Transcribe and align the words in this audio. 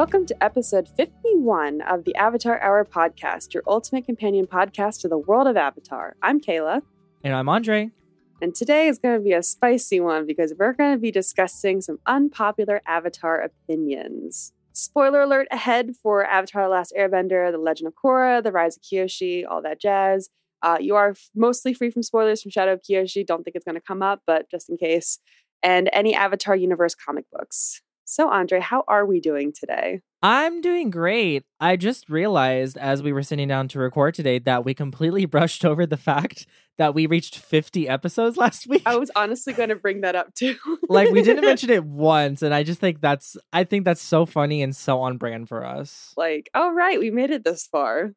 Welcome 0.00 0.24
to 0.28 0.42
episode 0.42 0.88
51 0.96 1.82
of 1.82 2.04
the 2.04 2.14
Avatar 2.14 2.58
Hour 2.62 2.86
podcast, 2.86 3.52
your 3.52 3.62
ultimate 3.66 4.06
companion 4.06 4.46
podcast 4.46 5.02
to 5.02 5.08
the 5.08 5.18
world 5.18 5.46
of 5.46 5.58
Avatar. 5.58 6.16
I'm 6.22 6.40
Kayla. 6.40 6.80
And 7.22 7.34
I'm 7.34 7.50
Andre. 7.50 7.90
And 8.40 8.54
today 8.54 8.88
is 8.88 8.98
going 8.98 9.18
to 9.18 9.22
be 9.22 9.34
a 9.34 9.42
spicy 9.42 10.00
one 10.00 10.26
because 10.26 10.54
we're 10.58 10.72
going 10.72 10.94
to 10.94 10.98
be 10.98 11.10
discussing 11.10 11.82
some 11.82 11.98
unpopular 12.06 12.80
Avatar 12.86 13.42
opinions. 13.42 14.54
Spoiler 14.72 15.20
alert 15.20 15.48
ahead 15.50 15.94
for 16.02 16.24
Avatar 16.24 16.62
The 16.62 16.70
Last 16.70 16.94
Airbender, 16.98 17.52
The 17.52 17.58
Legend 17.58 17.88
of 17.88 17.94
Korra, 18.02 18.42
The 18.42 18.52
Rise 18.52 18.78
of 18.78 18.82
Kyoshi, 18.82 19.44
all 19.46 19.60
that 19.60 19.82
jazz. 19.82 20.30
Uh, 20.62 20.78
you 20.80 20.96
are 20.96 21.14
mostly 21.34 21.74
free 21.74 21.90
from 21.90 22.02
spoilers 22.02 22.40
from 22.40 22.52
Shadow 22.52 22.72
of 22.72 22.80
Kyoshi. 22.80 23.26
Don't 23.26 23.44
think 23.44 23.54
it's 23.54 23.66
going 23.66 23.74
to 23.74 23.82
come 23.82 24.00
up, 24.00 24.22
but 24.26 24.50
just 24.50 24.70
in 24.70 24.78
case. 24.78 25.18
And 25.62 25.90
any 25.92 26.14
Avatar 26.14 26.56
universe 26.56 26.94
comic 26.94 27.26
books. 27.30 27.82
So, 28.10 28.28
Andre, 28.28 28.58
how 28.58 28.82
are 28.88 29.06
we 29.06 29.20
doing 29.20 29.52
today? 29.52 30.00
I'm 30.20 30.60
doing 30.60 30.90
great. 30.90 31.44
I 31.60 31.76
just 31.76 32.10
realized 32.10 32.76
as 32.76 33.04
we 33.04 33.12
were 33.12 33.22
sitting 33.22 33.46
down 33.46 33.68
to 33.68 33.78
record 33.78 34.14
today 34.14 34.40
that 34.40 34.64
we 34.64 34.74
completely 34.74 35.24
brushed 35.26 35.64
over 35.64 35.86
the 35.86 35.96
fact 35.96 36.44
that 36.76 36.92
we 36.92 37.06
reached 37.06 37.38
50 37.38 37.88
episodes 37.88 38.36
last 38.36 38.66
week. 38.66 38.82
I 38.84 38.96
was 38.96 39.12
honestly 39.14 39.52
going 39.52 39.68
to 39.68 39.76
bring 39.76 40.00
that 40.00 40.16
up 40.16 40.34
too. 40.34 40.56
like 40.88 41.10
we 41.10 41.22
didn't 41.22 41.44
mention 41.46 41.70
it 41.70 41.84
once 41.84 42.42
and 42.42 42.52
I 42.52 42.64
just 42.64 42.80
think 42.80 43.00
that's 43.00 43.36
I 43.52 43.62
think 43.62 43.84
that's 43.84 44.02
so 44.02 44.26
funny 44.26 44.60
and 44.60 44.74
so 44.74 44.98
on 45.02 45.16
brand 45.16 45.48
for 45.48 45.64
us. 45.64 46.12
Like, 46.16 46.50
all 46.52 46.72
right, 46.72 46.98
we 46.98 47.12
made 47.12 47.30
it 47.30 47.44
this 47.44 47.68
far. 47.68 48.10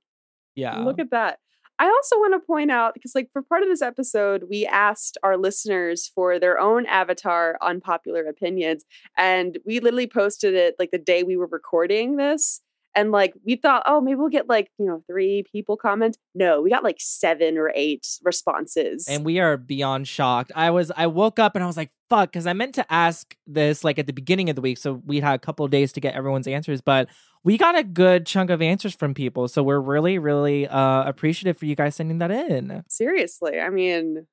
Yeah. 0.56 0.80
Look 0.80 0.98
at 0.98 1.12
that. 1.12 1.38
I 1.84 1.88
also 1.88 2.16
want 2.16 2.34
to 2.34 2.40
point 2.48 2.72
out 2.72 2.94
because, 2.94 3.14
like, 3.14 3.30
for 3.34 3.42
part 3.42 3.62
of 3.62 3.68
this 3.68 3.82
episode, 3.82 4.46
we 4.50 4.66
asked 4.66 5.18
our 5.22 5.36
listeners 5.36 6.10
for 6.16 6.40
their 6.40 6.58
own 6.58 6.86
avatar 6.86 7.58
unpopular 7.62 8.24
opinions, 8.24 8.86
and 9.18 9.58
we 9.66 9.82
literally 9.82 10.08
posted 10.08 10.54
it 10.54 10.76
like 10.80 10.92
the 10.92 10.98
day 10.98 11.24
we 11.24 11.36
were 11.36 11.48
recording 11.48 12.16
this. 12.16 12.62
And 12.96 13.12
like 13.12 13.34
we 13.46 13.56
thought, 13.56 13.84
oh, 13.86 14.02
maybe 14.02 14.16
we'll 14.16 14.30
get 14.30 14.48
like 14.48 14.70
you 14.78 14.86
know 14.86 15.04
three 15.10 15.44
people 15.52 15.78
comment. 15.78 16.18
No, 16.36 16.62
we 16.62 16.70
got 16.70 16.84
like 16.84 16.98
seven 17.00 17.58
or 17.58 17.72
eight 17.76 18.06
responses. 18.24 19.08
and 19.08 19.26
we 19.26 19.40
are 19.40 19.58
beyond 19.58 20.08
shocked. 20.08 20.52
I 20.56 20.70
was 20.72 20.92
I 20.96 21.08
woke 21.08 21.40
up 21.40 21.56
and 21.56 21.64
I 21.64 21.68
was 21.68 21.78
like, 21.78 21.92
fuck, 22.10 22.32
because 22.32 22.46
I 22.46 22.54
meant 22.54 22.76
to 22.76 22.94
ask 22.94 23.36
this 23.48 23.84
like 23.84 23.98
at 23.98 24.08
the 24.08 24.14
beginning 24.14 24.50
of 24.50 24.56
the 24.56 24.62
week, 24.62 24.78
so 24.78 25.02
we 25.06 25.20
had 25.20 25.36
a 25.36 25.40
couple 25.40 25.66
of 25.66 25.72
days 25.72 25.92
to 25.94 26.00
get 26.00 26.14
everyone's 26.14 26.48
answers, 26.48 26.82
but 26.82 27.10
we 27.44 27.58
got 27.58 27.78
a 27.78 27.84
good 27.84 28.26
chunk 28.26 28.50
of 28.50 28.62
answers 28.62 28.96
from 28.96 29.14
people. 29.14 29.48
So 29.48 29.64
we're 29.64 29.82
really, 29.82 30.18
really 30.20 30.68
uh 30.68 31.04
appreciative 31.04 31.58
for 31.58 31.66
you 31.66 31.76
guys 31.76 31.96
sending 31.96 32.20
that 32.20 32.32
in. 32.32 32.84
Seriously, 32.88 33.60
I 33.60 33.70
mean, 33.70 34.28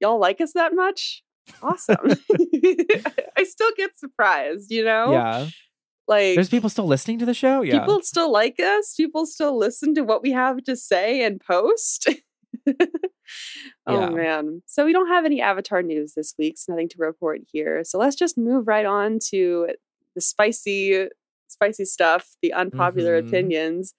y'all 0.00 0.18
like 0.20 0.40
us 0.40 0.52
that 0.52 0.74
much? 0.74 1.22
Awesome. 1.62 1.96
I 3.36 3.44
still 3.44 3.70
get 3.76 3.98
surprised, 3.98 4.70
you 4.70 4.84
know? 4.84 5.12
Yeah. 5.12 5.48
Like 6.12 6.34
There's 6.36 6.48
people 6.48 6.70
still 6.70 6.86
listening 6.86 7.18
to 7.20 7.26
the 7.26 7.34
show. 7.34 7.62
Yeah. 7.62 7.78
people 7.80 8.02
still 8.02 8.30
like 8.30 8.58
us. 8.60 8.94
People 8.94 9.26
still 9.26 9.56
listen 9.58 9.94
to 9.94 10.02
what 10.02 10.22
we 10.22 10.32
have 10.32 10.62
to 10.64 10.76
say 10.76 11.24
and 11.24 11.40
post. 11.40 12.08
oh 13.86 14.00
Yeah. 14.00 14.08
man. 14.10 14.62
So 14.66 14.84
we 14.84 14.92
don't 14.92 15.08
have 15.08 15.24
any 15.24 15.40
Avatar 15.40 15.82
news 15.82 16.14
this 16.14 16.34
week, 16.38 16.58
so 16.58 16.72
nothing 16.72 16.88
to 16.90 16.96
report 16.98 17.40
here. 17.52 17.82
So 17.84 17.98
let's 17.98 18.16
just 18.16 18.36
move 18.38 18.66
right 18.66 18.86
on 18.86 19.18
to 19.30 19.68
the 20.14 20.20
spicy, 20.20 21.08
spicy 21.48 21.84
stuff, 21.84 22.28
the 22.42 22.52
unpopular 22.52 23.20
Mhm. 23.22 23.28
opinions. 23.28 23.94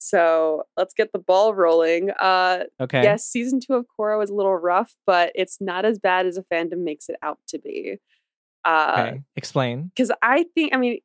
So 0.00 0.62
let's 0.76 0.94
get 0.94 1.12
the 1.12 1.18
ball 1.18 1.54
rolling. 1.54 2.10
Uh 2.12 2.64
okay. 2.80 3.02
yes, 3.02 3.24
season 3.26 3.60
two 3.60 3.74
of 3.74 3.86
Korra 3.98 4.16
was 4.18 4.30
a 4.30 4.34
little 4.34 4.56
rough, 4.56 4.94
but 5.06 5.32
it's 5.34 5.60
not 5.60 5.84
as 5.84 5.98
bad 5.98 6.26
as 6.26 6.36
a 6.38 6.42
fandom 6.44 6.78
makes 6.84 7.08
it 7.08 7.16
out 7.22 7.38
to 7.48 7.58
be. 7.58 7.98
Uh 8.64 8.94
Okay. 8.98 9.22
Explain. 9.36 9.90
because 9.94 10.10
I 10.22 10.44
think, 10.54 10.74
I 10.74 10.78
mean, 10.78 11.00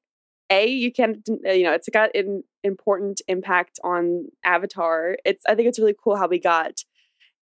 a 0.49 0.67
you 0.67 0.91
can 0.91 1.23
you 1.27 1.63
know 1.63 1.73
it's 1.73 1.89
got 1.89 2.15
an 2.15 2.43
important 2.63 3.21
impact 3.27 3.79
on 3.83 4.27
Avatar. 4.43 5.17
It's 5.25 5.43
I 5.47 5.55
think 5.55 5.67
it's 5.67 5.79
really 5.79 5.95
cool 6.01 6.15
how 6.15 6.27
we 6.27 6.39
got 6.39 6.81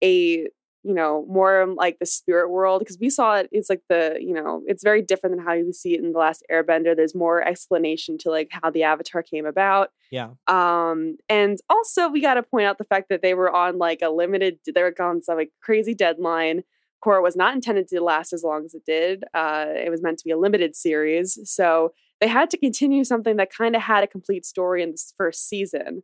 a 0.02 0.46
you 0.82 0.94
know 0.94 1.26
more 1.28 1.66
like 1.76 1.98
the 1.98 2.06
spirit 2.06 2.50
world 2.50 2.80
because 2.80 2.98
we 3.00 3.10
saw 3.10 3.36
it. 3.36 3.48
It's 3.52 3.68
like 3.68 3.82
the 3.88 4.16
you 4.20 4.32
know 4.32 4.62
it's 4.66 4.82
very 4.82 5.02
different 5.02 5.36
than 5.36 5.44
how 5.44 5.52
you 5.52 5.72
see 5.72 5.94
it 5.94 6.00
in 6.00 6.12
the 6.12 6.18
last 6.18 6.42
Airbender. 6.50 6.96
There's 6.96 7.14
more 7.14 7.46
explanation 7.46 8.18
to 8.18 8.30
like 8.30 8.48
how 8.50 8.70
the 8.70 8.82
Avatar 8.84 9.22
came 9.22 9.46
about. 9.46 9.90
Yeah. 10.10 10.30
Um, 10.46 11.16
and 11.28 11.58
also 11.68 12.08
we 12.08 12.20
got 12.20 12.34
to 12.34 12.42
point 12.42 12.66
out 12.66 12.78
the 12.78 12.84
fact 12.84 13.08
that 13.10 13.22
they 13.22 13.34
were 13.34 13.50
on 13.50 13.78
like 13.78 14.00
a 14.02 14.08
limited, 14.08 14.58
they 14.74 14.82
were 14.82 14.94
on 15.00 15.22
some 15.22 15.36
like 15.36 15.52
crazy 15.62 15.94
deadline. 15.94 16.62
Korra 17.04 17.22
was 17.22 17.36
not 17.36 17.54
intended 17.54 17.88
to 17.88 18.00
last 18.02 18.32
as 18.32 18.42
long 18.42 18.64
as 18.64 18.74
it 18.74 18.84
did. 18.84 19.24
Uh, 19.32 19.66
it 19.68 19.90
was 19.90 20.02
meant 20.02 20.18
to 20.18 20.24
be 20.24 20.32
a 20.32 20.38
limited 20.38 20.76
series, 20.76 21.38
so 21.44 21.92
they 22.20 22.28
had 22.28 22.50
to 22.50 22.58
continue 22.58 23.04
something 23.04 23.36
that 23.36 23.52
kind 23.52 23.74
of 23.74 23.82
had 23.82 24.04
a 24.04 24.06
complete 24.06 24.44
story 24.44 24.82
in 24.82 24.90
this 24.90 25.12
first 25.16 25.48
season. 25.48 26.02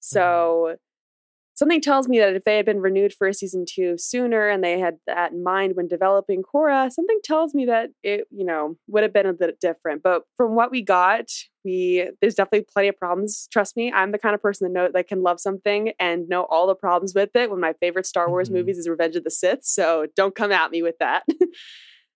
So 0.00 0.76
something 1.54 1.80
tells 1.80 2.08
me 2.08 2.18
that 2.18 2.34
if 2.34 2.44
they 2.44 2.56
had 2.56 2.66
been 2.66 2.80
renewed 2.80 3.12
for 3.12 3.28
a 3.28 3.34
season 3.34 3.64
two 3.68 3.96
sooner 3.98 4.48
and 4.48 4.64
they 4.64 4.80
had 4.80 4.96
that 5.06 5.32
in 5.32 5.44
mind 5.44 5.76
when 5.76 5.86
developing 5.86 6.42
Korra, 6.42 6.90
something 6.90 7.18
tells 7.22 7.54
me 7.54 7.66
that 7.66 7.90
it, 8.02 8.26
you 8.30 8.44
know, 8.44 8.76
would 8.88 9.02
have 9.04 9.12
been 9.12 9.26
a 9.26 9.32
bit 9.32 9.60
different. 9.60 10.02
But 10.02 10.22
from 10.36 10.56
what 10.56 10.70
we 10.72 10.82
got, 10.82 11.26
we 11.64 12.08
there's 12.20 12.34
definitely 12.34 12.66
plenty 12.72 12.88
of 12.88 12.98
problems. 12.98 13.46
Trust 13.52 13.76
me, 13.76 13.92
I'm 13.92 14.10
the 14.10 14.18
kind 14.18 14.34
of 14.34 14.42
person 14.42 14.66
that 14.66 14.72
know 14.72 14.88
that 14.92 15.06
can 15.06 15.22
love 15.22 15.38
something 15.38 15.92
and 16.00 16.28
know 16.28 16.44
all 16.44 16.66
the 16.66 16.74
problems 16.74 17.14
with 17.14 17.30
it. 17.36 17.50
One 17.50 17.58
of 17.58 17.62
my 17.62 17.74
favorite 17.74 18.06
Star 18.06 18.28
Wars 18.28 18.48
Mhm. 18.48 18.54
movies 18.54 18.78
is 18.78 18.88
Revenge 18.88 19.14
of 19.14 19.24
the 19.24 19.30
Sith, 19.30 19.62
so 19.62 20.06
don't 20.16 20.34
come 20.34 20.50
at 20.50 20.70
me 20.70 20.82
with 20.82 20.98
that. 20.98 21.22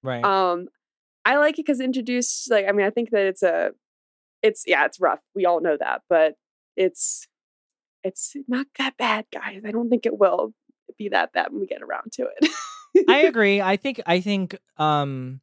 Right. 0.03 0.25
um, 0.25 0.69
I 1.27 1.39
like 1.39 1.59
it 1.59 1.67
because 1.67 1.81
it 1.81 1.85
introduced 1.85 2.51
like 2.51 2.67
I 2.69 2.73
mean 2.73 2.87
I 2.87 2.91
think 2.91 3.11
that 3.11 3.27
it's 3.27 3.43
a, 3.43 3.73
it's 4.43 4.63
yeah 4.65 4.85
it's 4.87 5.01
rough. 5.01 5.19
We 5.35 5.45
all 5.45 5.61
know 5.61 5.77
that, 5.79 6.03
but 6.09 6.35
it's 6.77 7.27
it's 8.05 8.37
not 8.47 8.67
that 8.79 8.97
bad, 8.97 9.27
guys. 9.33 9.63
I 9.67 9.73
don't 9.73 9.91
think 9.91 10.07
it 10.07 10.17
will 10.17 10.55
be 10.97 11.09
that 11.09 11.33
bad 11.33 11.49
when 11.51 11.61
we 11.61 11.67
get 11.67 11.83
around 11.83 12.13
to 12.13 12.29
it. 12.41 13.05
I 13.09 13.23
agree. 13.27 13.61
I 13.61 13.77
think 13.77 14.01
I 14.07 14.21
think 14.21 14.57
um 14.79 15.41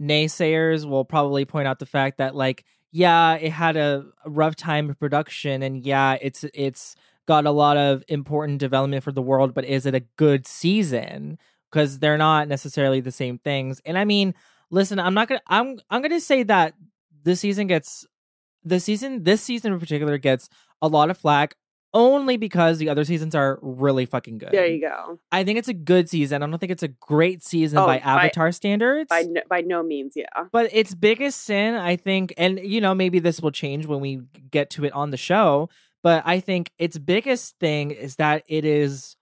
naysayers 0.00 0.88
will 0.88 1.04
probably 1.04 1.44
point 1.44 1.66
out 1.66 1.80
the 1.80 1.86
fact 1.86 2.18
that 2.18 2.36
like 2.36 2.64
yeah, 2.92 3.34
it 3.34 3.50
had 3.50 3.76
a 3.76 4.06
a 4.24 4.30
rough 4.30 4.54
time 4.54 4.88
of 4.88 5.00
production 5.00 5.64
and 5.64 5.84
yeah, 5.84 6.16
it's 6.22 6.44
it's 6.54 6.94
got 7.26 7.44
a 7.44 7.50
lot 7.50 7.76
of 7.76 8.04
important 8.06 8.60
development 8.60 9.02
for 9.02 9.10
the 9.10 9.22
world, 9.22 9.52
but 9.52 9.64
is 9.64 9.84
it 9.84 9.96
a 9.96 10.00
good 10.16 10.46
season? 10.46 11.38
Because 11.72 11.98
they're 11.98 12.18
not 12.18 12.46
necessarily 12.46 13.00
the 13.00 13.10
same 13.10 13.38
things. 13.38 13.80
And 13.84 13.98
I 13.98 14.04
mean, 14.04 14.32
listen, 14.74 14.98
I'm 14.98 15.14
not 15.14 15.28
gonna 15.28 15.40
I'm 15.46 15.78
I'm 15.90 16.02
gonna 16.02 16.20
say 16.20 16.42
that 16.44 16.74
this 17.22 17.40
season 17.40 17.66
gets 17.68 18.04
the 18.64 18.80
season 18.80 19.22
this 19.24 19.40
season 19.42 19.72
in 19.72 19.80
particular 19.80 20.18
gets 20.18 20.48
a 20.82 20.88
lot 20.88 21.10
of 21.10 21.16
flack 21.18 21.54
only 21.96 22.36
because 22.36 22.78
the 22.78 22.88
other 22.88 23.04
seasons 23.04 23.36
are 23.36 23.58
really 23.62 24.04
fucking 24.04 24.36
good. 24.38 24.48
there 24.50 24.66
you 24.66 24.80
go. 24.80 25.20
I 25.30 25.44
think 25.44 25.58
it's 25.60 25.68
a 25.68 25.72
good 25.92 26.08
season. 26.10 26.42
I 26.42 26.46
don't 26.46 26.58
think 26.58 26.72
it's 26.72 26.82
a 26.82 26.88
great 26.88 27.44
season 27.44 27.78
Oh, 27.78 27.86
by 27.86 27.98
by- 27.98 28.24
Avatar 28.24 28.50
standards. 28.50 29.08
By 29.08 29.22
no, 29.22 29.40
by 29.48 29.60
no 29.60 29.82
means, 29.84 30.14
yeah. 30.16 30.26
but 30.50 30.68
its 30.74 30.92
biggest 30.92 31.42
sin, 31.42 31.74
I 31.76 31.94
think, 31.96 32.34
and 32.36 32.58
you 32.58 32.80
know, 32.80 32.94
maybe 32.96 33.20
this 33.20 33.40
will 33.40 33.52
change 33.52 33.86
when 33.86 34.00
we 34.00 34.22
get 34.50 34.70
to 34.70 34.84
it 34.84 34.92
on 34.92 35.10
the 35.12 35.16
show, 35.16 35.68
but 36.02 36.24
I 36.26 36.40
think 36.40 36.72
its 36.78 36.98
biggest 36.98 37.58
thing 37.60 37.92
is 37.92 38.16
that 38.16 38.42
it 38.48 38.64
is 38.64 39.14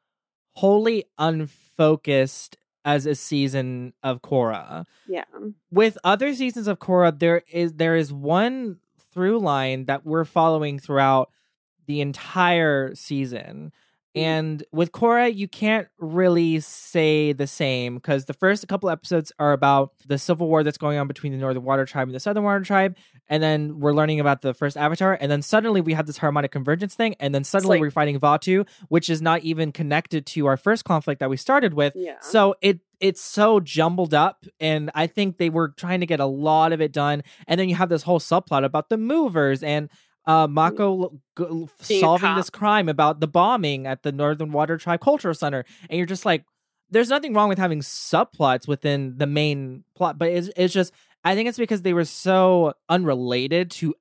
wholly 0.55 1.05
unfocused 1.19 2.57
as 2.85 3.07
a 3.07 3.15
season 3.15 3.93
of 4.03 4.23
Korra. 4.23 4.85
Yeah. 5.07 5.25
With 5.71 5.99
other 6.05 6.35
seasons 6.35 6.67
of 6.67 6.79
Korra, 6.79 7.17
there 7.17 7.43
is 7.51 7.75
there 7.75 7.97
is 7.97 8.13
one 8.13 8.79
through 9.13 9.39
line 9.41 9.87
that 9.87 10.07
we're 10.07 10.25
following 10.25 10.79
throughout 10.79 11.31
the 11.87 12.01
entire 12.01 12.95
season. 12.95 13.73
Mm-hmm. 14.17 14.25
And 14.25 14.65
with 14.73 14.93
Korra, 14.93 15.35
you 15.35 15.49
can't 15.49 15.89
really 15.99 16.61
say 16.61 17.33
the 17.33 17.47
same 17.47 17.95
because 17.97 18.27
the 18.27 18.35
first 18.35 18.67
couple 18.69 18.91
episodes 18.91 19.33
are 19.39 19.53
about 19.53 19.93
the 20.07 20.19
civil 20.19 20.49
war 20.49 20.63
that's 20.63 20.79
going 20.79 20.99
on 20.99 21.09
between 21.09 21.33
the 21.33 21.39
Northern 21.39 21.65
Water 21.65 21.85
Tribe 21.85 22.09
and 22.09 22.15
the 22.15 22.21
Southern 22.21 22.45
Water 22.45 22.63
Tribe. 22.65 22.97
And 23.29 23.43
then 23.43 23.81
we're 23.81 23.95
learning 23.95 24.21
about 24.21 24.43
the 24.43 24.53
first 24.55 24.77
Avatar. 24.77 25.17
And 25.21 25.31
then 25.31 25.43
suddenly 25.43 25.81
we 25.81 25.95
have 25.95 26.07
this 26.07 26.19
harmonic 26.19 26.51
convergence 26.51 26.95
thing. 26.95 27.15
And 27.21 27.35
then 27.35 27.45
suddenly 27.45 27.77
like- 27.77 27.81
we're 27.81 27.91
fighting 27.91 28.19
Vaatu, 28.19 28.69
which 28.89 29.09
is 29.09 29.23
not 29.23 29.41
even 29.43 29.73
connected 29.73 30.27
to 30.27 30.47
our 30.47 30.57
first 30.57 30.85
conflict 30.85 31.21
that 31.21 31.31
we 31.31 31.37
started 31.37 31.75
with. 31.75 31.95
Yeah. 31.97 32.21
So 32.21 32.55
it 32.61 32.81
it's 33.01 33.21
so 33.21 33.59
jumbled 33.59 34.15
up, 34.15 34.47
and 34.61 34.89
I 34.95 35.09
think 35.09 35.37
they 35.37 35.51
were 35.51 35.71
trying 35.77 35.99
to 36.01 36.07
get 36.07 36.21
a 36.21 36.27
lot 36.27 36.73
of 36.73 36.81
it 36.81 36.93
done. 36.93 37.25
And 37.49 37.59
then 37.59 37.69
you 37.69 37.75
have 37.75 37.89
this 37.89 38.05
whole 38.05 38.21
subplot 38.21 38.65
about 38.65 38.91
the 38.91 38.97
movers 38.97 39.65
and 39.65 39.91
uh, 40.27 40.47
Mako 40.47 41.09
g- 41.11 41.45
Mm. 41.45 41.69
Being 41.89 41.99
a 41.99 42.01
solving 42.01 42.35
this 42.37 42.51
crime 42.51 42.89
about 42.89 43.21
the 43.21 43.27
bombing 43.27 43.87
at 43.87 44.03
the 44.03 44.13
Northern 44.13 44.53
Water 44.53 44.77
Tribe 44.79 45.01
Cultural 45.01 45.35
Center, 45.35 45.65
and 45.91 45.97
you're 45.99 46.07
just 46.07 46.25
like, 46.25 46.45
there's 46.91 47.09
nothing 47.09 47.33
wrong 47.35 47.49
with 47.49 47.59
having 47.59 47.81
subplots 47.81 48.69
within 48.69 49.15
the 49.17 49.27
main 49.27 49.85
plot, 49.97 50.19
but 50.19 50.29
it's 50.29 50.51
it's 50.57 50.75
just 50.75 50.93
I 51.25 51.35
think 51.35 51.49
it's 51.49 51.59
because 51.59 51.83
they 51.83 51.95
were 51.95 52.05
so 52.05 52.75
unrelated 52.89 53.71
to 53.73 53.95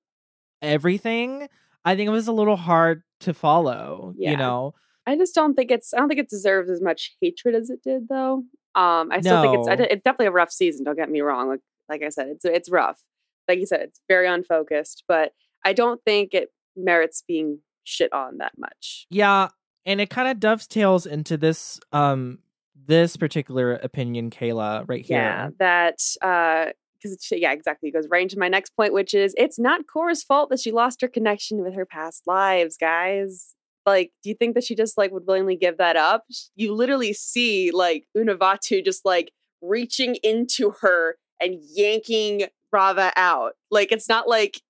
everything. 0.61 1.47
I 1.85 1.95
think 1.95 2.07
it 2.07 2.11
was 2.11 2.27
a 2.27 2.31
little 2.33 2.55
hard 2.57 3.03
to 3.21 3.33
follow. 3.33 4.13
Yeah. 4.17 4.31
You 4.31 4.37
know, 4.37 4.73
I 5.07 5.15
just 5.15 5.33
don't 5.33 5.55
think 5.55 5.71
it's 5.71 5.93
I 5.93 5.97
don't 5.97 6.07
think 6.07 6.19
it 6.19 6.29
deserves 6.29 6.69
as 6.69 6.81
much 6.81 7.15
hatred 7.21 7.55
as 7.55 7.69
it 7.69 7.81
did 7.83 8.07
though. 8.07 8.43
Um 8.75 9.11
I 9.11 9.19
still 9.21 9.41
think 9.41 9.67
it's 9.67 9.91
it's 9.91 10.03
definitely 10.03 10.27
a 10.27 10.31
rough 10.31 10.51
season, 10.51 10.85
don't 10.85 10.95
get 10.97 11.09
me 11.09 11.21
wrong. 11.21 11.47
Like 11.47 11.61
like 11.89 12.03
I 12.03 12.09
said, 12.09 12.27
it's 12.27 12.45
it's 12.45 12.69
rough. 12.69 12.99
Like 13.47 13.59
you 13.59 13.65
said, 13.65 13.81
it's 13.81 14.01
very 14.07 14.27
unfocused, 14.27 15.03
but 15.07 15.33
I 15.63 15.73
don't 15.73 16.01
think 16.03 16.33
it 16.33 16.49
merits 16.75 17.23
being 17.27 17.59
shit 17.83 18.11
on 18.13 18.37
that 18.37 18.53
much. 18.57 19.05
Yeah, 19.09 19.49
and 19.85 20.01
it 20.01 20.09
kind 20.09 20.27
of 20.27 20.39
dovetails 20.39 21.05
into 21.05 21.37
this 21.37 21.79
um 21.91 22.39
this 22.87 23.15
particular 23.15 23.73
opinion, 23.73 24.29
Kayla, 24.29 24.85
right 24.87 25.05
here. 25.05 25.17
Yeah, 25.17 25.49
that 25.59 25.99
uh 26.21 26.71
because 27.01 27.27
yeah, 27.31 27.51
exactly. 27.51 27.89
It 27.89 27.93
goes 27.93 28.07
right 28.09 28.21
into 28.21 28.37
my 28.37 28.47
next 28.47 28.75
point, 28.75 28.93
which 28.93 29.13
is 29.13 29.33
it's 29.37 29.59
not 29.59 29.81
Korra's 29.93 30.23
fault 30.23 30.49
that 30.49 30.59
she 30.59 30.71
lost 30.71 31.01
her 31.01 31.07
connection 31.07 31.63
with 31.63 31.73
her 31.73 31.85
past 31.85 32.23
lives, 32.27 32.77
guys. 32.77 33.55
Like, 33.85 34.11
do 34.23 34.29
you 34.29 34.35
think 34.35 34.53
that 34.55 34.63
she 34.63 34.75
just 34.75 34.97
like 34.97 35.11
would 35.11 35.25
willingly 35.25 35.55
give 35.55 35.77
that 35.77 35.95
up? 35.95 36.25
You 36.55 36.73
literally 36.73 37.13
see 37.13 37.71
like 37.71 38.05
Unavatu 38.15 38.85
just 38.85 39.05
like 39.05 39.31
reaching 39.61 40.15
into 40.23 40.75
her 40.81 41.15
and 41.39 41.57
yanking 41.73 42.43
Raava 42.73 43.11
out. 43.15 43.53
Like, 43.71 43.91
it's 43.91 44.07
not 44.07 44.27
like 44.27 44.61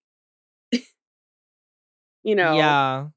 you 2.23 2.35
know. 2.35 2.55
Yeah. 2.55 3.07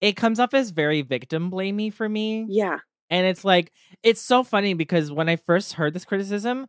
It 0.00 0.16
comes 0.16 0.38
off 0.38 0.54
as 0.54 0.70
very 0.70 1.02
victim 1.02 1.50
blamey 1.50 1.92
for 1.92 2.08
me. 2.08 2.46
Yeah. 2.48 2.78
And 3.10 3.26
it's 3.26 3.44
like 3.44 3.72
it's 4.02 4.20
so 4.20 4.42
funny 4.42 4.74
because 4.74 5.10
when 5.12 5.28
I 5.28 5.36
first 5.36 5.74
heard 5.74 5.94
this 5.94 6.04
criticism, 6.04 6.66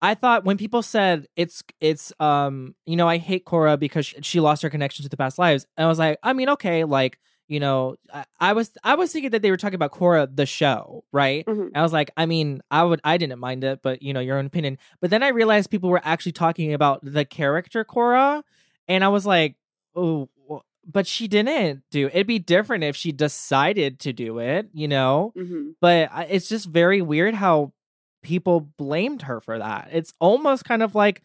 I 0.00 0.14
thought 0.14 0.44
when 0.44 0.56
people 0.56 0.82
said 0.82 1.26
it's 1.36 1.62
it's 1.80 2.12
um 2.18 2.74
you 2.86 2.96
know 2.96 3.08
I 3.08 3.18
hate 3.18 3.44
Korra 3.44 3.78
because 3.78 4.06
she 4.06 4.40
lost 4.40 4.62
her 4.62 4.70
connection 4.70 5.02
to 5.04 5.08
the 5.08 5.16
past 5.16 5.38
lives, 5.38 5.66
and 5.76 5.84
I 5.86 5.88
was 5.88 5.98
like, 5.98 6.18
I 6.22 6.32
mean, 6.32 6.48
okay, 6.50 6.84
like 6.84 7.18
you 7.48 7.60
know, 7.60 7.96
I, 8.12 8.24
I 8.40 8.52
was 8.54 8.70
I 8.82 8.94
was 8.94 9.12
thinking 9.12 9.30
that 9.32 9.42
they 9.42 9.50
were 9.50 9.56
talking 9.56 9.74
about 9.74 9.92
Korra 9.92 10.34
the 10.34 10.46
show, 10.46 11.04
right? 11.12 11.44
Mhm. 11.46 11.70
I 11.74 11.82
was 11.82 11.92
like, 11.92 12.10
I 12.16 12.26
mean, 12.26 12.62
I 12.70 12.82
would 12.84 13.00
I 13.04 13.16
didn't 13.18 13.38
mind 13.38 13.62
it, 13.64 13.80
but 13.82 14.02
you 14.02 14.12
know, 14.12 14.20
your 14.20 14.38
own 14.38 14.46
opinion. 14.46 14.78
But 15.00 15.10
then 15.10 15.22
I 15.22 15.28
realized 15.28 15.70
people 15.70 15.90
were 15.90 16.00
actually 16.04 16.32
talking 16.32 16.72
about 16.74 17.00
the 17.04 17.24
character 17.24 17.84
Korra 17.84 18.42
and 18.88 19.04
I 19.04 19.08
was 19.08 19.26
like, 19.26 19.56
oh, 19.94 20.28
but 20.84 21.06
she 21.06 21.28
didn't 21.28 21.82
do. 21.90 22.08
It'd 22.08 22.26
be 22.26 22.38
different 22.38 22.84
if 22.84 22.96
she 22.96 23.12
decided 23.12 24.00
to 24.00 24.12
do 24.12 24.38
it, 24.38 24.68
you 24.72 24.88
know 24.88 25.32
hmm 25.36 25.70
but 25.80 26.10
it's 26.28 26.48
just 26.48 26.66
very 26.66 27.02
weird 27.02 27.34
how 27.34 27.72
people 28.22 28.60
blamed 28.60 29.22
her 29.22 29.40
for 29.40 29.58
that. 29.58 29.88
It's 29.92 30.12
almost 30.20 30.64
kind 30.64 30.82
of 30.82 30.94
like 30.94 31.22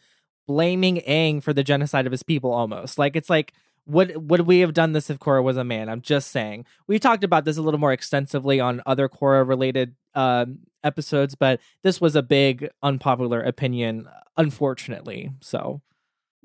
blaming 0.47 0.97
Aang 1.07 1.43
for 1.43 1.53
the 1.53 1.63
genocide 1.63 2.05
of 2.05 2.11
his 2.11 2.23
people 2.23 2.51
almost. 2.51 2.97
Like 2.97 3.15
it's 3.15 3.29
like 3.29 3.53
would 3.85 4.29
would 4.29 4.41
we 4.41 4.59
have 4.59 4.73
done 4.73 4.93
this 4.93 5.09
if 5.09 5.19
Korra 5.19 5.43
was 5.43 5.57
a 5.57 5.63
man? 5.63 5.89
I'm 5.89 6.01
just 6.01 6.31
saying. 6.31 6.65
We 6.87 6.99
talked 6.99 7.23
about 7.23 7.45
this 7.45 7.57
a 7.57 7.61
little 7.61 7.79
more 7.79 7.93
extensively 7.93 8.59
on 8.59 8.81
other 8.85 9.07
Korra 9.09 9.47
related 9.47 9.95
um 10.15 10.59
episodes, 10.83 11.35
but 11.35 11.59
this 11.83 11.99
was 12.01 12.15
a 12.15 12.21
big 12.21 12.69
unpopular 12.81 13.41
opinion 13.41 14.07
unfortunately. 14.37 15.31
So, 15.41 15.81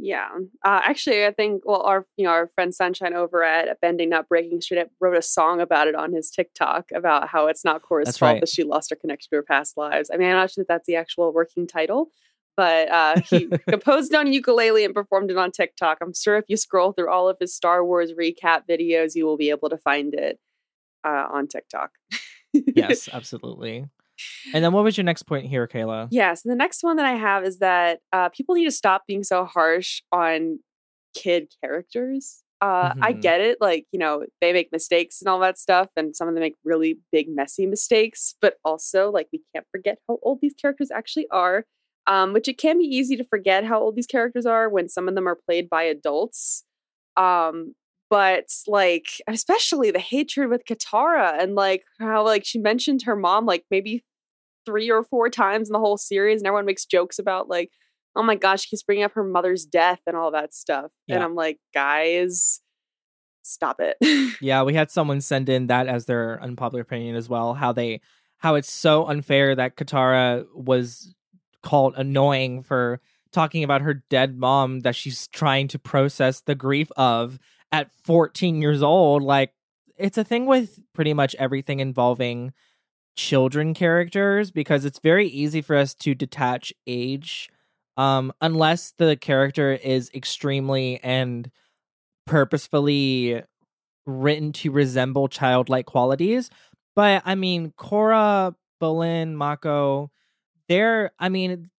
Yeah. 0.04 0.30
Uh, 0.64 0.80
actually, 0.82 1.24
I 1.24 1.30
think 1.30 1.62
well, 1.64 1.82
our 1.82 2.04
you 2.16 2.24
know 2.24 2.32
our 2.32 2.48
friend 2.56 2.74
Sunshine 2.74 3.14
over 3.14 3.44
at 3.44 3.80
Bending 3.80 4.08
Not 4.08 4.28
Breaking 4.28 4.60
Street 4.60 4.88
wrote 5.00 5.16
a 5.16 5.22
song 5.22 5.60
about 5.60 5.86
it 5.86 5.94
on 5.94 6.12
his 6.12 6.28
TikTok 6.28 6.90
about 6.92 7.28
how 7.28 7.46
it's 7.46 7.64
not 7.64 7.82
Korra's 7.82 8.06
That's 8.06 8.18
fault 8.18 8.32
right. 8.32 8.40
that 8.40 8.48
she 8.48 8.64
lost 8.64 8.90
her 8.90 8.96
connection 8.96 9.30
to 9.30 9.36
her 9.36 9.42
past 9.44 9.76
lives. 9.76 10.10
I 10.12 10.16
mean, 10.16 10.26
I'm 10.26 10.34
not 10.34 10.50
sure 10.50 10.62
that 10.62 10.66
that's 10.66 10.88
the 10.88 10.96
actual 10.96 11.32
working 11.32 11.68
title, 11.68 12.08
but 12.56 12.90
uh, 12.90 13.20
he 13.30 13.46
composed 13.68 14.12
on 14.12 14.32
ukulele 14.32 14.84
and 14.84 14.92
performed 14.92 15.30
it 15.30 15.36
on 15.36 15.52
TikTok. 15.52 15.98
I'm 16.02 16.14
sure 16.14 16.36
if 16.36 16.46
you 16.48 16.56
scroll 16.56 16.90
through 16.90 17.08
all 17.08 17.28
of 17.28 17.36
his 17.38 17.54
Star 17.54 17.84
Wars 17.84 18.10
recap 18.12 18.62
videos, 18.68 19.14
you 19.14 19.24
will 19.24 19.36
be 19.36 19.50
able 19.50 19.70
to 19.70 19.78
find 19.78 20.14
it 20.14 20.40
uh, 21.06 21.28
on 21.30 21.46
TikTok. 21.46 21.92
yes, 22.52 23.08
absolutely. 23.12 23.86
And 24.54 24.64
then 24.64 24.72
what 24.72 24.84
was 24.84 24.96
your 24.96 25.04
next 25.04 25.22
point 25.24 25.46
here, 25.46 25.66
Kayla? 25.66 26.08
Yes. 26.10 26.42
the 26.42 26.54
next 26.54 26.82
one 26.82 26.96
that 26.96 27.06
I 27.06 27.14
have 27.14 27.44
is 27.44 27.58
that 27.58 28.00
uh, 28.12 28.28
people 28.30 28.54
need 28.54 28.64
to 28.64 28.70
stop 28.70 29.02
being 29.06 29.22
so 29.24 29.44
harsh 29.44 30.02
on 30.12 30.58
kid 31.14 31.52
characters. 31.62 32.42
Uh, 32.60 32.94
I 33.02 33.12
Mhm. 33.12 33.20
get 33.22 33.40
it. 33.40 33.58
Like, 33.60 33.86
you 33.92 33.98
know, 33.98 34.24
they 34.40 34.52
make 34.52 34.70
mistakes 34.70 35.20
and 35.20 35.28
all 35.28 35.40
that 35.40 35.58
stuff, 35.58 35.88
and 35.96 36.14
some 36.14 36.28
of 36.28 36.34
them 36.34 36.42
make 36.42 36.54
really 36.64 37.00
big, 37.10 37.28
messy 37.28 37.66
mistakes. 37.66 38.34
But 38.40 38.56
also, 38.64 39.10
like, 39.10 39.28
we 39.32 39.42
can't 39.54 39.66
forget 39.72 39.98
how 40.08 40.18
old 40.22 40.40
these 40.40 40.54
characters 40.54 40.90
actually 40.90 41.26
are, 41.30 41.64
um, 42.06 42.32
which 42.32 42.46
it 42.46 42.58
can 42.58 42.78
be 42.78 42.84
easy 42.84 43.16
to 43.16 43.24
forget 43.24 43.64
how 43.64 43.80
old 43.80 43.96
these 43.96 44.06
characters 44.06 44.46
are 44.46 44.68
when 44.68 44.88
some 44.88 45.08
of 45.08 45.14
them 45.16 45.26
are 45.26 45.34
played 45.48 45.68
by 45.68 45.82
adults. 45.84 46.64
Um, 47.16 47.74
but 48.10 48.46
like, 48.66 49.06
especially 49.26 49.90
the 49.90 49.98
hatred 49.98 50.48
with 50.50 50.64
Katara 50.64 51.42
and 51.42 51.54
like 51.54 51.82
how 51.98 52.22
like 52.24 52.44
she 52.44 52.58
mentioned 52.58 53.02
her 53.02 53.16
mom 53.16 53.46
like 53.46 53.64
maybe 53.70 54.04
three 54.64 54.90
or 54.90 55.04
four 55.04 55.28
times 55.28 55.68
in 55.68 55.72
the 55.72 55.78
whole 55.78 55.96
series, 55.96 56.40
and 56.40 56.46
everyone 56.46 56.66
makes 56.66 56.84
jokes 56.84 57.18
about 57.18 57.48
like, 57.48 57.70
oh 58.14 58.22
my 58.22 58.34
gosh, 58.34 58.66
she's 58.66 58.82
bringing 58.82 59.04
up 59.04 59.12
her 59.14 59.24
mother's 59.24 59.64
death 59.64 60.00
and 60.06 60.16
all 60.16 60.30
that 60.32 60.52
stuff. 60.54 60.92
And 61.08 61.22
I'm 61.22 61.34
like, 61.34 61.58
guys, 61.72 62.60
stop 63.42 63.80
it. 63.80 63.96
Yeah, 64.40 64.62
we 64.62 64.74
had 64.74 64.90
someone 64.90 65.20
send 65.20 65.48
in 65.48 65.68
that 65.68 65.86
as 65.86 66.06
their 66.06 66.42
unpopular 66.42 66.82
opinion 66.82 67.16
as 67.16 67.28
well. 67.28 67.54
How 67.54 67.72
they, 67.72 68.00
how 68.38 68.54
it's 68.56 68.72
so 68.72 69.06
unfair 69.06 69.54
that 69.54 69.76
Katara 69.76 70.44
was 70.54 71.14
called 71.62 71.94
annoying 71.96 72.62
for 72.62 73.00
talking 73.32 73.64
about 73.64 73.80
her 73.82 73.94
dead 73.94 74.36
mom 74.36 74.80
that 74.80 74.96
she's 74.96 75.28
trying 75.28 75.68
to 75.68 75.78
process 75.78 76.40
the 76.40 76.54
grief 76.54 76.90
of 76.96 77.38
at 77.70 77.90
14 78.04 78.60
years 78.60 78.82
old. 78.82 79.22
Like, 79.22 79.54
it's 79.96 80.18
a 80.18 80.24
thing 80.24 80.46
with 80.46 80.80
pretty 80.92 81.14
much 81.14 81.34
everything 81.36 81.80
involving 81.80 82.52
children 83.16 83.74
characters 83.74 84.50
because 84.50 84.84
it's 84.84 84.98
very 84.98 85.28
easy 85.28 85.60
for 85.60 85.76
us 85.76 85.94
to 85.94 86.14
detach 86.14 86.72
age 86.86 87.50
um 87.98 88.32
unless 88.40 88.94
the 88.96 89.16
character 89.16 89.72
is 89.72 90.10
extremely 90.14 90.98
and 91.02 91.50
purposefully 92.26 93.42
written 94.06 94.52
to 94.52 94.70
resemble 94.70 95.28
childlike 95.28 95.86
qualities. 95.86 96.50
But 96.94 97.22
I 97.24 97.34
mean, 97.34 97.72
Korra, 97.78 98.54
Bolin, 98.80 99.34
Mako, 99.34 100.10
they're, 100.68 101.12
I 101.18 101.28
mean, 101.28 101.70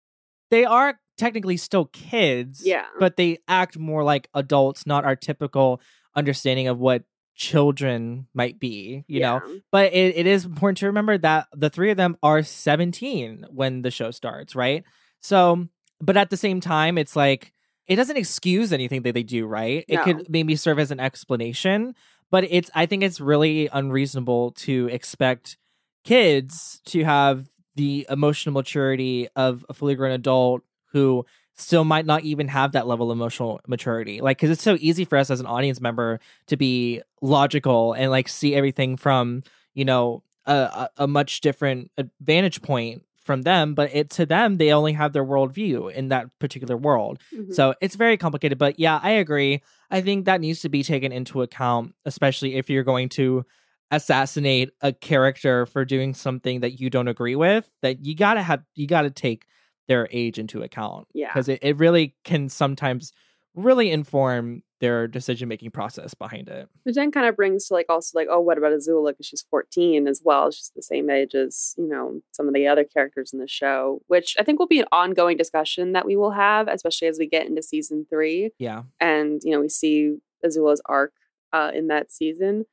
they 0.51 0.65
are 0.65 0.99
technically 1.17 1.57
still 1.57 1.85
kids. 1.85 2.61
Yeah. 2.65 2.85
But 2.99 3.17
they 3.17 3.39
act 3.47 3.77
more 3.77 4.03
like 4.03 4.29
adults, 4.33 4.85
not 4.85 5.05
our 5.05 5.15
typical 5.15 5.81
understanding 6.15 6.67
of 6.67 6.79
what 6.79 7.03
children 7.35 8.27
might 8.33 8.59
be, 8.59 9.03
you 9.07 9.19
know? 9.19 9.41
But 9.71 9.93
it, 9.93 10.15
it 10.15 10.27
is 10.27 10.45
important 10.45 10.77
to 10.79 10.85
remember 10.87 11.17
that 11.17 11.47
the 11.53 11.69
three 11.69 11.91
of 11.91 11.97
them 11.97 12.17
are 12.23 12.43
17 12.43 13.45
when 13.49 13.81
the 13.81 13.91
show 13.91 14.11
starts, 14.11 14.55
right? 14.55 14.83
So, 15.19 15.67
but 15.99 16.17
at 16.17 16.29
the 16.29 16.37
same 16.37 16.59
time, 16.59 16.97
it's 16.97 17.15
like, 17.15 17.53
it 17.87 17.95
doesn't 17.97 18.17
excuse 18.17 18.71
anything 18.71 19.01
that 19.03 19.13
they 19.13 19.23
do, 19.23 19.45
right? 19.45 19.83
It 19.87 19.97
could 20.03 20.29
maybe 20.29 20.55
serve 20.55 20.79
as 20.79 20.91
an 20.91 20.99
explanation, 20.99 21.95
but 22.31 22.45
it's, 22.49 22.69
I 22.73 22.85
think 22.85 23.03
it's 23.03 23.19
really 23.19 23.69
unreasonable 23.71 24.51
to 24.51 24.87
expect 24.91 25.57
kids 26.03 26.81
to 26.85 27.03
have 27.03 27.47
the 27.75 28.05
emotional 28.09 28.53
maturity 28.53 29.27
of 29.35 29.65
a 29.69 29.73
fully 29.73 29.95
grown 29.95 30.11
adult 30.11 30.61
who 30.91 31.25
still 31.55 31.83
might 31.83 32.05
not 32.05 32.23
even 32.23 32.47
have 32.47 32.71
that 32.71 32.87
level 32.87 33.11
of 33.11 33.17
emotional 33.17 33.61
maturity. 33.67 34.21
Like, 34.21 34.37
because 34.37 34.49
it's 34.49 34.63
so 34.63 34.77
easy 34.79 35.05
for 35.05 35.17
us 35.17 35.29
as 35.29 35.39
an 35.39 35.45
audience 35.45 35.79
member 35.79 36.19
to 36.47 36.57
be 36.57 37.01
logical 37.21 37.93
and 37.93 38.11
like 38.11 38.27
see 38.27 38.55
everything 38.55 38.97
from, 38.97 39.43
you 39.73 39.85
know, 39.85 40.23
a, 40.45 40.89
a, 40.97 41.07
much 41.07 41.41
different 41.41 41.91
vantage 42.21 42.61
point 42.61 43.03
from 43.15 43.43
them. 43.43 43.75
But 43.75 43.95
it 43.95 44.09
to 44.11 44.25
them, 44.25 44.57
they 44.57 44.73
only 44.73 44.93
have 44.93 45.13
their 45.13 45.23
worldview 45.23 45.93
in 45.93 46.09
that 46.09 46.27
particular 46.39 46.75
world. 46.75 47.19
Mhm. 47.33 47.53
So 47.53 47.75
it's 47.81 47.95
very 47.95 48.17
complicated. 48.17 48.57
But 48.57 48.79
yeah, 48.79 48.99
I 49.01 49.11
agree. 49.11 49.61
I 49.89 50.01
think 50.01 50.25
that 50.25 50.41
needs 50.41 50.61
to 50.61 50.69
be 50.69 50.83
taken 50.83 51.11
into 51.11 51.41
account, 51.41 51.93
especially 52.03 52.55
if 52.55 52.69
you're 52.69 52.83
going 52.83 53.09
to 53.09 53.45
assassinate 53.91 54.71
a 54.81 54.91
character 54.91 55.65
for 55.67 55.85
doing 55.85 56.13
something 56.15 56.61
that 56.61 56.81
you 56.81 56.89
don't 56.89 57.07
agree 57.07 57.35
with. 57.35 57.69
That 57.81 58.03
you 58.03 58.15
gotta 58.15 58.41
have 58.41 58.63
you 58.75 58.87
gotta 58.87 59.11
take 59.11 59.45
their 59.87 60.07
age 60.11 60.39
into 60.39 60.61
account. 60.61 61.07
Yeah. 61.13 61.27
Because 61.27 61.49
it, 61.49 61.59
it 61.61 61.77
really 61.77 62.15
can 62.23 62.49
sometimes 62.49 63.13
really 63.55 63.91
inform 63.91 64.63
their 64.79 65.07
decision 65.07 65.47
making 65.47 65.71
process 65.71 66.13
behind 66.13 66.49
it. 66.49 66.67
Which 66.83 66.95
then 66.95 67.11
kind 67.11 67.25
of 67.25 67.37
brings 67.37 67.67
to 67.67 67.73
like 67.73 67.85
also 67.87 68.17
like, 68.17 68.27
oh, 68.29 68.41
what 68.41 68.57
about 68.57 68.73
Azula? 68.73 69.11
Because 69.11 69.25
she's 69.25 69.45
14 69.49 70.07
as 70.07 70.21
well. 70.25 70.51
She's 70.51 70.71
the 70.75 70.81
same 70.81 71.09
age 71.09 71.35
as, 71.35 71.73
you 71.77 71.87
know, 71.87 72.21
some 72.31 72.47
of 72.47 72.53
the 72.53 72.67
other 72.67 72.83
characters 72.83 73.31
in 73.31 73.39
the 73.39 73.47
show, 73.47 74.01
which 74.07 74.35
I 74.37 74.43
think 74.43 74.59
will 74.59 74.67
be 74.67 74.79
an 74.79 74.87
ongoing 74.91 75.37
discussion 75.37 75.93
that 75.93 76.05
we 76.05 76.17
will 76.17 76.31
have, 76.31 76.67
especially 76.67 77.07
as 77.07 77.17
we 77.17 77.27
get 77.27 77.47
into 77.47 77.61
season 77.61 78.05
three. 78.09 78.51
Yeah. 78.59 78.83
And, 78.99 79.41
you 79.43 79.51
know, 79.51 79.61
we 79.61 79.69
see 79.69 80.17
Azula's 80.43 80.81
arc 80.85 81.13
uh, 81.53 81.71
in 81.73 81.87
that 81.87 82.11
season. 82.11 82.65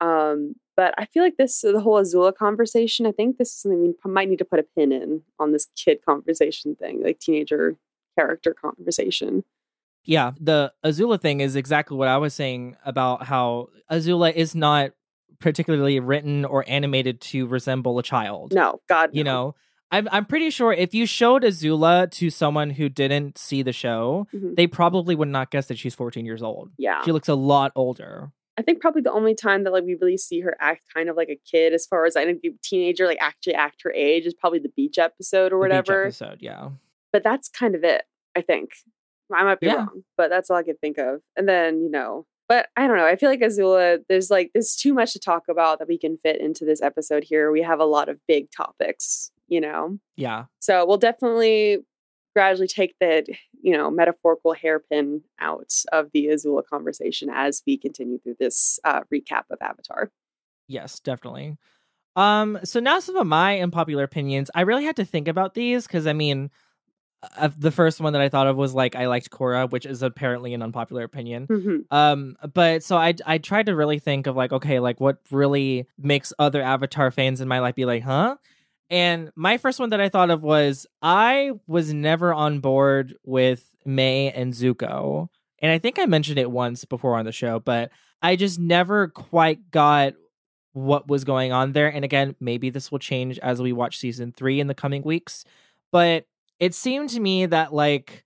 Um, 0.00 0.56
but 0.76 0.94
I 0.98 1.06
feel 1.06 1.22
like 1.22 1.36
this, 1.36 1.60
the 1.60 1.80
whole 1.80 2.00
Azula 2.02 2.34
conversation, 2.34 3.06
I 3.06 3.12
think 3.12 3.36
this 3.38 3.50
is 3.50 3.60
something 3.62 3.94
we 4.04 4.10
might 4.10 4.28
need 4.28 4.38
to 4.38 4.44
put 4.44 4.58
a 4.58 4.66
pin 4.76 4.92
in 4.92 5.22
on 5.38 5.52
this 5.52 5.68
kid 5.76 5.98
conversation 6.04 6.74
thing, 6.76 7.02
like 7.02 7.18
teenager 7.20 7.76
character 8.18 8.54
conversation. 8.54 9.44
Yeah, 10.04 10.32
the 10.38 10.72
Azula 10.84 11.20
thing 11.20 11.40
is 11.40 11.56
exactly 11.56 11.96
what 11.96 12.08
I 12.08 12.18
was 12.18 12.34
saying 12.34 12.76
about 12.84 13.24
how 13.24 13.68
Azula 13.90 14.32
is 14.32 14.54
not 14.54 14.90
particularly 15.40 15.98
written 16.00 16.44
or 16.44 16.64
animated 16.68 17.20
to 17.20 17.46
resemble 17.46 17.98
a 17.98 18.02
child. 18.02 18.52
No, 18.54 18.80
God, 18.88 19.10
You 19.12 19.24
no. 19.24 19.32
know, 19.32 19.54
I'm 19.90 20.08
I'm 20.12 20.24
pretty 20.24 20.50
sure 20.50 20.72
if 20.72 20.94
you 20.94 21.06
showed 21.06 21.42
Azula 21.42 22.10
to 22.12 22.30
someone 22.30 22.70
who 22.70 22.88
didn't 22.88 23.38
see 23.38 23.62
the 23.62 23.72
show, 23.72 24.26
Mhm. 24.34 24.56
they 24.56 24.66
probably 24.66 25.14
would 25.14 25.28
not 25.28 25.50
guess 25.50 25.66
that 25.68 25.78
she's 25.78 25.94
14 25.94 26.24
years 26.26 26.42
old. 26.42 26.70
Yeah. 26.78 27.02
She 27.04 27.12
looks 27.12 27.28
a 27.28 27.34
lot 27.34 27.72
older. 27.74 28.30
I 28.56 28.62
think 28.62 28.80
probably 28.80 29.02
the 29.02 29.12
only 29.12 29.34
time 29.34 29.64
that 29.64 29.72
like 29.72 29.84
we 29.84 29.96
really 30.00 30.16
see 30.16 30.40
her 30.40 30.56
act 30.60 30.82
kind 30.94 31.08
of 31.08 31.16
like 31.16 31.28
a 31.28 31.40
kid, 31.50 31.72
as 31.72 31.86
far 31.86 32.04
as 32.06 32.14
I 32.16 32.24
think 32.24 32.42
the 32.42 32.54
teenager 32.62 33.06
like 33.06 33.18
actually 33.20 33.54
act 33.54 33.82
her 33.82 33.92
age, 33.92 34.26
is 34.26 34.34
probably 34.34 34.60
the 34.60 34.72
beach 34.76 34.98
episode 34.98 35.52
or 35.52 35.58
whatever. 35.58 36.04
episode, 36.04 36.38
yeah. 36.40 36.68
But 37.12 37.22
that's 37.24 37.48
kind 37.48 37.74
of 37.74 37.82
it. 37.84 38.04
I 38.36 38.40
think 38.42 38.70
I 39.32 39.42
might 39.44 39.60
be 39.60 39.66
Yeah. 39.66 39.76
wrong, 39.76 40.04
but 40.16 40.28
that's 40.30 40.50
all 40.50 40.56
I 40.56 40.62
could 40.62 40.80
think 40.80 40.98
of. 40.98 41.20
And 41.36 41.48
then 41.48 41.80
you 41.82 41.90
know, 41.90 42.26
but 42.48 42.68
I 42.76 42.86
don't 42.86 42.96
know. 42.96 43.06
I 43.06 43.16
feel 43.16 43.30
like 43.30 43.40
Azula, 43.40 43.98
there's 44.08 44.30
like 44.30 44.50
there's 44.54 44.76
too 44.76 44.94
much 44.94 45.12
to 45.14 45.18
talk 45.18 45.44
about 45.48 45.78
that 45.80 45.88
we 45.88 45.98
can 45.98 46.16
fit 46.18 46.40
into 46.40 46.64
this 46.64 46.80
episode 46.82 47.24
here. 47.24 47.50
We 47.50 47.62
have 47.62 47.80
a 47.80 47.84
lot 47.84 48.08
of 48.08 48.18
big 48.28 48.50
topics, 48.50 49.32
you 49.48 49.60
know. 49.60 49.98
Yeah. 50.16 50.44
So 50.60 50.84
we'll 50.86 50.98
definitely 50.98 51.78
gradually 52.34 52.68
take 52.68 52.94
the, 53.00 53.24
you 53.62 53.72
know, 53.76 53.90
metaphorical 53.90 54.52
hairpin 54.52 55.22
out 55.40 55.72
of 55.92 56.10
the 56.12 56.26
Azula 56.26 56.62
conversation 56.66 57.30
as 57.32 57.62
we 57.66 57.76
continue 57.78 58.18
through 58.18 58.36
this 58.38 58.78
uh, 58.84 59.00
recap 59.12 59.44
of 59.50 59.58
Avatar. 59.62 60.10
Yes, 60.68 61.00
definitely. 61.00 61.56
Um, 62.16 62.58
so 62.64 62.80
now 62.80 63.00
some 63.00 63.16
of 63.16 63.26
my 63.26 63.60
unpopular 63.60 64.04
opinions. 64.04 64.50
I 64.54 64.62
really 64.62 64.84
had 64.84 64.96
to 64.96 65.04
think 65.04 65.28
about 65.28 65.54
these 65.54 65.86
because 65.86 66.06
I 66.06 66.12
mean, 66.12 66.50
uh, 67.36 67.48
the 67.56 67.70
first 67.70 68.00
one 68.00 68.12
that 68.12 68.22
I 68.22 68.28
thought 68.28 68.46
of 68.46 68.56
was 68.56 68.74
like 68.74 68.94
I 68.96 69.06
liked 69.06 69.30
Korra, 69.30 69.70
which 69.70 69.86
is 69.86 70.02
apparently 70.02 70.54
an 70.54 70.62
unpopular 70.62 71.02
opinion. 71.04 71.46
Mhm. 71.46 71.84
Um, 71.90 72.36
but 72.52 72.82
so 72.82 72.96
I 72.96 73.14
I 73.26 73.38
tried 73.38 73.66
to 73.66 73.74
really 73.74 73.98
think 73.98 74.26
of 74.26 74.36
like, 74.36 74.52
okay, 74.52 74.78
like 74.80 75.00
what 75.00 75.18
really 75.30 75.86
makes 75.98 76.32
other 76.38 76.62
Avatar 76.62 77.10
fans 77.10 77.40
in 77.40 77.48
my 77.48 77.60
life 77.60 77.74
be 77.74 77.84
like, 77.84 78.02
huh? 78.02 78.36
And 78.90 79.30
my 79.34 79.58
first 79.58 79.80
one 79.80 79.90
that 79.90 80.00
I 80.00 80.08
thought 80.08 80.30
of 80.30 80.42
was 80.42 80.86
I 81.00 81.52
was 81.66 81.92
never 81.92 82.34
on 82.34 82.60
board 82.60 83.14
with 83.24 83.74
Mai 83.84 84.32
and 84.34 84.52
Zuko. 84.52 85.28
And 85.60 85.72
I 85.72 85.78
think 85.78 85.98
I 85.98 86.06
mentioned 86.06 86.38
it 86.38 86.50
once 86.50 86.84
before 86.84 87.16
on 87.16 87.24
the 87.24 87.32
show, 87.32 87.60
but 87.60 87.90
I 88.20 88.36
just 88.36 88.58
never 88.58 89.08
quite 89.08 89.70
got 89.70 90.14
what 90.72 91.08
was 91.08 91.24
going 91.24 91.52
on 91.52 91.72
there. 91.72 91.88
And 91.88 92.04
again, 92.04 92.34
maybe 92.40 92.68
this 92.68 92.90
will 92.90 92.98
change 92.98 93.38
as 93.38 93.62
we 93.62 93.72
watch 93.72 93.98
season 93.98 94.32
three 94.32 94.60
in 94.60 94.66
the 94.66 94.74
coming 94.74 95.02
weeks. 95.02 95.44
But 95.90 96.26
it 96.58 96.74
seemed 96.74 97.10
to 97.10 97.20
me 97.20 97.46
that 97.46 97.72
like 97.72 98.24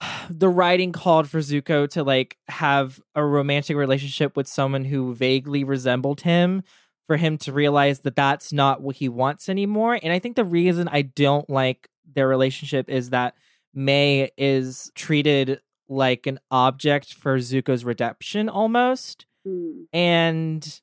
the 0.30 0.48
writing 0.48 0.92
called 0.92 1.28
for 1.28 1.40
Zuko 1.40 1.88
to 1.90 2.02
like 2.02 2.36
have 2.48 3.00
a 3.14 3.24
romantic 3.24 3.76
relationship 3.76 4.36
with 4.36 4.46
someone 4.46 4.84
who 4.84 5.14
vaguely 5.14 5.64
resembled 5.64 6.22
him 6.22 6.62
for 7.06 7.16
him 7.16 7.38
to 7.38 7.52
realize 7.52 8.00
that 8.00 8.16
that's 8.16 8.52
not 8.52 8.82
what 8.82 8.96
he 8.96 9.08
wants 9.08 9.48
anymore. 9.48 9.98
And 10.02 10.12
I 10.12 10.18
think 10.18 10.36
the 10.36 10.44
reason 10.44 10.88
I 10.88 11.02
don't 11.02 11.48
like 11.48 11.88
their 12.14 12.28
relationship 12.28 12.88
is 12.88 13.10
that 13.10 13.34
Mai 13.74 14.30
is 14.36 14.90
treated 14.94 15.60
like 15.88 16.26
an 16.26 16.40
object 16.50 17.14
for 17.14 17.38
Zuko's 17.38 17.84
redemption 17.84 18.48
almost. 18.48 19.26
Mm. 19.46 19.84
And 19.92 20.80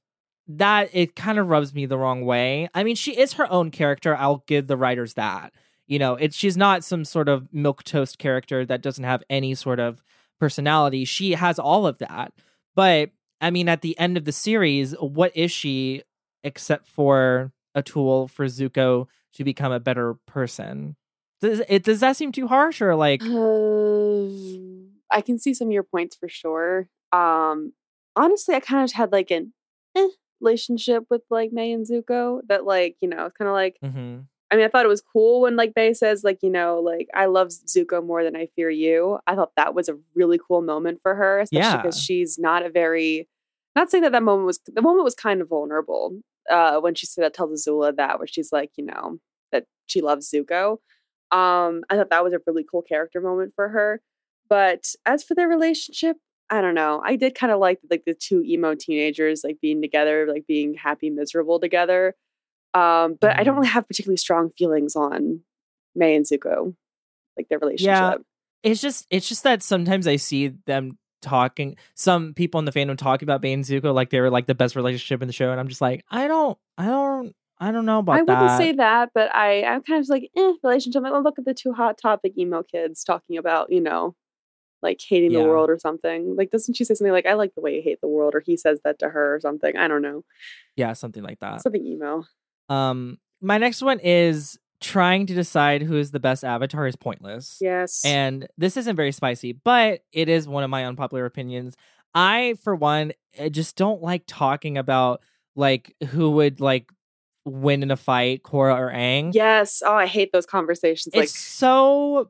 that 0.47 0.89
it 0.93 1.15
kind 1.15 1.39
of 1.39 1.47
rubs 1.47 1.73
me 1.73 1.85
the 1.85 1.97
wrong 1.97 2.25
way. 2.25 2.69
I 2.73 2.83
mean, 2.83 2.95
she 2.95 3.17
is 3.17 3.33
her 3.33 3.49
own 3.51 3.71
character. 3.71 4.15
I'll 4.15 4.43
give 4.47 4.67
the 4.67 4.77
writers 4.77 5.13
that. 5.15 5.53
You 5.87 5.99
know, 5.99 6.15
it's 6.15 6.35
she's 6.35 6.57
not 6.57 6.83
some 6.83 7.05
sort 7.05 7.29
of 7.29 7.53
milk 7.53 7.83
toast 7.83 8.17
character 8.17 8.65
that 8.65 8.81
doesn't 8.81 9.03
have 9.03 9.23
any 9.29 9.55
sort 9.55 9.79
of 9.79 10.01
personality. 10.39 11.05
She 11.05 11.31
has 11.31 11.59
all 11.59 11.85
of 11.85 11.99
that. 11.99 12.33
But 12.75 13.11
I 13.41 13.51
mean, 13.51 13.67
at 13.67 13.81
the 13.81 13.97
end 13.99 14.17
of 14.17 14.25
the 14.25 14.31
series, 14.31 14.93
what 14.93 15.35
is 15.35 15.51
she 15.51 16.03
except 16.43 16.87
for 16.87 17.51
a 17.75 17.81
tool 17.81 18.27
for 18.27 18.45
Zuko 18.45 19.07
to 19.33 19.43
become 19.43 19.71
a 19.71 19.79
better 19.79 20.15
person? 20.27 20.95
Does 21.41 21.61
it 21.67 21.83
does 21.83 21.99
that 21.99 22.15
seem 22.15 22.31
too 22.31 22.47
harsh 22.47 22.81
or 22.81 22.95
like 22.95 23.21
Uh, 23.21 24.27
I 25.11 25.21
can 25.21 25.37
see 25.39 25.53
some 25.53 25.67
of 25.67 25.71
your 25.73 25.83
points 25.83 26.15
for 26.15 26.29
sure. 26.29 26.87
Um, 27.11 27.73
honestly, 28.15 28.55
I 28.55 28.59
kind 28.59 28.83
of 28.83 28.91
had 28.93 29.11
like 29.11 29.29
an 29.31 29.53
eh, 29.95 30.07
relationship 30.41 31.05
with 31.09 31.21
like 31.29 31.51
Mai 31.53 31.63
and 31.63 31.85
Zuko 31.85 32.41
that 32.47 32.65
like, 32.65 32.95
you 33.01 33.07
know, 33.09 33.25
it's 33.27 33.37
kind 33.37 33.47
of 33.49 33.53
like 33.53 33.77
Mhm. 33.83 34.25
I 34.51 34.55
mean, 34.55 34.65
I 34.65 34.67
thought 34.69 34.85
it 34.85 34.89
was 34.89 35.01
cool 35.01 35.41
when 35.41 35.55
like 35.55 35.73
Mai 35.75 35.93
says 35.93 36.23
like, 36.23 36.39
you 36.43 36.49
know, 36.49 36.79
like 36.79 37.07
I 37.13 37.25
love 37.25 37.49
Zuko 37.49 38.05
more 38.05 38.23
than 38.23 38.35
I 38.35 38.47
fear 38.55 38.69
you. 38.69 39.19
I 39.27 39.35
thought 39.35 39.51
that 39.57 39.73
was 39.75 39.89
a 39.89 39.97
really 40.15 40.39
cool 40.47 40.61
moment 40.61 41.01
for 41.01 41.15
her, 41.15 41.39
especially 41.39 41.59
Yeah. 41.69 41.77
because 41.81 41.99
she's 41.99 42.37
not 42.39 42.63
a 42.65 42.69
very 42.69 43.27
not 43.75 43.89
saying 43.89 44.03
that 44.03 44.11
that 44.11 44.23
moment 44.23 44.45
was 44.45 44.59
the 44.67 44.81
moment 44.81 45.03
was 45.03 45.15
kind 45.15 45.41
of 45.41 45.49
vulnerable 45.49 46.19
uh 46.49 46.79
when 46.79 46.95
she 46.95 47.05
said 47.05 47.23
that 47.23 47.33
tells 47.33 47.65
Azula 47.67 47.95
that 47.95 48.19
where 48.19 48.27
she's 48.27 48.51
like, 48.51 48.71
you 48.77 48.85
know, 48.85 49.19
that 49.51 49.65
she 49.87 50.01
loves 50.01 50.29
Zuko. 50.31 50.77
Um, 51.31 51.83
I 51.89 51.95
thought 51.95 52.09
that 52.11 52.23
was 52.23 52.33
a 52.33 52.39
really 52.45 52.65
cool 52.69 52.81
character 52.83 53.19
moment 53.21 53.53
for 53.55 53.69
her. 53.69 54.01
But 54.49 54.93
as 55.05 55.23
for 55.23 55.33
their 55.35 55.47
relationship, 55.47 56.17
I 56.49 56.61
don't 56.61 56.75
know. 56.75 57.01
I 57.03 57.15
did 57.15 57.33
kind 57.33 57.51
of 57.51 57.59
like 57.59 57.79
like 57.89 58.03
the 58.05 58.13
two 58.13 58.43
emo 58.43 58.75
teenagers 58.75 59.43
like 59.43 59.57
being 59.61 59.81
together, 59.81 60.27
like 60.27 60.45
being 60.47 60.73
happy, 60.75 61.09
miserable 61.09 61.59
together. 61.59 62.15
Um, 62.75 63.17
but 63.19 63.37
I 63.39 63.43
don't 63.43 63.53
Mhm. 63.55 63.57
really 63.59 63.67
have 63.69 63.87
particularly 63.87 64.17
strong 64.17 64.49
feelings 64.51 64.95
on 64.95 65.41
Mai 65.95 66.07
and 66.07 66.25
Zuko, 66.25 66.75
like 67.37 67.47
their 67.49 67.59
relationship. 67.59 67.87
Yeah. 67.95 68.15
it's 68.63 68.81
just 68.81 69.05
it's 69.09 69.27
just 69.27 69.43
that 69.43 69.61
sometimes 69.63 70.07
I 70.07 70.15
see 70.17 70.49
them 70.67 70.97
talking 71.23 71.75
some 71.95 72.33
people 72.35 72.59
in 72.59 72.65
the 72.65 72.71
fandom 72.71 72.97
talk 72.97 73.21
about 73.23 73.41
Bane 73.41 73.59
and 73.59 73.65
Zuko 73.65 73.93
like 73.93 74.11
they 74.11 74.21
were 74.21 74.29
like 74.29 74.45
the 74.45 74.53
best 74.55 74.75
relationship 74.75 75.21
in 75.21 75.27
the 75.27 75.33
show 75.33 75.49
and 75.51 75.59
I'm 75.59 75.67
just 75.67 75.81
like 75.81 76.03
I 76.11 76.27
don't 76.27 76.57
I 76.77 76.85
don't 76.85 77.33
I 77.59 77.71
don't 77.71 77.85
know 77.85 77.99
about 77.99 78.19
I 78.19 78.21
wouldn't 78.23 78.57
say 78.57 78.73
that, 78.73 79.11
but 79.15 79.33
I 79.33 79.63
I'm 79.63 79.81
kind 79.83 79.97
of 79.97 80.01
just 80.01 80.09
like 80.11 80.29
eh, 80.37 80.53
relationship. 80.63 81.01
Like, 81.01 81.13
look 81.23 81.39
at 81.39 81.45
the 81.45 81.53
two 81.53 81.71
hot 81.73 81.97
topic 81.97 82.37
emo 82.37 82.61
kids 82.61 83.03
talking 83.03 83.37
about 83.37 83.71
you 83.71 83.79
know, 83.79 84.15
like 84.81 84.99
hating 85.07 85.31
Yeah. 85.31 85.39
the 85.43 85.47
world 85.47 85.69
or 85.69 85.79
something. 85.79 86.35
Like, 86.35 86.51
doesn't 86.51 86.73
she 86.73 86.83
say 86.83 86.93
something 86.93 87.13
like 87.13 87.25
I 87.25 87.33
like 87.35 87.55
the 87.55 87.61
way 87.61 87.75
you 87.75 87.81
hate 87.81 88.01
the 88.01 88.07
world, 88.09 88.35
or 88.35 88.41
he 88.41 88.57
says 88.57 88.79
that 88.83 88.99
to 88.99 89.09
her 89.09 89.35
or 89.35 89.39
something? 89.39 89.77
I 89.77 89.87
don't 89.87 90.01
know, 90.01 90.23
yeah, 90.75 90.91
something 90.93 91.23
like 91.23 91.39
that. 91.39 91.61
something 91.61 91.85
emo. 91.85 92.25
Um 92.69 93.17
my 93.39 93.57
next 93.57 93.81
one 93.81 93.99
is 93.99 94.57
trying 94.83 95.25
to 95.25 95.33
decide 95.33 95.81
who 95.81 95.97
is 95.97 96.11
the 96.11 96.19
best 96.19 96.43
avatar 96.43 96.85
is 96.85 96.95
pointless. 96.95 97.57
Yes, 97.61 98.03
And 98.05 98.47
this 98.57 98.77
isn't 98.77 98.95
very 98.95 99.11
spicy, 99.11 99.53
but 99.53 100.01
it 100.11 100.29
is 100.29 100.47
one 100.47 100.63
of 100.63 100.69
my 100.69 100.85
unpopular 100.85 101.25
opinions. 101.25 101.75
I, 102.13 102.55
for 102.63 102.75
one, 102.75 103.13
eh, 103.35 103.49
just 103.49 103.75
don't 103.75 104.01
like 104.03 104.23
talking 104.27 104.77
about 104.77 105.21
like 105.55 105.95
who 106.09 106.31
would 106.31 106.59
like 106.59 106.91
win 107.45 107.81
in 107.81 107.91
a 107.91 107.97
fight, 107.97 108.43
Korra 108.43 108.77
or 108.77 108.91
Aang. 108.91 109.31
yes. 109.33 109.81
Oh, 109.85 109.93
I 109.95 110.05
hate 110.05 110.31
those 110.31 110.45
conversations. 110.45 111.15
Like, 111.15 111.23
It's 111.25 111.37
so 111.39 112.29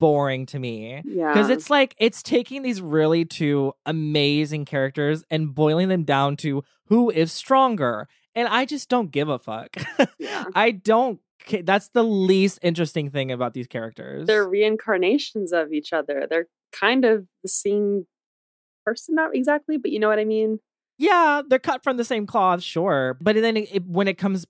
boring 0.00 0.46
to 0.46 0.58
me. 0.58 1.02
yeah, 1.04 1.32
Because 1.32 1.50
it's 1.50 1.70
like 1.70 1.94
it's 1.98 2.22
taking 2.22 2.62
these 2.62 2.80
really 2.80 3.24
two 3.24 3.72
amazing 3.86 4.64
characters 4.64 5.24
and 5.30 5.54
boiling 5.54 5.88
them 5.88 6.04
down 6.04 6.36
to 6.38 6.62
who 6.86 7.10
is 7.10 7.32
stronger. 7.32 8.08
And 8.34 8.46
I 8.46 8.64
just 8.66 8.88
don't 8.88 9.10
give 9.10 9.28
a 9.28 9.38
fuck. 9.38 9.76
yeah. 10.18 10.44
I 10.54 10.70
don't 10.70 11.18
that's 11.62 11.88
the 11.90 12.02
least 12.04 12.58
interesting 12.62 13.10
thing 13.10 13.30
about 13.32 13.54
these 13.54 13.66
characters. 13.66 14.26
They're 14.26 14.48
reincarnations 14.48 15.52
of 15.52 15.72
each 15.72 15.92
other. 15.92 16.26
They're 16.28 16.46
kind 16.72 17.04
of 17.04 17.26
the 17.42 17.48
same 17.48 18.06
person, 18.84 19.14
not 19.14 19.34
exactly, 19.34 19.76
but 19.78 19.90
you 19.90 19.98
know 19.98 20.08
what 20.08 20.18
I 20.18 20.24
mean. 20.24 20.60
yeah, 20.98 21.42
they're 21.48 21.58
cut 21.58 21.82
from 21.84 21.96
the 21.96 22.04
same 22.04 22.26
cloth, 22.26 22.62
sure. 22.62 23.16
But 23.20 23.36
then 23.36 23.56
it, 23.56 23.68
it- 23.72 23.86
when 23.86 24.08
it 24.08 24.18
comes 24.18 24.46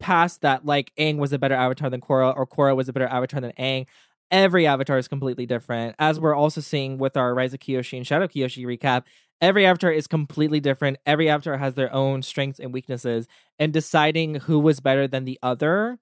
past 0.00 0.40
that, 0.42 0.66
like 0.66 0.92
Aang 0.98 1.18
was 1.18 1.32
a 1.32 1.38
better 1.38 1.54
avatar 1.54 1.88
than 1.88 2.00
Korra, 2.00 2.36
or 2.36 2.46
Korra 2.46 2.74
was 2.74 2.88
a 2.88 2.92
better 2.92 3.06
avatar 3.06 3.40
than 3.40 3.52
Aang, 3.58 3.86
every 4.30 4.66
avatar 4.66 4.98
is 4.98 5.06
completely 5.08 5.46
different. 5.46 5.94
As 5.98 6.18
we're 6.18 6.34
also 6.34 6.60
seeing 6.60 6.98
with 6.98 7.16
our 7.16 7.34
Rise 7.34 7.54
of 7.54 7.60
Kyoshi 7.60 7.96
and 7.98 8.06
Shadow 8.06 8.26
Kyoshi 8.26 8.64
recap, 8.66 9.04
every 9.40 9.64
avatar 9.64 9.92
is 9.92 10.06
completely 10.08 10.58
different. 10.58 10.96
Every 11.06 11.28
avatar 11.28 11.56
has 11.58 11.74
their 11.74 11.92
own 11.94 12.22
strengths 12.22 12.58
and 12.58 12.72
weaknesses, 12.72 13.28
and 13.60 13.72
deciding 13.72 14.36
who 14.36 14.58
was 14.58 14.80
better 14.80 15.06
than 15.06 15.24
the 15.24 15.38
other. 15.42 15.98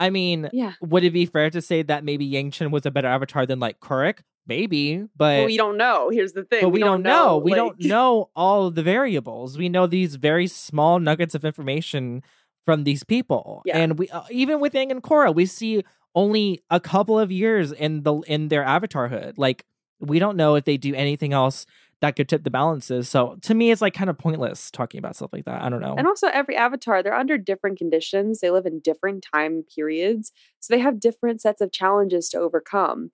I 0.00 0.10
mean, 0.10 0.48
Yeah. 0.52 0.72
would 0.80 1.04
it 1.04 1.12
be 1.12 1.26
fair 1.26 1.50
to 1.50 1.60
say 1.62 1.82
that 1.82 2.04
maybe 2.04 2.28
Yangchen 2.28 2.70
was 2.70 2.84
a 2.86 2.90
better 2.90 3.08
avatar 3.08 3.46
than 3.46 3.60
like 3.60 3.80
Kuruk? 3.80 4.18
Maybe, 4.46 4.98
but 5.16 5.38
Well, 5.38 5.46
we 5.46 5.56
don't 5.56 5.78
know. 5.78 6.10
Here's 6.10 6.32
the 6.32 6.44
thing. 6.44 6.60
but 6.62 6.68
we, 6.68 6.80
don't, 6.80 7.02
know. 7.02 7.38
We 7.38 7.52
like- 7.52 7.56
don't 7.58 7.80
know 7.80 8.28
all 8.36 8.66
of 8.66 8.74
the 8.74 8.82
variables. 8.82 9.56
We 9.56 9.70
know 9.70 9.86
these 9.86 10.16
very 10.16 10.46
small 10.48 10.98
nuggets 10.98 11.34
of 11.34 11.44
information 11.46 12.22
from 12.66 12.84
these 12.84 13.04
people, 13.04 13.62
Yeah. 13.64 13.78
and 13.78 13.98
we 13.98 14.08
uh, 14.10 14.22
even 14.30 14.58
with 14.60 14.72
Aang 14.74 14.90
and 14.90 15.02
Korra, 15.02 15.34
we 15.34 15.44
see 15.46 15.82
only 16.14 16.62
a 16.70 16.78
couple 16.80 17.18
of 17.18 17.30
years 17.32 17.72
in 17.72 18.02
the 18.04 18.14
in 18.26 18.48
their 18.48 18.64
avatarhood. 18.64 19.34
Like 19.36 19.64
we 20.00 20.18
don't 20.18 20.36
know 20.36 20.54
if 20.56 20.64
they 20.64 20.76
do 20.76 20.94
anything 20.94 21.32
else 21.32 21.66
that 22.04 22.16
could 22.16 22.28
tip 22.28 22.44
the 22.44 22.50
balances. 22.50 23.08
So 23.08 23.36
to 23.42 23.54
me, 23.54 23.70
it's 23.70 23.80
like 23.80 23.94
kind 23.94 24.10
of 24.10 24.18
pointless 24.18 24.70
talking 24.70 24.98
about 24.98 25.16
stuff 25.16 25.30
like 25.32 25.46
that. 25.46 25.62
I 25.62 25.70
don't 25.70 25.80
know. 25.80 25.94
And 25.96 26.06
also, 26.06 26.26
every 26.28 26.54
avatar, 26.54 27.02
they're 27.02 27.14
under 27.14 27.38
different 27.38 27.78
conditions. 27.78 28.40
They 28.40 28.50
live 28.50 28.66
in 28.66 28.80
different 28.80 29.24
time 29.32 29.64
periods. 29.74 30.30
So 30.60 30.74
they 30.74 30.80
have 30.80 31.00
different 31.00 31.40
sets 31.40 31.62
of 31.62 31.72
challenges 31.72 32.28
to 32.30 32.38
overcome. 32.38 33.10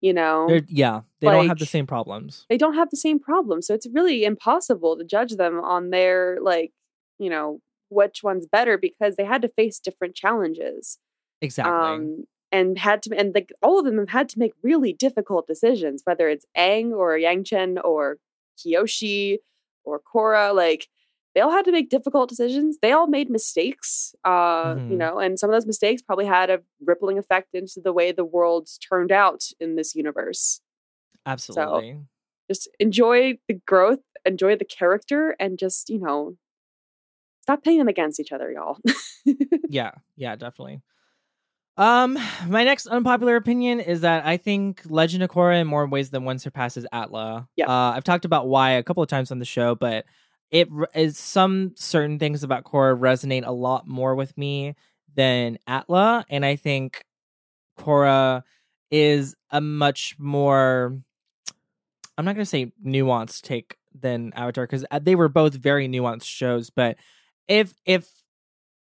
You 0.00 0.12
know, 0.12 0.46
They're- 0.48 0.66
yeah, 0.68 1.02
they 1.20 1.28
don't 1.28 1.46
have 1.48 1.58
the 1.60 1.64
same 1.64 1.86
problems. 1.86 2.44
they 2.50 2.58
don't 2.58 2.74
have 2.74 2.90
the 2.90 2.96
same 2.96 3.18
problems. 3.20 3.66
So 3.68 3.74
it's 3.74 3.86
really 3.92 4.24
impossible 4.24 4.98
to 4.98 5.04
judge 5.04 5.36
them 5.36 5.60
on 5.60 5.90
their, 5.90 6.38
like, 6.42 6.72
you 7.18 7.30
know, 7.30 7.60
which 7.88 8.22
one's 8.24 8.46
better 8.46 8.76
because 8.76 9.14
they 9.16 9.24
had 9.24 9.40
to 9.42 9.48
face 9.48 9.78
different 9.78 10.14
challenges. 10.14 10.98
Exactly. 11.40 11.72
Um, 11.72 12.24
and 12.52 12.78
had 12.78 13.02
to, 13.02 13.16
and 13.16 13.34
like 13.34 13.52
all 13.62 13.78
of 13.78 13.84
them 13.84 13.98
have 13.98 14.10
had 14.10 14.28
to 14.30 14.38
make 14.38 14.52
really 14.62 14.92
difficult 14.92 15.46
decisions, 15.46 16.02
whether 16.04 16.28
it's 16.28 16.46
Aang 16.56 16.92
or 16.92 17.16
Yangchen 17.16 17.82
or 17.82 18.18
Kyoshi 18.58 19.38
or 19.84 20.00
Korra. 20.00 20.54
Like 20.54 20.88
they 21.34 21.40
all 21.40 21.50
had 21.50 21.64
to 21.64 21.72
make 21.72 21.90
difficult 21.90 22.28
decisions. 22.28 22.78
They 22.80 22.92
all 22.92 23.06
made 23.08 23.28
mistakes, 23.28 24.14
uh, 24.24 24.74
Mhm. 24.76 24.90
you 24.90 24.96
know, 24.96 25.18
and 25.18 25.38
some 25.38 25.50
of 25.50 25.54
those 25.54 25.66
mistakes 25.66 26.00
probably 26.00 26.26
had 26.26 26.48
a 26.50 26.62
rippling 26.84 27.18
effect 27.18 27.54
into 27.54 27.80
the 27.80 27.92
way 27.92 28.12
the 28.12 28.24
world 28.24 28.68
turned 28.88 29.10
out 29.10 29.44
in 29.58 29.74
this 29.76 29.94
universe. 29.94 30.60
Absolutely. 31.26 31.98
Just 32.48 32.68
enjoy 32.78 33.38
the 33.48 33.54
growth, 33.66 34.00
enjoy 34.24 34.54
the 34.56 34.64
character, 34.64 35.34
and 35.40 35.58
just 35.58 35.88
you 35.88 35.98
know, 35.98 36.36
stop 37.42 37.62
pitting 37.64 37.78
them 37.78 37.88
against 37.88 38.20
each 38.20 38.32
other, 38.32 38.52
y'all. 38.52 38.78
yeah, 39.68 39.92
yeah, 40.16 40.36
definitely. 40.36 40.82
Um, 41.76 42.16
my 42.46 42.62
next 42.62 42.86
unpopular 42.86 43.36
opinion 43.36 43.80
is 43.80 44.02
that 44.02 44.24
I 44.24 44.36
think 44.36 44.82
Legend 44.86 45.22
of 45.24 45.30
Korra 45.30 45.60
in 45.60 45.66
more 45.66 45.86
ways 45.86 46.10
than 46.10 46.24
one 46.24 46.38
surpasses 46.38 46.86
Atla. 46.92 47.48
Yeah. 47.56 47.66
Uh, 47.68 47.92
I've 47.96 48.04
talked 48.04 48.24
about 48.24 48.46
why 48.46 48.72
a 48.72 48.82
couple 48.82 49.02
of 49.02 49.08
times 49.08 49.32
on 49.32 49.40
the 49.40 49.44
show, 49.44 49.74
but 49.74 50.04
it 50.50 50.68
is 50.94 51.18
some 51.18 51.72
certain 51.76 52.18
things 52.18 52.44
about 52.44 52.64
Korra 52.64 52.96
resonate 52.96 53.44
a 53.44 53.52
lot 53.52 53.88
more 53.88 54.14
with 54.14 54.36
me 54.38 54.74
than 55.16 55.58
Atla, 55.66 56.24
and 56.28 56.44
I 56.44 56.56
think 56.56 57.04
Korra 57.78 58.42
is 58.90 59.34
a 59.50 59.60
much 59.60 60.14
more 60.18 60.96
I'm 62.16 62.24
not 62.24 62.36
going 62.36 62.44
to 62.44 62.50
say 62.50 62.72
nuanced 62.84 63.42
take 63.42 63.76
than 63.92 64.32
Avatar 64.34 64.66
because 64.66 64.84
they 65.02 65.16
were 65.16 65.28
both 65.28 65.54
very 65.54 65.88
nuanced 65.88 66.24
shows, 66.24 66.70
but 66.70 66.96
if 67.48 67.74
if 67.84 68.08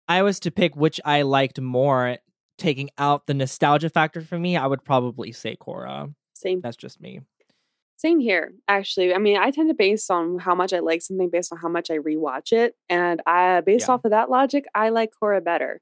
I 0.07 0.23
was 0.23 0.39
to 0.41 0.51
pick 0.51 0.75
which 0.75 0.99
I 1.05 1.21
liked 1.21 1.61
more, 1.61 2.17
taking 2.61 2.89
out 2.97 3.25
the 3.27 3.33
nostalgia 3.33 3.89
factor 3.89 4.21
for 4.21 4.37
me, 4.39 4.55
I 4.55 4.65
would 4.67 4.83
probably 4.85 5.31
say 5.31 5.55
Korra. 5.55 6.13
Same 6.33 6.61
That's 6.61 6.77
just 6.77 7.01
me. 7.01 7.21
Same 7.97 8.19
here, 8.19 8.53
actually. 8.67 9.13
I 9.13 9.17
mean, 9.19 9.37
I 9.37 9.51
tend 9.51 9.69
to 9.69 9.75
base 9.75 10.09
on 10.09 10.39
how 10.39 10.55
much 10.55 10.73
I 10.73 10.79
like 10.79 11.01
something 11.03 11.29
based 11.29 11.51
on 11.51 11.59
how 11.59 11.67
much 11.69 11.91
I 11.91 11.97
rewatch 11.97 12.51
it, 12.51 12.75
and 12.89 13.21
I, 13.27 13.61
based 13.61 13.87
Yeah. 13.87 13.93
off 13.95 14.05
of 14.05 14.11
that 14.11 14.29
logic, 14.29 14.65
I 14.73 14.89
like 14.89 15.11
Korra 15.21 15.43
better 15.43 15.81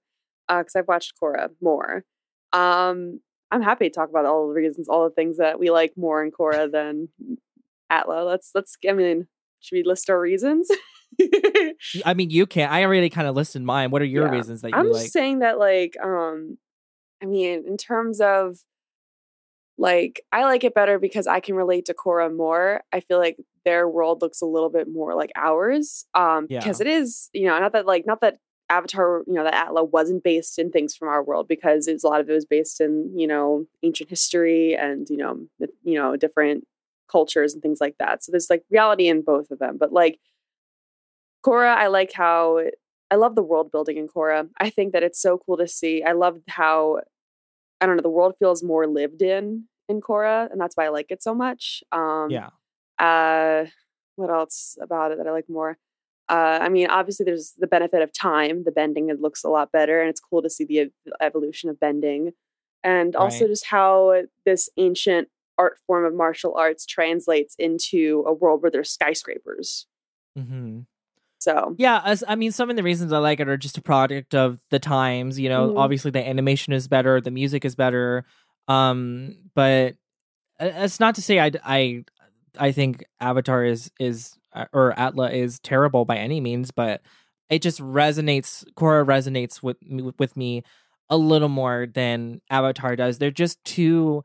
because 0.50 0.76
I've 0.76 0.88
watched 0.88 1.14
Korra 1.22 1.50
more. 1.62 2.04
Um, 2.52 3.22
I'm 3.52 3.62
happy 3.62 3.88
to 3.90 3.94
talk 3.94 4.10
about 4.10 4.26
all 4.26 4.48
the 4.48 4.54
reasons, 4.54 4.90
all 4.90 5.04
the 5.06 5.16
things 5.16 5.38
that 5.38 5.60
we 5.60 5.70
like 5.72 5.94
more 5.96 6.24
in 6.24 6.32
Korra 6.32 6.70
than 6.78 7.08
Atla. 7.90 8.24
Let's 8.26 8.52
let's. 8.54 8.76
I 8.88 8.92
mean, 8.94 9.28
should 9.62 9.76
we 9.78 9.84
list 9.84 10.10
our 10.10 10.20
reasons? 10.20 10.70
I 12.06 12.14
mean, 12.14 12.30
you 12.30 12.46
can't. 12.46 12.72
I 12.72 12.84
already 12.84 13.10
kind 13.10 13.28
of 13.28 13.36
listed 13.36 13.62
mine. 13.62 13.92
What 13.92 14.02
are 14.02 14.06
your 14.06 14.26
Yeah. 14.26 14.32
reasons 14.32 14.62
that 14.62 14.70
you 14.72 14.76
I'm 14.78 14.88
just 14.92 15.12
saying 15.14 15.40
that, 15.40 15.58
like, 15.58 15.96
um, 16.04 16.58
I 17.22 17.26
mean, 17.26 17.64
in 17.68 17.78
terms 17.78 18.22
of 18.22 18.60
like, 19.78 20.22
I 20.32 20.44
like 20.44 20.64
it 20.64 20.74
better 20.74 21.00
because 21.00 21.26
I 21.28 21.40
can 21.40 21.56
relate 21.56 21.86
to 21.86 21.94
Korra 21.94 22.36
more. 22.36 22.82
I 22.92 23.00
feel 23.00 23.18
like 23.18 23.38
their 23.66 23.88
world 23.88 24.22
looks 24.22 24.42
a 24.42 24.46
little 24.46 24.70
bit 24.70 24.88
more 24.92 25.16
like 25.16 25.32
ours, 25.36 26.06
um, 26.14 26.48
because 26.60 26.82
it 26.82 26.88
is, 26.88 27.30
you 27.34 27.48
know, 27.48 27.58
not 27.60 27.72
that 27.74 27.86
like, 27.86 28.06
not 28.06 28.22
that 28.22 28.38
Avatar, 28.70 29.24
you 29.26 29.34
know, 29.34 29.44
that 29.44 29.54
Atla 29.54 29.84
wasn't 29.84 30.24
based 30.24 30.60
in 30.60 30.70
things 30.72 30.96
from 30.96 31.08
our 31.08 31.24
world 31.24 31.48
because 31.48 31.88
it's 31.88 32.04
a 32.04 32.08
lot 32.08 32.22
of 32.22 32.30
it 32.30 32.34
was 32.34 32.46
based 32.46 32.80
in, 32.82 33.12
you 33.17 33.26
know, 33.26 33.65
ancient 33.84 34.10
history 34.10 34.76
and 34.76 35.08
you 35.10 35.17
know, 35.17 35.48
you 35.84 35.96
know, 35.98 36.15
different 36.15 36.67
cultures 37.12 37.54
and 37.54 37.63
things 37.63 37.82
like 37.82 37.96
that. 38.00 38.24
So 38.24 38.32
there's 38.32 38.50
like 38.50 38.63
reality 38.70 39.08
in 39.08 39.24
both 39.24 39.50
of 39.50 39.60
them, 39.60 39.78
but 39.80 39.91
like 39.91 40.20
Korra, 41.43 41.76
I 41.76 41.88
like 41.88 42.12
how 42.13 42.60
I 43.10 43.15
love 43.15 43.36
the 43.36 43.43
world 43.43 43.72
building 43.72 43.98
in 43.98 44.08
Korra. 44.08 44.48
I 44.60 44.70
think 44.70 44.93
that 44.93 45.04
it's 45.04 45.22
so 45.22 45.39
cool 45.39 45.58
to 45.58 45.67
see. 45.67 46.04
I 46.04 46.12
love 46.12 46.38
how 46.48 47.00
I 47.82 47.86
don't 47.86 47.96
know, 47.98 48.02
the 48.04 48.10
world 48.10 48.36
feels 48.39 48.63
more 48.63 48.88
lived 48.88 49.22
in 49.22 49.65
in 49.88 50.02
Korra, 50.02 50.52
and 50.52 50.60
that's 50.62 50.76
why 50.78 50.86
I 50.86 50.89
like 50.89 51.08
it 51.10 51.24
so 51.24 51.34
much. 51.36 51.84
Um 51.92 52.30
yeah. 52.32 52.50
uh 53.00 53.65
what 54.15 54.30
else 54.30 54.78
about 54.82 55.12
it 55.12 55.18
that 55.18 55.28
I 55.28 55.32
like 55.32 55.50
more? 55.50 55.78
Uh, 56.28 56.60
I 56.62 56.70
mean, 56.70 56.88
obviously, 56.89 57.24
there's 57.24 57.54
the 57.58 57.68
benefit 57.68 58.02
of 58.04 58.13
time. 58.13 58.63
The 58.63 58.72
bending 58.72 59.10
it 59.10 59.20
looks 59.22 59.44
a 59.44 59.50
lot 59.50 59.72
better, 59.72 60.00
and 60.02 60.10
it's 60.10 60.20
cool 60.20 60.42
to 60.44 60.50
see 60.50 60.63
the 60.65 60.80
ev- 60.80 60.92
evolution 61.22 61.70
of 61.70 61.80
bending, 61.80 62.34
and 62.84 63.15
also 63.15 63.46
Right. 63.46 63.52
just 63.52 63.65
how 63.68 64.24
this 64.46 64.70
ancient 64.78 65.30
art 65.58 65.80
form 65.88 66.06
of 66.06 66.13
martial 66.13 66.54
arts 66.56 66.86
translates 66.86 67.56
into 67.58 68.24
a 68.28 68.34
world 68.34 68.62
where 68.62 68.72
there's 68.72 68.92
skyscrapers. 68.92 69.88
hmm 70.36 70.86
So 71.39 71.75
Yeah, 71.78 72.02
as, 72.04 72.23
I 72.28 72.36
mean, 72.36 72.52
some 72.52 72.69
of 72.69 72.75
the 72.75 72.84
reasons 72.84 73.13
I 73.13 73.17
like 73.19 73.39
it 73.39 73.47
are 73.47 73.58
just 73.58 73.78
a 73.78 73.82
product 73.82 74.36
of 74.36 74.60
the 74.69 74.80
times. 74.80 75.39
You 75.39 75.49
know, 75.49 75.69
Mhm. 75.71 75.78
obviously 75.78 76.12
the 76.12 76.28
animation 76.28 76.73
is 76.73 76.88
better, 76.88 77.21
the 77.21 77.32
music 77.32 77.63
is 77.65 77.75
better. 77.75 78.25
Um, 78.67 79.36
but 79.56 79.95
uh, 80.60 80.71
it's 80.75 80.99
not 80.99 81.15
to 81.15 81.21
say 81.21 81.39
I, 81.39 81.52
I, 81.63 82.04
I 82.58 82.71
think 82.71 83.04
Avatar 83.21 83.63
is 83.63 83.89
is 83.99 84.38
uh, 84.54 84.65
or 84.73 84.97
Atla 84.99 85.32
is 85.32 85.60
terrible 85.60 86.06
by 86.06 86.17
any 86.17 86.41
means, 86.41 86.71
but 86.71 87.02
it 87.49 87.62
just 87.62 87.80
resonates. 87.80 88.65
Korra 88.73 89.06
resonates 89.06 89.63
with 89.63 89.78
me, 89.82 90.12
with 90.19 90.36
me 90.36 90.63
a 91.10 91.17
little 91.17 91.49
more 91.49 91.88
than 91.91 92.41
Avatar 92.49 92.95
does. 92.95 93.17
They're 93.17 93.32
just 93.32 93.63
two 93.63 94.23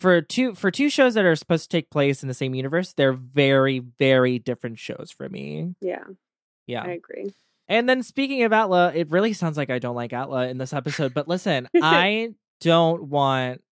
for 0.00 0.20
two 0.20 0.54
for 0.54 0.70
two 0.70 0.90
shows 0.90 1.14
that 1.14 1.24
are 1.24 1.36
supposed 1.36 1.70
to 1.70 1.76
take 1.76 1.90
place 1.90 2.22
in 2.22 2.28
the 2.28 2.34
same 2.34 2.54
universe. 2.54 2.92
They're 2.94 3.12
very 3.12 3.78
very 3.78 4.38
different 4.38 4.78
shows 4.78 5.10
for 5.16 5.28
me. 5.28 5.74
yeah, 5.80 6.04
Yeah. 6.66 6.82
I 6.82 6.92
agree. 6.92 7.32
And 7.68 7.88
then 7.88 8.02
speaking 8.02 8.42
of 8.42 8.52
Atla, 8.52 8.92
it 8.94 9.10
really 9.10 9.32
sounds 9.32 9.56
like 9.56 9.70
I 9.70 9.78
don't 9.78 9.96
like 9.96 10.12
Atla 10.12 10.48
in 10.48 10.58
this 10.58 10.72
episode. 10.72 11.14
But 11.14 11.28
listen, 11.28 11.68
I 11.82 12.34
don't 12.60 13.04
want, 13.04 13.62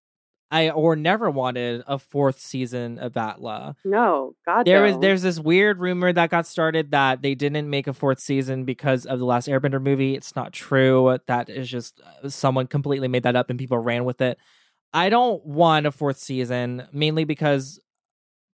I 0.50 0.70
or 0.70 0.96
never 0.96 1.30
wanted 1.30 1.82
a 1.86 1.98
fourth 1.98 2.40
season 2.40 2.98
of 2.98 3.16
Atla. 3.16 3.76
No, 3.84 4.34
God, 4.46 4.64
There 4.66 4.80
no. 4.80 4.86
was 4.92 4.98
there's 5.00 5.22
this 5.22 5.38
weird 5.38 5.78
rumor 5.78 6.12
that 6.12 6.30
got 6.30 6.46
started 6.46 6.90
that 6.92 7.22
they 7.22 7.34
didn't 7.34 7.68
make 7.70 7.86
a 7.86 7.92
fourth 7.92 8.18
season 8.20 8.64
because 8.64 9.06
of 9.06 9.18
the 9.18 9.24
last 9.24 9.46
Airbender 9.48 9.80
movie. 9.82 10.14
It's 10.14 10.34
not 10.34 10.52
true. 10.52 11.18
That 11.26 11.48
is 11.48 11.68
just 11.68 12.00
uh, 12.24 12.28
someone 12.28 12.66
completely 12.66 13.06
made 13.08 13.22
that 13.24 13.36
up 13.36 13.50
and 13.50 13.58
people 13.58 13.78
ran 13.78 14.04
with 14.04 14.20
it. 14.20 14.38
I 14.92 15.08
don't 15.08 15.44
want 15.46 15.86
a 15.86 15.92
fourth 15.92 16.18
season 16.18 16.88
mainly 16.92 17.24
because 17.24 17.78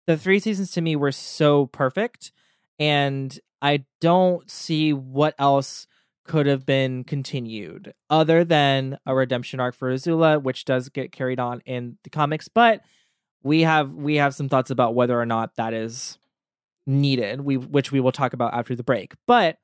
the 0.07 0.17
three 0.17 0.39
seasons 0.39 0.71
to 0.71 0.81
me 0.81 0.95
were 0.95 1.11
so 1.11 1.65
perfect 1.67 2.31
and 2.79 3.37
I 3.61 3.85
don't 3.99 4.49
see 4.49 4.93
what 4.93 5.35
else 5.37 5.87
could 6.23 6.45
have 6.45 6.65
been 6.65 7.03
continued 7.03 7.93
other 8.09 8.43
than 8.43 8.97
a 9.05 9.13
redemption 9.15 9.59
arc 9.59 9.75
for 9.75 9.91
Azula, 9.93 10.41
which 10.41 10.65
does 10.65 10.89
get 10.89 11.11
carried 11.11 11.39
on 11.39 11.61
in 11.65 11.97
the 12.03 12.09
comics, 12.09 12.47
but 12.47 12.81
we 13.43 13.61
have 13.61 13.93
we 13.93 14.15
have 14.15 14.35
some 14.35 14.47
thoughts 14.49 14.69
about 14.69 14.95
whether 14.95 15.19
or 15.19 15.25
not 15.25 15.55
that 15.55 15.73
is 15.73 16.17
needed. 16.85 17.41
We 17.41 17.57
which 17.57 17.91
we 17.91 17.99
will 17.99 18.11
talk 18.11 18.33
about 18.33 18.53
after 18.53 18.75
the 18.75 18.83
break. 18.83 19.13
But 19.27 19.57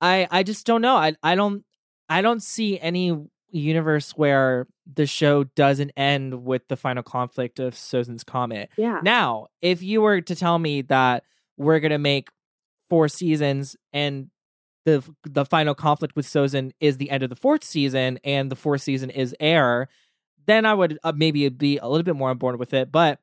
I 0.00 0.28
I 0.30 0.42
just 0.42 0.66
don't 0.66 0.82
know. 0.82 0.96
I 0.96 1.14
I 1.22 1.34
don't 1.34 1.64
I 2.08 2.22
don't 2.22 2.42
see 2.42 2.78
any 2.78 3.16
universe 3.50 4.12
where 4.12 4.68
the 4.92 5.06
show 5.06 5.44
doesn't 5.44 5.90
end 5.96 6.44
with 6.44 6.68
the 6.68 6.76
final 6.76 7.02
conflict 7.02 7.58
of 7.58 7.74
Sozin's 7.74 8.24
comet. 8.24 8.70
yeah, 8.76 9.00
Now, 9.02 9.48
if 9.60 9.82
you 9.82 10.00
were 10.02 10.20
to 10.20 10.34
tell 10.36 10.58
me 10.58 10.82
that 10.82 11.24
we're 11.56 11.80
gonna 11.80 11.98
make 11.98 12.28
four 12.90 13.08
seasons 13.08 13.76
and 13.92 14.28
the 14.84 15.02
the 15.24 15.44
final 15.44 15.74
conflict 15.74 16.16
with 16.16 16.26
Sozin 16.26 16.72
is 16.80 16.96
the 16.96 17.10
end 17.10 17.22
of 17.22 17.30
the 17.30 17.36
fourth 17.36 17.64
season 17.64 18.18
and 18.24 18.50
the 18.50 18.56
fourth 18.56 18.82
season 18.82 19.10
is 19.10 19.34
air, 19.40 19.88
then 20.46 20.66
I 20.66 20.74
would 20.74 20.98
uh, 21.04 21.12
maybe 21.14 21.48
be 21.48 21.78
a 21.78 21.86
little 21.88 22.02
bit 22.02 22.16
more 22.16 22.30
on 22.30 22.38
board 22.38 22.58
with 22.58 22.74
it. 22.74 22.90
But 22.90 23.20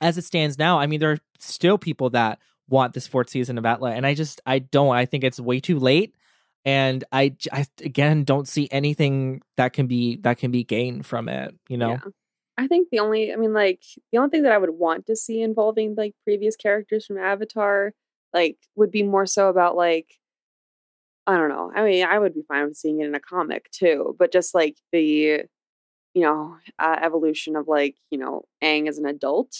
as 0.00 0.18
it 0.18 0.24
stands 0.24 0.58
now, 0.58 0.78
I 0.78 0.86
mean, 0.86 1.00
there 1.00 1.12
are 1.12 1.18
still 1.38 1.78
people 1.78 2.10
that 2.10 2.38
want 2.68 2.94
this 2.94 3.06
fourth 3.06 3.30
season 3.30 3.58
of 3.58 3.64
Atla, 3.64 3.92
and 3.92 4.06
I 4.06 4.14
just 4.14 4.40
I 4.44 4.58
don't. 4.58 4.94
I 4.94 5.06
think 5.06 5.24
it's 5.24 5.40
way 5.40 5.60
too 5.60 5.78
late, 5.78 6.14
and 6.64 7.04
I, 7.12 7.36
I 7.52 7.66
again 7.82 8.24
don't 8.24 8.48
see 8.48 8.68
anything 8.70 9.42
that 9.56 9.72
can 9.72 9.86
be 9.86 10.16
that 10.18 10.38
can 10.38 10.50
be 10.50 10.64
gained 10.64 11.06
from 11.06 11.28
it. 11.28 11.54
You 11.68 11.78
know. 11.78 11.90
Yeah. 11.90 12.10
I 12.58 12.66
think 12.68 12.88
the 12.90 13.00
only, 13.00 13.34
I 13.34 13.36
mean, 13.36 13.52
like 13.52 13.82
the 14.12 14.18
only 14.18 14.30
thing 14.30 14.44
that 14.44 14.52
I 14.52 14.56
would 14.56 14.70
want 14.70 15.06
to 15.06 15.16
see 15.16 15.42
involving 15.42 15.94
like 15.94 16.14
previous 16.24 16.56
characters 16.56 17.04
from 17.04 17.18
Avatar, 17.18 17.92
like, 18.36 18.58
would 18.76 18.92
be 18.92 19.04
more 19.04 19.26
so 19.26 19.48
about 19.50 19.76
like, 19.76 20.08
I 21.26 21.36
don't 21.36 21.48
know. 21.48 21.72
I 21.74 21.82
mean, 21.84 22.04
I 22.04 22.18
would 22.18 22.34
be 22.34 22.42
fine 22.46 22.66
with 22.68 22.76
seeing 22.76 23.00
it 23.00 23.06
in 23.06 23.14
a 23.14 23.20
comic 23.20 23.70
too, 23.72 24.14
but 24.18 24.32
just 24.32 24.54
like 24.54 24.76
the, 24.92 25.42
you 26.14 26.22
know, 26.22 26.56
uh, 26.78 26.96
evolution 27.02 27.56
of 27.56 27.68
like, 27.68 27.96
you 28.10 28.18
know, 28.18 28.44
Aang 28.62 28.88
as 28.88 28.98
an 28.98 29.06
adult. 29.06 29.54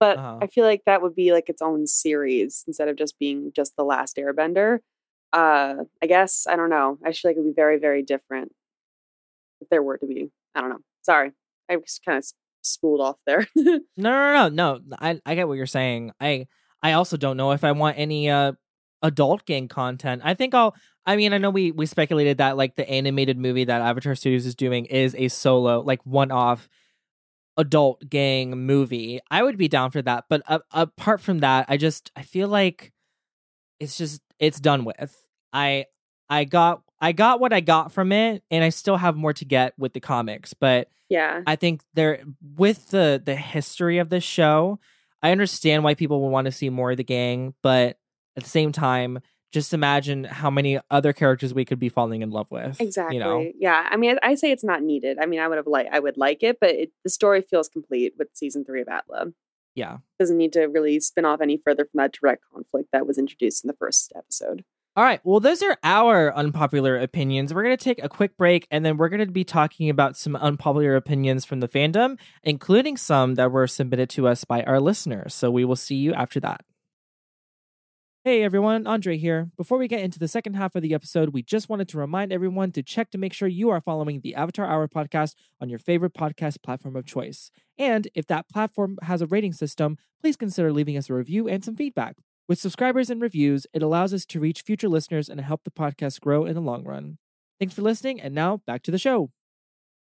But 0.00 0.18
Uh-huh. 0.18 0.38
I 0.42 0.46
feel 0.48 0.64
like 0.64 0.82
that 0.86 1.02
would 1.02 1.14
be 1.16 1.32
like 1.32 1.48
its 1.50 1.62
own 1.62 1.86
series 1.86 2.64
instead 2.66 2.88
of 2.88 2.96
just 2.96 3.18
being 3.18 3.52
just 3.54 3.76
the 3.76 3.84
last 3.84 4.16
Airbender. 4.16 4.80
Uh, 5.32 5.84
I 6.02 6.06
guess 6.06 6.46
I 6.48 6.56
don't 6.56 6.70
know. 6.70 6.98
I 7.04 7.12
feel 7.12 7.30
like 7.30 7.36
it 7.36 7.40
would 7.40 7.50
be 7.56 7.60
very, 7.62 7.78
very 7.78 8.02
different 8.02 8.52
if 9.60 9.68
there 9.68 9.82
were 9.82 9.98
to 9.98 10.06
be. 10.06 10.30
I 10.54 10.60
don't 10.60 10.70
know. 10.70 10.80
Sorry, 11.02 11.32
I 11.68 11.76
just 11.76 12.04
kind 12.04 12.18
of 12.18 12.24
spooled 12.62 13.00
off 13.00 13.18
there. 13.26 13.46
No, 13.56 13.80
no, 13.96 14.32
no, 14.32 14.48
no. 14.48 14.80
no. 14.86 14.96
I 15.00 15.20
I 15.26 15.34
get 15.34 15.48
what 15.48 15.54
you're 15.56 15.66
saying. 15.66 16.12
I 16.20 16.46
I 16.84 16.92
also 16.92 17.16
don't 17.16 17.36
know 17.36 17.50
if 17.50 17.64
I 17.64 17.72
want 17.72 17.98
any 17.98 18.30
uh 18.30 18.52
adult 19.02 19.44
Aang 19.46 19.68
content. 19.68 20.22
I 20.24 20.34
think 20.34 20.54
I'll 20.54 20.76
I 21.06 21.16
mean, 21.16 21.32
I 21.32 21.38
know 21.38 21.50
we 21.50 21.72
we 21.72 21.86
speculated 21.86 22.38
that 22.38 22.56
like 22.56 22.76
the 22.76 22.88
animated 22.88 23.38
movie 23.38 23.64
that 23.64 23.80
Avatar 23.80 24.14
Studios 24.14 24.46
is 24.46 24.54
doing 24.54 24.84
is 24.84 25.16
a 25.18 25.28
solo 25.28 25.80
like 25.80 26.04
one-off 26.04 26.68
adult 27.56 28.08
Aang 28.10 28.50
movie. 28.50 29.20
I 29.30 29.42
would 29.42 29.58
be 29.58 29.68
down 29.68 29.90
for 29.90 30.02
that, 30.02 30.26
but 30.28 30.42
uh, 30.46 30.60
apart 30.72 31.20
from 31.20 31.38
that, 31.40 31.66
I 31.68 31.76
just 31.76 32.12
I 32.14 32.22
feel 32.22 32.48
like 32.48 32.92
it's 33.80 33.98
just 33.98 34.20
it's 34.38 34.60
done 34.60 34.84
with. 34.84 35.26
I 35.52 35.86
I 36.28 36.44
got 36.44 36.82
I 37.00 37.12
got 37.12 37.40
what 37.40 37.52
I 37.52 37.60
got 37.60 37.92
from 37.92 38.12
it 38.12 38.42
and 38.50 38.64
I 38.64 38.70
still 38.70 38.96
have 38.96 39.16
more 39.16 39.32
to 39.34 39.44
get 39.44 39.74
with 39.78 39.92
the 39.92 40.00
comics, 40.00 40.54
but 40.54 40.88
yeah. 41.08 41.42
I 41.46 41.56
think 41.56 41.82
there 41.94 42.22
with 42.56 42.88
the 42.88 43.22
the 43.24 43.36
history 43.36 43.98
of 43.98 44.08
this 44.08 44.24
show, 44.24 44.80
I 45.24 45.32
understand 45.32 45.82
why 45.84 45.94
people 45.94 46.20
would 46.20 46.28
want 46.28 46.44
to 46.44 46.52
see 46.52 46.68
more 46.68 46.90
of 46.90 46.98
the 46.98 47.02
gang, 47.02 47.54
but 47.62 47.98
at 48.36 48.44
the 48.44 48.50
same 48.50 48.72
time, 48.72 49.20
just 49.52 49.72
imagine 49.72 50.24
how 50.24 50.50
many 50.50 50.78
other 50.90 51.14
characters 51.14 51.54
we 51.54 51.64
could 51.64 51.78
be 51.78 51.88
falling 51.88 52.20
in 52.20 52.30
love 52.30 52.50
with. 52.50 52.78
Exactly. 52.78 53.16
You 53.16 53.24
know? 53.24 53.50
Yeah. 53.58 53.88
I 53.90 53.96
mean, 53.96 54.18
I, 54.22 54.32
I 54.32 54.34
say 54.34 54.50
it's 54.50 54.64
not 54.64 54.82
needed. 54.82 55.16
I 55.18 55.24
mean, 55.24 55.40
I 55.40 55.48
would 55.48 55.56
have 55.56 55.66
like 55.66 55.88
I 55.90 55.98
would 55.98 56.18
like 56.18 56.42
it, 56.42 56.58
but 56.60 56.70
it, 56.70 56.92
the 57.04 57.08
story 57.08 57.40
feels 57.40 57.70
complete 57.70 58.12
with 58.18 58.28
season 58.34 58.66
three 58.66 58.82
of 58.82 58.88
Atla. 58.88 59.28
Yeah. 59.74 59.98
Doesn't 60.18 60.36
need 60.36 60.52
to 60.52 60.66
really 60.66 61.00
spin 61.00 61.24
off 61.24 61.40
any 61.40 61.56
further 61.56 61.84
from 61.84 61.98
that 61.98 62.12
direct 62.12 62.42
conflict 62.52 62.90
that 62.92 63.06
was 63.06 63.16
introduced 63.16 63.64
in 63.64 63.68
the 63.68 63.76
first 63.78 64.12
episode. 64.14 64.62
All 64.96 65.02
right. 65.02 65.20
Well, 65.24 65.40
those 65.40 65.60
are 65.60 65.76
our 65.82 66.32
unpopular 66.36 66.96
opinions. 66.96 67.52
We're 67.52 67.64
going 67.64 67.76
to 67.76 67.82
take 67.84 68.02
a 68.04 68.08
quick 68.08 68.36
break 68.36 68.68
and 68.70 68.86
then 68.86 68.96
we're 68.96 69.08
going 69.08 69.26
to 69.26 69.32
be 69.32 69.42
talking 69.42 69.90
about 69.90 70.16
some 70.16 70.36
unpopular 70.36 70.94
opinions 70.94 71.44
from 71.44 71.58
the 71.58 71.66
fandom, 71.66 72.16
including 72.44 72.96
some 72.96 73.34
that 73.34 73.50
were 73.50 73.66
submitted 73.66 74.08
to 74.10 74.28
us 74.28 74.44
by 74.44 74.62
our 74.62 74.78
listeners. 74.78 75.34
So 75.34 75.50
we 75.50 75.64
will 75.64 75.74
see 75.74 75.96
you 75.96 76.14
after 76.14 76.38
that. 76.40 76.60
Hey 78.22 78.42
everyone, 78.44 78.86
Andre 78.86 79.18
here. 79.18 79.50
Before 79.56 79.78
we 79.78 79.88
get 79.88 80.00
into 80.00 80.18
the 80.20 80.28
second 80.28 80.54
half 80.54 80.76
of 80.76 80.82
the 80.82 80.94
episode, 80.94 81.30
we 81.30 81.42
just 81.42 81.68
wanted 81.68 81.88
to 81.88 81.98
remind 81.98 82.32
everyone 82.32 82.70
to 82.72 82.82
check 82.82 83.10
to 83.10 83.18
make 83.18 83.34
sure 83.34 83.48
you 83.48 83.70
are 83.70 83.80
following 83.80 84.20
the 84.20 84.34
Avatar 84.36 84.64
Hour 84.64 84.86
podcast 84.88 85.34
on 85.60 85.68
your 85.68 85.80
favorite 85.80 86.14
podcast 86.14 86.62
platform 86.62 86.94
of 86.96 87.04
choice. 87.04 87.50
And 87.76 88.08
if 88.14 88.26
that 88.28 88.48
platform 88.48 88.96
has 89.02 89.20
a 89.20 89.26
rating 89.26 89.52
system, 89.52 89.98
please 90.22 90.36
consider 90.36 90.72
leaving 90.72 90.96
us 90.96 91.10
a 91.10 91.14
review 91.14 91.48
and 91.48 91.62
some 91.64 91.76
feedback. 91.76 92.16
With 92.48 92.58
subscribers 92.58 93.08
and 93.08 93.22
reviews, 93.22 93.66
it 93.72 93.82
allows 93.82 94.12
us 94.12 94.26
to 94.26 94.40
reach 94.40 94.60
future 94.62 94.88
listeners 94.88 95.28
and 95.30 95.40
help 95.40 95.64
the 95.64 95.70
podcast 95.70 96.20
grow 96.20 96.44
in 96.44 96.54
the 96.54 96.60
long 96.60 96.84
run. 96.84 97.18
Thanks 97.58 97.74
for 97.74 97.82
listening, 97.82 98.20
and 98.20 98.34
now 98.34 98.58
back 98.66 98.82
to 98.82 98.90
the 98.90 98.98
show. 98.98 99.30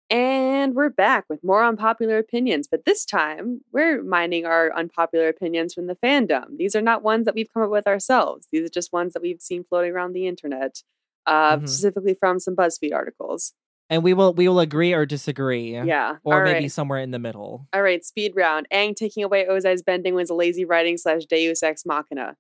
And 0.09 0.75
we're 0.75 0.89
back 0.89 1.25
with 1.29 1.43
more 1.43 1.63
unpopular 1.63 2.17
opinions, 2.17 2.67
but 2.69 2.83
this 2.85 3.05
time 3.05 3.61
we're 3.71 4.03
mining 4.03 4.45
our 4.45 4.75
unpopular 4.75 5.29
opinions 5.29 5.73
from 5.73 5.87
the 5.87 5.95
fandom. 5.95 6.57
These 6.57 6.75
are 6.75 6.81
not 6.81 7.01
ones 7.01 7.25
that 7.25 7.33
we've 7.33 7.51
come 7.51 7.63
up 7.63 7.69
with 7.69 7.87
ourselves. 7.87 8.47
These 8.51 8.65
are 8.65 8.69
just 8.69 8.91
ones 8.91 9.13
that 9.13 9.21
we've 9.21 9.41
seen 9.41 9.63
floating 9.63 9.91
around 9.91 10.11
the 10.11 10.27
internet, 10.27 10.83
uh, 11.25 11.57
Mhm. 11.57 11.69
specifically 11.69 12.13
from 12.13 12.39
some 12.39 12.55
BuzzFeed 12.55 12.93
articles. 12.93 13.53
And 13.89 14.03
we 14.03 14.13
will 14.13 14.33
we 14.33 14.47
will 14.47 14.59
agree 14.59 14.93
or 14.93 15.05
disagree. 15.05 15.73
Yeah. 15.73 16.17
Or 16.23 16.37
All 16.37 16.43
maybe 16.43 16.63
right. 16.63 16.71
somewhere 16.71 16.99
in 16.99 17.11
the 17.11 17.19
middle. 17.19 17.67
All 17.73 17.81
right, 17.81 18.03
speed 18.03 18.33
round. 18.35 18.67
Aang 18.73 18.95
taking 18.95 19.23
away 19.23 19.45
Ozai's 19.47 19.83
bending 19.83 20.15
was 20.15 20.29
a 20.29 20.33
lazy 20.35 20.65
writing 20.65 20.97
slash 20.97 21.25
Deus 21.25 21.61
Ex 21.63 21.85
Machina. 21.85 22.35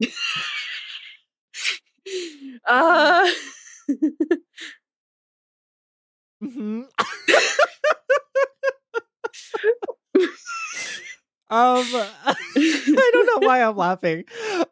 uh, 2.68 3.28
hmm 6.40 6.82
um, 11.50 11.84
I 12.26 13.10
don't 13.12 13.26
know 13.42 13.46
why 13.48 13.62
I'm 13.62 13.76
laughing. 13.76 14.24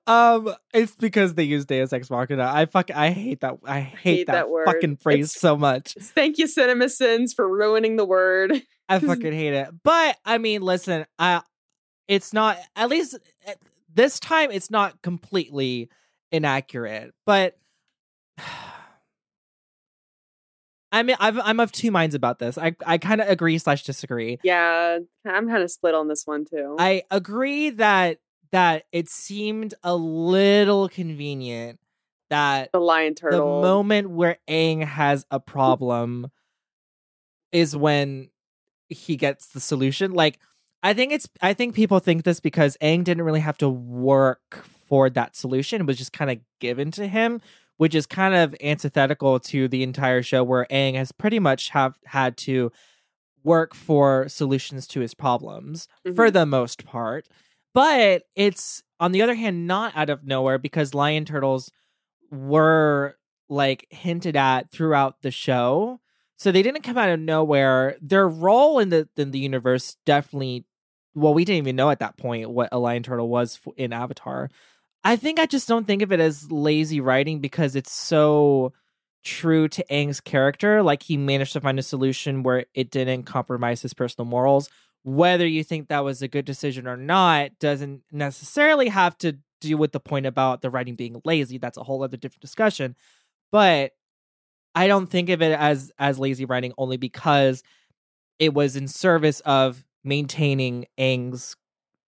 Um, 0.07 0.55
it's 0.75 0.95
because 0.95 1.35
they 1.35 1.45
use 1.45 1.65
Deus 1.65 1.93
Ex 1.93 2.11
Machina. 2.11 2.51
I 2.53 2.67
fuck, 2.67 2.91
I 2.91 3.11
hate 3.11 3.41
that. 3.41 3.59
I 3.65 3.81
hate, 3.81 3.99
hate 3.99 4.27
that, 4.27 4.33
that 4.33 4.51
word. 4.51 4.67
fucking 4.67 4.97
phrase 4.97 5.31
It's- 5.31 5.41
so 5.41 5.57
much. 5.57 5.95
thank 6.01 6.39
you, 6.39 6.47
CinemaSins, 6.47 7.35
for 7.35 7.49
ruining 7.49 7.97
the 7.97 8.05
word. 8.05 8.63
I 8.89 8.99
fucking 9.01 9.33
hate 9.33 9.55
it. 9.55 9.69
But 9.83 10.17
I 10.25 10.39
mean, 10.39 10.63
listen, 10.63 11.07
I, 11.19 11.43
it's 12.09 12.33
not 12.33 12.59
at 12.77 12.89
least 12.89 13.19
at 13.47 13.57
this 13.93 14.21
time. 14.21 14.51
It's 14.51 14.71
not 14.71 15.01
completely 15.03 15.89
inaccurate, 16.31 17.15
but. 17.25 17.57
I 20.93 21.03
mean, 21.03 21.17
I've, 21.19 21.39
I'm 21.39 21.61
of 21.61 21.73
two 21.73 21.91
minds 21.91 22.15
about 22.15 22.39
this. 22.39 22.57
I, 22.57 22.77
I 22.87 22.99
kind 22.99 23.21
of 23.21 23.29
agree 23.29 23.59
slash 23.59 23.83
disagree. 23.85 24.39
Yeah, 24.43 24.99
I'm 25.25 25.49
kind 25.49 25.63
of 25.63 25.71
split 25.71 25.95
on 25.95 26.09
this 26.09 26.27
one 26.27 26.45
too. 26.45 26.77
I 26.79 27.03
agree 27.11 27.71
that 27.71 28.19
that 28.53 28.85
it 28.93 29.09
seemed 29.09 29.75
a 29.83 29.97
little 29.97 30.89
convenient 30.89 31.81
that 32.31 32.71
the 32.73 32.81
lion 32.81 33.15
the 33.15 33.21
turtle. 33.21 33.61
moment 33.63 34.11
where 34.11 34.39
Aang 34.49 34.85
has 34.85 35.27
a 35.31 35.41
problem 35.41 36.31
is 37.53 37.77
when 37.77 38.31
he 38.89 39.17
gets 39.17 39.49
the 39.49 39.61
solution. 39.61 40.13
Like 40.13 40.39
I 40.83 40.95
think 40.95 41.13
it's 41.13 41.29
I 41.43 41.55
think 41.55 41.75
people 41.75 41.99
think 41.99 42.25
this 42.25 42.41
because 42.41 42.77
Aang 42.81 43.05
didn't 43.05 43.25
really 43.25 43.41
have 43.41 43.59
to 43.59 43.69
work 43.69 44.65
for 44.89 45.11
that 45.11 45.37
solution. 45.37 45.81
It 45.81 45.87
was 45.87 45.99
just 45.99 46.13
kind 46.13 46.31
of 46.31 46.39
given 46.61 46.91
to 46.93 47.07
him, 47.07 47.41
which 47.79 47.95
is 47.95 48.07
kind 48.07 48.35
of 48.35 48.55
antithetical 48.63 49.39
to 49.41 49.69
the 49.69 49.83
entire 49.83 50.23
show 50.23 50.43
where 50.45 50.67
Aang 50.71 50.95
has 50.95 51.13
pretty 51.13 51.39
much 51.39 51.71
have 51.71 51.99
had 52.07 52.37
to 52.39 52.73
work 53.45 53.75
for 53.75 54.29
solutions 54.29 54.87
to 54.89 55.01
his 55.01 55.15
problems 55.15 55.89
for 56.15 56.29
Mhm. 56.29 56.33
the 56.33 56.47
most 56.47 56.85
part. 56.85 57.29
But 57.75 58.25
it's 58.35 58.83
on 59.01 59.13
the 59.13 59.23
other 59.23 59.35
hand 59.35 59.67
not 59.67 59.97
out 59.97 60.11
of 60.11 60.25
nowhere 60.25 60.59
because 60.59 60.95
lion 60.95 61.25
turtles 61.25 61.71
were 62.31 63.17
like 63.49 63.87
hinted 63.91 64.37
at 64.37 64.71
throughout 64.71 65.23
the 65.23 65.31
show. 65.31 66.01
So 66.37 66.53
they 66.53 66.63
didn't 66.63 66.83
come 66.83 66.99
out 66.99 67.09
of 67.11 67.21
nowhere. 67.21 67.97
Their 68.01 68.29
role 68.29 68.79
in 68.79 68.91
the 68.91 69.09
in 69.17 69.31
the 69.31 69.39
universe 69.39 69.97
definitely 70.05 70.65
well, 71.15 71.33
we 71.33 71.47
didn't 71.47 71.59
even 71.59 71.77
know 71.77 71.89
at 71.91 72.01
that 72.01 72.19
point 72.19 72.51
what 72.51 72.69
a 72.73 72.79
lion 72.79 73.03
turtle 73.03 73.29
was 73.31 73.59
in 73.79 73.93
Avatar. 73.93 74.51
I 75.05 75.17
think 75.17 75.39
I 75.39 75.47
just 75.47 75.69
don't 75.69 75.87
think 75.87 76.03
of 76.03 76.13
it 76.13 76.21
as 76.21 76.51
lazy 76.51 77.01
writing 77.01 77.41
because 77.41 77.77
it's 77.77 77.93
so 77.93 78.73
true 79.25 79.69
to 79.69 79.85
Aang's 79.91 80.21
character. 80.21 80.83
Like 80.83 81.03
he 81.03 81.17
managed 81.17 81.53
to 81.55 81.61
find 81.61 81.79
a 81.79 81.83
solution 81.83 82.43
where 82.43 82.67
it 82.75 82.91
didn't 82.91 83.25
compromise 83.25 83.83
his 83.83 83.95
personal 83.95 84.27
morals. 84.27 84.69
Whether 85.05 85.47
you 85.47 85.63
think 85.63 85.89
that 85.89 86.05
was 86.05 86.23
a 86.23 86.29
good 86.29 86.45
decision 86.45 86.87
or 86.87 86.97
not 86.97 87.59
doesn't 87.61 88.03
necessarily 88.11 88.89
have 88.89 89.17
to 89.19 89.39
do 89.61 89.77
with 89.77 89.93
the 89.93 90.01
point 90.01 90.27
about 90.27 90.63
the 90.63 90.71
writing 90.71 90.97
being 90.97 91.21
lazy. 91.25 91.59
That's 91.59 91.79
a 91.79 91.83
whole 91.83 92.03
other 92.03 92.17
different 92.17 92.43
discussion. 92.43 92.97
But 93.53 93.93
I 94.75 94.89
don't 94.89 95.07
think 95.07 95.29
of 95.29 95.43
it 95.43 95.53
as 95.59 95.91
as 95.99 96.19
lazy 96.19 96.45
writing 96.45 96.73
only 96.77 96.97
because 96.97 97.63
it 98.39 98.53
was 98.53 98.77
in 98.77 98.89
service 98.89 99.41
of 99.41 99.85
maintaining 100.05 100.87
Aang's 100.99 101.57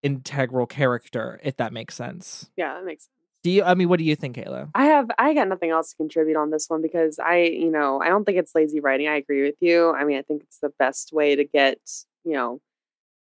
integral 0.02 0.66
character, 0.66 1.40
if 1.42 1.56
that 1.56 1.72
makes 1.72 1.94
sense. 1.94 2.50
yeah, 2.56 2.74
that 2.74 2.84
makes 2.84 3.04
sense. 3.04 3.12
Do 3.44 3.50
you 3.50 3.62
I 3.62 3.74
mean 3.74 3.88
what 3.88 3.98
do 3.98 4.04
you 4.04 4.16
think, 4.16 4.36
Kayla? 4.36 4.70
I 4.74 4.86
have 4.86 5.10
I 5.18 5.32
got 5.32 5.48
nothing 5.48 5.70
else 5.70 5.90
to 5.90 5.96
contribute 5.96 6.36
on 6.36 6.50
this 6.50 6.68
one 6.68 6.82
because 6.82 7.18
I, 7.18 7.42
you 7.42 7.70
know, 7.70 8.00
I 8.00 8.08
don't 8.08 8.24
think 8.24 8.36
it's 8.38 8.54
lazy 8.54 8.80
writing. 8.80 9.06
I 9.08 9.16
agree 9.16 9.42
with 9.42 9.54
you. 9.60 9.92
I 9.92 10.04
mean, 10.04 10.18
I 10.18 10.22
think 10.22 10.42
it's 10.42 10.58
the 10.58 10.72
best 10.78 11.12
way 11.12 11.36
to 11.36 11.44
get, 11.44 11.78
you 12.24 12.32
know, 12.32 12.60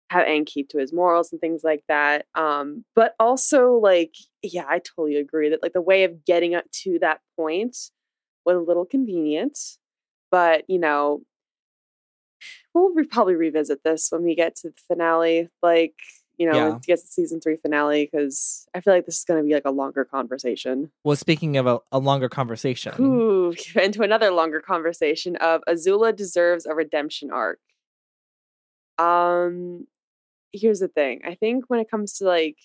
have 0.09 0.25
and 0.25 0.45
keep 0.45 0.69
to 0.69 0.79
his 0.79 0.91
morals 0.91 1.31
and 1.31 1.39
things 1.39 1.63
like 1.63 1.83
that. 1.87 2.25
Um, 2.33 2.83
but 2.95 3.13
also 3.19 3.73
like, 3.73 4.15
yeah, 4.41 4.65
I 4.67 4.79
totally 4.79 5.17
agree 5.17 5.49
that 5.49 5.61
like 5.61 5.73
the 5.73 5.81
way 5.81 6.03
of 6.03 6.25
getting 6.25 6.55
up 6.55 6.65
to 6.83 6.97
that 6.99 7.19
point 7.35 7.77
was 8.45 8.55
a 8.55 8.59
little 8.59 8.85
convenient. 8.85 9.59
But, 10.31 10.63
you 10.67 10.79
know, 10.79 11.21
we'll 12.73 12.93
re- 12.93 13.05
probably 13.05 13.35
revisit 13.35 13.83
this 13.83 14.07
when 14.09 14.23
we 14.23 14.35
get 14.35 14.55
to 14.57 14.69
the 14.69 14.81
finale. 14.87 15.49
Like, 15.61 15.95
you 16.37 16.47
know, 16.49 16.55
Yeah. 16.55 16.75
it 16.75 16.83
gets 16.83 17.01
to 17.03 17.07
season 17.07 17.41
three 17.41 17.57
finale, 17.57 18.07
because 18.11 18.67
I 18.75 18.81
feel 18.81 18.93
like 18.93 19.05
this 19.05 19.17
is 19.19 19.23
going 19.23 19.41
to 19.41 19.47
be 19.47 19.53
like 19.53 19.65
a 19.65 19.71
longer 19.71 20.05
conversation. 20.05 20.91
Well, 21.03 21.15
speaking 21.15 21.57
of 21.57 21.65
a, 21.67 21.79
a 21.91 21.99
longer 21.99 22.29
conversation. 22.29 22.93
Ooh, 22.99 23.53
into 23.75 24.03
another 24.03 24.31
longer 24.31 24.61
conversation 24.61 25.35
of 25.37 25.61
Azula 25.67 26.15
deserves 26.15 26.65
a 26.65 26.73
redemption 26.75 27.31
arc. 27.31 27.59
Um, 28.97 29.87
here's 30.53 30.79
the 30.79 30.87
thing. 30.87 31.21
I 31.25 31.35
think 31.35 31.65
when 31.67 31.79
it 31.79 31.89
comes 31.89 32.13
to 32.13 32.25
like, 32.25 32.57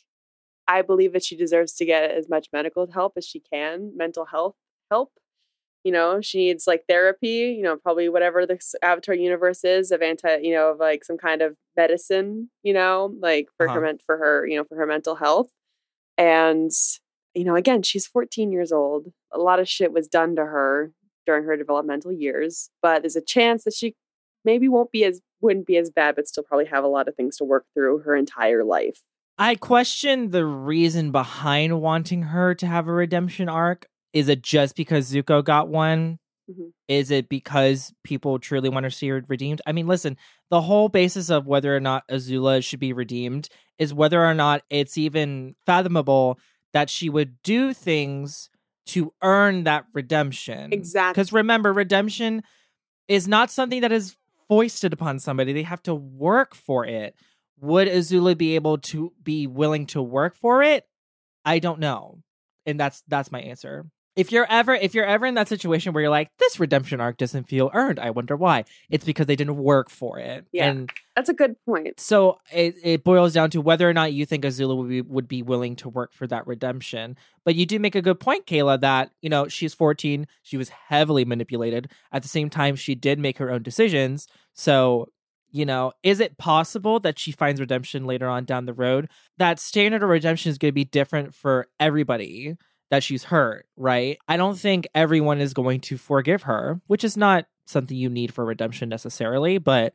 I 0.69 0.83
believe 0.83 1.13
that 1.13 1.25
she 1.25 1.37
deserves 1.37 1.73
to 1.75 1.85
get 1.85 2.11
as 2.11 2.29
much 2.29 2.49
medical 2.53 2.91
help 2.91 3.15
as 3.17 3.27
she 3.27 3.41
can, 3.41 3.93
mental 3.97 4.25
health 4.27 4.55
help. 4.91 5.13
You 5.85 5.93
know, 5.93 6.21
she 6.21 6.39
needs 6.39 6.67
like 6.67 6.85
therapy. 6.89 7.55
You 7.57 7.63
know, 7.63 7.77
probably 7.77 8.09
whatever 8.09 8.47
the 8.47 8.59
Avatar 8.83 9.15
universe 9.15 9.65
is 9.65 9.91
of 9.91 10.03
anti, 10.03 10.37
you 10.39 10.53
know, 10.55 10.71
of 10.71 10.79
like 10.79 11.05
some 11.05 11.19
kind 11.19 11.43
of 11.43 11.57
medicine. 11.77 12.51
You 12.63 12.73
know, 12.75 13.15
like 13.21 13.49
for 13.57 13.67
Uh-huh. 13.67 13.77
her 13.77 13.81
meant 13.81 14.03
for 14.05 14.17
her, 14.19 14.47
you 14.47 14.57
know, 14.57 14.65
for 14.65 14.77
her 14.77 14.87
mental 14.87 15.17
health. 15.17 15.51
And 16.19 16.71
you 17.35 17.45
know, 17.45 17.57
again, 17.57 17.83
she's 17.83 18.07
14 18.07 18.53
years 18.53 18.73
old. 18.73 19.07
A 19.33 19.39
lot 19.39 19.59
of 19.59 19.69
shit 19.69 19.93
was 19.93 20.07
done 20.07 20.37
to 20.37 20.43
her 20.45 20.93
during 21.25 21.45
her 21.45 21.57
developmental 21.57 22.13
years, 22.13 22.69
but 22.83 23.03
there's 23.03 23.17
a 23.17 23.23
chance 23.23 23.65
that 23.65 23.73
she 23.75 23.95
maybe 24.45 24.69
won't 24.69 24.91
be 24.91 25.05
as 25.05 25.21
wouldn't 25.41 25.67
be 25.67 25.77
as 25.77 25.91
bad, 25.91 26.15
but 26.15 26.29
still 26.29 26.43
probably 26.45 26.67
have 26.67 26.85
a 26.85 26.89
lot 26.89 27.09
of 27.09 27.15
things 27.17 27.37
to 27.39 27.45
work 27.45 27.65
through 27.75 27.99
her 28.01 28.15
entire 28.15 28.65
life. 28.65 29.01
I 29.39 29.55
question 29.55 30.31
the 30.31 30.45
reason 30.45 31.11
behind 31.11 31.81
wanting 31.81 32.23
her 32.25 32.55
to 32.55 32.67
have 32.67 32.87
a 32.87 32.93
redemption 32.93 33.49
arc. 33.49 33.87
Is 34.13 34.29
it 34.29 34.43
just 34.43 34.77
because 34.77 35.11
Zuko 35.13 35.43
got 35.45 35.69
one? 35.69 36.19
Mhm. 36.51 36.73
Is 36.89 37.11
it 37.11 37.29
because 37.29 37.93
people 38.05 38.39
truly 38.39 38.69
want 38.69 38.85
to 38.85 38.91
see 38.91 39.09
her 39.09 39.23
redeemed? 39.29 39.63
I 39.67 39.73
mean, 39.73 39.87
listen, 39.87 40.17
the 40.51 40.63
whole 40.63 40.89
basis 40.89 41.31
of 41.31 41.47
whether 41.47 41.75
or 41.75 41.81
not 41.81 42.07
Azula 42.09 42.63
should 42.65 42.81
be 42.81 42.93
redeemed 42.93 43.49
is 43.79 43.95
whether 43.95 44.25
or 44.25 44.35
not 44.35 44.63
it's 44.71 44.99
even 44.99 45.55
fathomable 45.67 46.39
that 46.73 46.91
she 46.91 47.09
would 47.09 47.41
do 47.43 47.73
things 47.73 48.51
to 48.87 49.13
earn 49.23 49.65
that 49.65 49.85
redemption. 49.95 50.73
Exactly. 50.73 51.13
Because 51.13 51.33
remember, 51.33 51.73
redemption 51.73 52.43
is 53.09 53.29
not 53.29 53.51
something 53.51 53.81
that 53.81 53.93
is 53.93 54.17
foisted 54.49 54.93
upon 54.93 55.19
somebody. 55.19 55.53
They 55.53 55.63
have 55.63 55.83
to 55.85 55.95
work 55.95 56.55
for 56.55 56.85
it. 56.85 57.15
Would 57.61 57.89
Azula 57.89 58.37
be 58.37 58.57
able 58.57 58.79
to 58.79 59.13
be 59.23 59.47
willing 59.47 59.87
to 59.87 60.03
work 60.03 60.35
for 60.35 60.63
it? 60.63 60.85
I 61.45 61.61
don't 61.61 61.79
know. 61.79 62.19
And 62.67 62.79
that's 62.79 63.03
that's 63.09 63.31
my 63.33 63.41
answer. 63.41 63.87
If 64.15 64.31
you're 64.31 64.47
ever 64.51 64.75
if 64.75 64.95
you're 64.95 65.07
ever 65.07 65.25
in 65.25 65.35
that 65.35 65.49
situation 65.49 65.93
where 65.93 66.03
you're 66.03 66.11
like, 66.11 66.29
this 66.39 66.61
redemption 66.61 67.01
arc 67.01 67.17
doesn't 67.17 67.49
feel 67.49 67.71
earned, 67.73 67.99
I 67.99 68.11
wonder 68.11 68.37
why. 68.37 68.65
It's 68.91 69.05
because 69.05 69.27
they 69.27 69.37
didn't 69.37 69.57
work 69.57 69.89
for 69.89 70.19
it. 70.19 70.47
Yeah. 70.53 70.69
And 70.69 70.91
That's 71.17 71.29
a 71.29 71.35
good 71.35 71.57
point. 71.65 71.99
so 71.99 72.37
it, 72.53 72.77
it 72.83 73.05
boils 73.05 73.33
down 73.33 73.51
to 73.51 73.61
whether 73.61 73.89
or 73.89 73.95
not 73.95 74.13
you 74.13 74.27
think 74.27 74.45
Azula 74.45 74.77
would 74.77 74.89
be 74.89 75.01
would 75.01 75.29
be 75.29 75.43
willing 75.43 75.77
to 75.77 75.89
work 75.89 76.13
for 76.13 76.27
that 76.27 76.47
redemption. 76.47 77.17
But 77.45 77.55
you 77.55 77.67
do 77.67 77.79
make 77.79 77.95
a 77.95 78.03
good 78.03 78.21
point, 78.21 78.47
Kayla, 78.47 78.81
that 78.81 79.11
you 79.23 79.31
know 79.31 79.49
she's 79.49 79.75
14, 79.75 80.27
she 80.43 80.57
was 80.57 80.69
heavily 80.69 81.25
manipulated. 81.25 81.91
At 82.13 82.23
the 82.23 82.29
same 82.29 82.51
time, 82.51 82.77
she 82.77 82.95
did 82.95 83.19
make 83.19 83.39
her 83.39 83.51
own 83.51 83.63
decisions. 83.63 84.27
So 84.53 85.09
you 85.53 85.67
know, 85.67 85.93
is 86.03 86.19
it 86.19 86.39
possible 86.39 86.99
that 87.01 87.19
she 87.19 87.31
finds 87.31 87.61
redemption 87.61 88.07
later 88.07 88.27
on 88.27 88.45
down 88.47 88.65
the 88.65 88.73
road? 88.73 89.09
That 89.37 89.61
standard 89.61 90.03
of 90.03 90.09
redemption 90.09 90.51
is 90.51 90.57
going 90.57 90.71
to 90.71 90.75
be 90.75 90.87
different 90.87 91.35
for 91.35 91.69
everybody 91.79 92.57
that 92.93 93.03
she's 93.03 93.25
hurt, 93.25 93.67
right? 93.75 94.19
I 94.29 94.37
don't 94.37 94.59
think 94.59 94.87
everyone 94.95 95.41
is 95.41 95.55
going 95.55 95.81
to 95.81 95.97
forgive 95.97 96.43
her, 96.43 96.83
which 96.89 97.05
is 97.05 97.17
not 97.17 97.47
something 97.65 97.97
you 97.97 98.11
need 98.11 98.35
for 98.35 98.45
redemption 98.45 98.91
necessarily, 98.91 99.57
but 99.57 99.95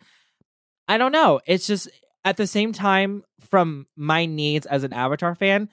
I 0.88 0.98
don't 0.98 1.12
know. 1.12 1.40
It's 1.46 1.68
just 1.68 1.88
at 2.26 2.38
the 2.38 2.48
same 2.48 2.74
time, 2.74 3.24
from 3.52 3.86
my 3.96 4.26
needs 4.26 4.66
as 4.66 4.84
an 4.84 4.94
Avatar 4.94 5.36
fan, 5.36 5.70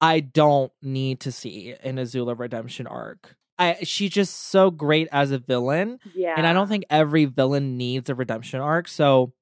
I 0.00 0.20
don't 0.20 0.72
need 0.80 1.20
to 1.20 1.30
see 1.30 1.74
an 1.82 1.96
Azula 1.96 2.38
redemption 2.38 2.86
arc. 2.86 3.36
I 3.58 3.76
she's 3.82 4.10
just 4.10 4.34
so 4.48 4.70
great 4.70 5.08
as 5.12 5.32
a 5.32 5.38
villain, 5.38 5.98
Yeah. 6.14 6.34
and 6.38 6.46
I 6.46 6.54
don't 6.54 6.68
think 6.68 6.84
every 6.88 7.26
villain 7.26 7.76
needs 7.76 8.08
a 8.08 8.14
redemption 8.14 8.60
arc. 8.60 8.88
So 8.88 9.34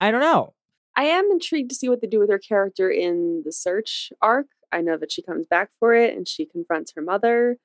I 0.00 0.10
don't 0.10 0.20
know. 0.22 0.54
I 0.96 1.04
am 1.04 1.28
intrigued 1.30 1.68
to 1.70 1.76
see 1.76 1.90
what 1.90 2.00
they 2.00 2.06
do 2.06 2.18
with 2.18 2.30
her 2.30 2.38
character 2.38 2.90
in 2.90 3.42
the 3.44 3.52
search 3.52 4.10
arc. 4.22 4.46
I 4.72 4.80
know 4.80 4.96
that 4.96 5.12
she 5.12 5.22
comes 5.22 5.46
back 5.46 5.70
for 5.78 5.94
it 5.94 6.16
and 6.16 6.26
she 6.28 6.46
confronts 6.46 6.92
her 6.96 7.02
mother. 7.02 7.56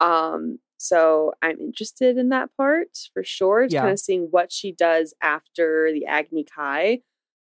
Um, 0.00 0.58
so 0.78 1.32
I'm 1.42 1.58
interested 1.60 2.16
in 2.16 2.30
that 2.30 2.50
part 2.56 2.96
for 3.12 3.22
sure. 3.22 3.66
Yeah. 3.68 3.80
kind 3.82 3.92
of 3.92 3.98
seeing 4.00 4.28
what 4.30 4.50
she 4.52 4.72
does 4.72 5.12
after 5.22 5.90
the 5.92 6.06
Agni 6.06 6.44
Kai. 6.44 7.00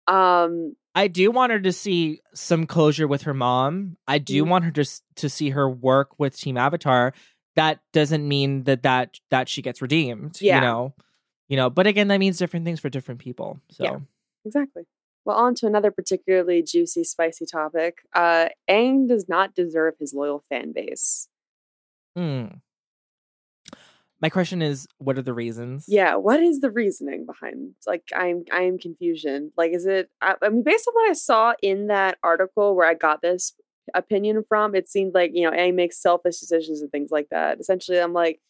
Um, 0.08 0.76
I 0.96 1.08
do 1.08 1.32
want 1.32 1.52
her 1.52 1.60
to 1.62 1.72
see 1.72 2.20
some 2.34 2.66
closure 2.68 3.08
with 3.08 3.24
her 3.24 3.34
mom. 3.34 3.98
I 4.08 4.18
do 4.20 4.44
Mhm. 4.44 4.50
want 4.50 4.66
her 4.66 4.72
to 4.72 4.86
to 5.16 5.30
see 5.30 5.52
her 5.52 5.70
work 5.70 6.20
with 6.20 6.38
Team 6.38 6.58
Avatar. 6.58 7.14
That 7.56 7.80
doesn't 7.94 8.28
mean 8.28 8.64
that 8.66 8.84
that 8.84 9.20
that 9.30 9.48
she 9.48 9.62
gets 9.62 9.82
redeemed. 9.82 10.40
Yeah. 10.42 10.56
You 10.56 10.62
know, 10.62 10.94
you 11.48 11.56
know. 11.58 11.70
But 11.70 11.88
again, 11.88 12.10
that 12.10 12.18
means 12.20 12.38
different 12.38 12.66
things 12.66 12.80
for 12.80 12.90
different 12.90 13.22
people. 13.22 13.60
So 13.70 13.84
Yeah. 13.86 14.00
exactly. 14.46 14.84
Well, 15.26 15.38
on 15.38 15.56
to 15.56 15.68
another 15.68 15.92
particularly 15.92 16.62
juicy, 16.64 17.04
spicy 17.04 17.46
topic. 17.46 18.00
Uh, 18.14 18.50
Aang 18.70 19.08
does 19.08 19.30
not 19.30 19.56
deserve 19.56 19.96
his 20.00 20.14
loyal 20.14 20.44
fan 20.50 20.74
base. 20.74 21.30
hmm. 22.16 22.46
my 24.22 24.30
question 24.30 24.62
is, 24.62 24.88
what 24.98 25.18
are 25.18 25.22
the 25.22 25.34
reasons? 25.34 25.86
Yeah, 25.88 26.16
what 26.16 26.42
is 26.42 26.60
the 26.60 26.72
reasoning 26.72 27.26
behind? 27.26 27.76
Like, 27.88 28.04
I'm 28.14 28.44
I 28.52 28.64
am 28.64 28.78
confusion. 28.78 29.52
Like, 29.58 29.72
is 29.72 29.86
it? 29.86 30.10
I, 30.22 30.36
I 30.42 30.50
mean, 30.50 30.64
based 30.64 30.88
on 30.88 30.94
what 30.94 31.10
I 31.10 31.14
saw 31.14 31.54
in 31.62 31.88
that 31.88 32.18
article 32.22 32.76
where 32.76 32.88
I 32.88 32.94
got 32.94 33.22
this 33.22 33.54
opinion 33.94 34.44
from, 34.48 34.76
it 34.76 34.90
seemed 34.90 35.14
like 35.14 35.32
you 35.34 35.50
know, 35.50 35.56
A 35.56 35.72
makes 35.72 36.02
selfish 36.02 36.40
decisions 36.40 36.82
and 36.82 36.92
things 36.92 37.12
like 37.12 37.30
that. 37.32 37.60
Essentially, 37.60 38.00
I'm 38.00 38.14
like, 38.14 38.42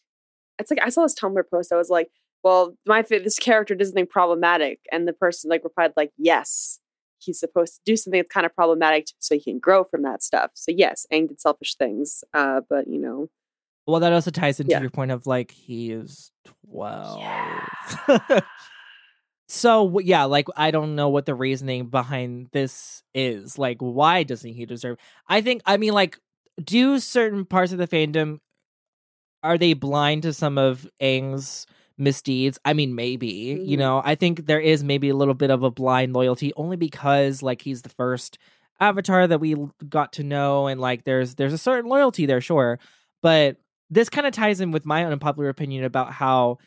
it's 0.58 0.70
like 0.70 0.80
I 0.82 0.88
saw 0.88 1.02
this 1.02 1.14
Tumblr 1.14 1.42
post. 1.50 1.72
I 1.72 1.76
was 1.76 1.90
like, 1.90 2.10
well, 2.44 2.76
my 2.86 3.02
this 3.02 3.38
character 3.38 3.74
does 3.74 3.88
something 3.88 4.06
problematic, 4.06 4.78
and 4.92 5.08
the 5.08 5.12
person 5.14 5.50
like 5.50 5.64
replied 5.64 5.94
like, 5.96 6.12
yes, 6.18 6.78
he's 7.18 7.40
supposed 7.40 7.76
to 7.76 7.80
do 7.86 7.96
something 7.96 8.20
that's 8.20 8.32
kind 8.32 8.46
of 8.46 8.54
problematic 8.54 9.06
so 9.18 9.34
he 9.34 9.42
can 9.42 9.58
grow 9.58 9.82
from 9.82 10.02
that 10.02 10.22
stuff. 10.22 10.50
So 10.54 10.70
yes, 10.76 11.06
Aang 11.12 11.28
did 11.28 11.40
selfish 11.40 11.74
things, 11.74 12.22
uh, 12.34 12.60
but 12.68 12.86
you 12.86 13.00
know, 13.00 13.28
Well, 13.86 14.00
that 14.00 14.12
also 14.12 14.30
ties 14.30 14.60
into 14.60 14.72
Yeah. 14.72 14.80
your 14.80 14.90
point 14.90 15.10
of 15.10 15.26
like 15.26 15.50
he 15.50 15.90
is 15.90 16.30
twelve. 16.44 17.18
Yeah. 17.20 18.40
so 19.48 19.98
yeah, 20.00 20.24
like 20.24 20.46
I 20.56 20.70
don't 20.70 20.94
know 20.94 21.08
what 21.08 21.26
the 21.26 21.34
reasoning 21.34 21.86
behind 21.86 22.48
this 22.52 23.02
is. 23.14 23.58
Like, 23.58 23.78
why 23.78 24.22
doesn't 24.22 24.52
he 24.52 24.66
deserve? 24.66 24.98
I 25.28 25.40
think 25.40 25.62
I 25.66 25.76
mean, 25.76 25.92
like, 25.94 26.18
do 26.62 26.98
certain 27.00 27.44
parts 27.44 27.72
of 27.72 27.78
the 27.78 27.88
fandom 27.88 28.40
are 29.42 29.58
they 29.58 29.74
blind 29.74 30.22
to 30.22 30.32
some 30.32 30.56
of 30.58 30.86
Aang's 31.02 31.66
misdeeds? 31.98 32.58
I 32.64 32.72
mean, 32.74 32.94
maybe 32.94 33.28
you 33.64 33.76
Mhm. 33.76 33.78
know. 33.78 34.02
I 34.04 34.14
think 34.14 34.46
there 34.46 34.60
is 34.60 34.82
maybe 34.84 35.08
a 35.08 35.16
little 35.16 35.34
bit 35.34 35.50
of 35.50 35.62
a 35.62 35.70
blind 35.70 36.12
loyalty, 36.14 36.52
only 36.56 36.76
because 36.76 37.42
like 37.42 37.62
he's 37.62 37.82
the 37.82 37.88
first 37.90 38.38
avatar 38.80 39.26
that 39.26 39.40
we 39.40 39.54
got 39.88 40.12
to 40.14 40.24
know, 40.24 40.66
and 40.66 40.80
like 40.80 41.04
there's 41.04 41.36
there's 41.36 41.52
a 41.52 41.58
certain 41.58 41.90
loyalty 41.90 42.26
there, 42.26 42.40
sure, 42.40 42.78
but 43.22 43.56
this 43.90 44.08
kind 44.08 44.26
of 44.26 44.32
ties 44.32 44.60
in 44.60 44.70
with 44.72 44.84
my 44.86 45.04
own 45.04 45.12
unpopular 45.12 45.48
opinion 45.48 45.84
about 45.84 46.12
how 46.12 46.58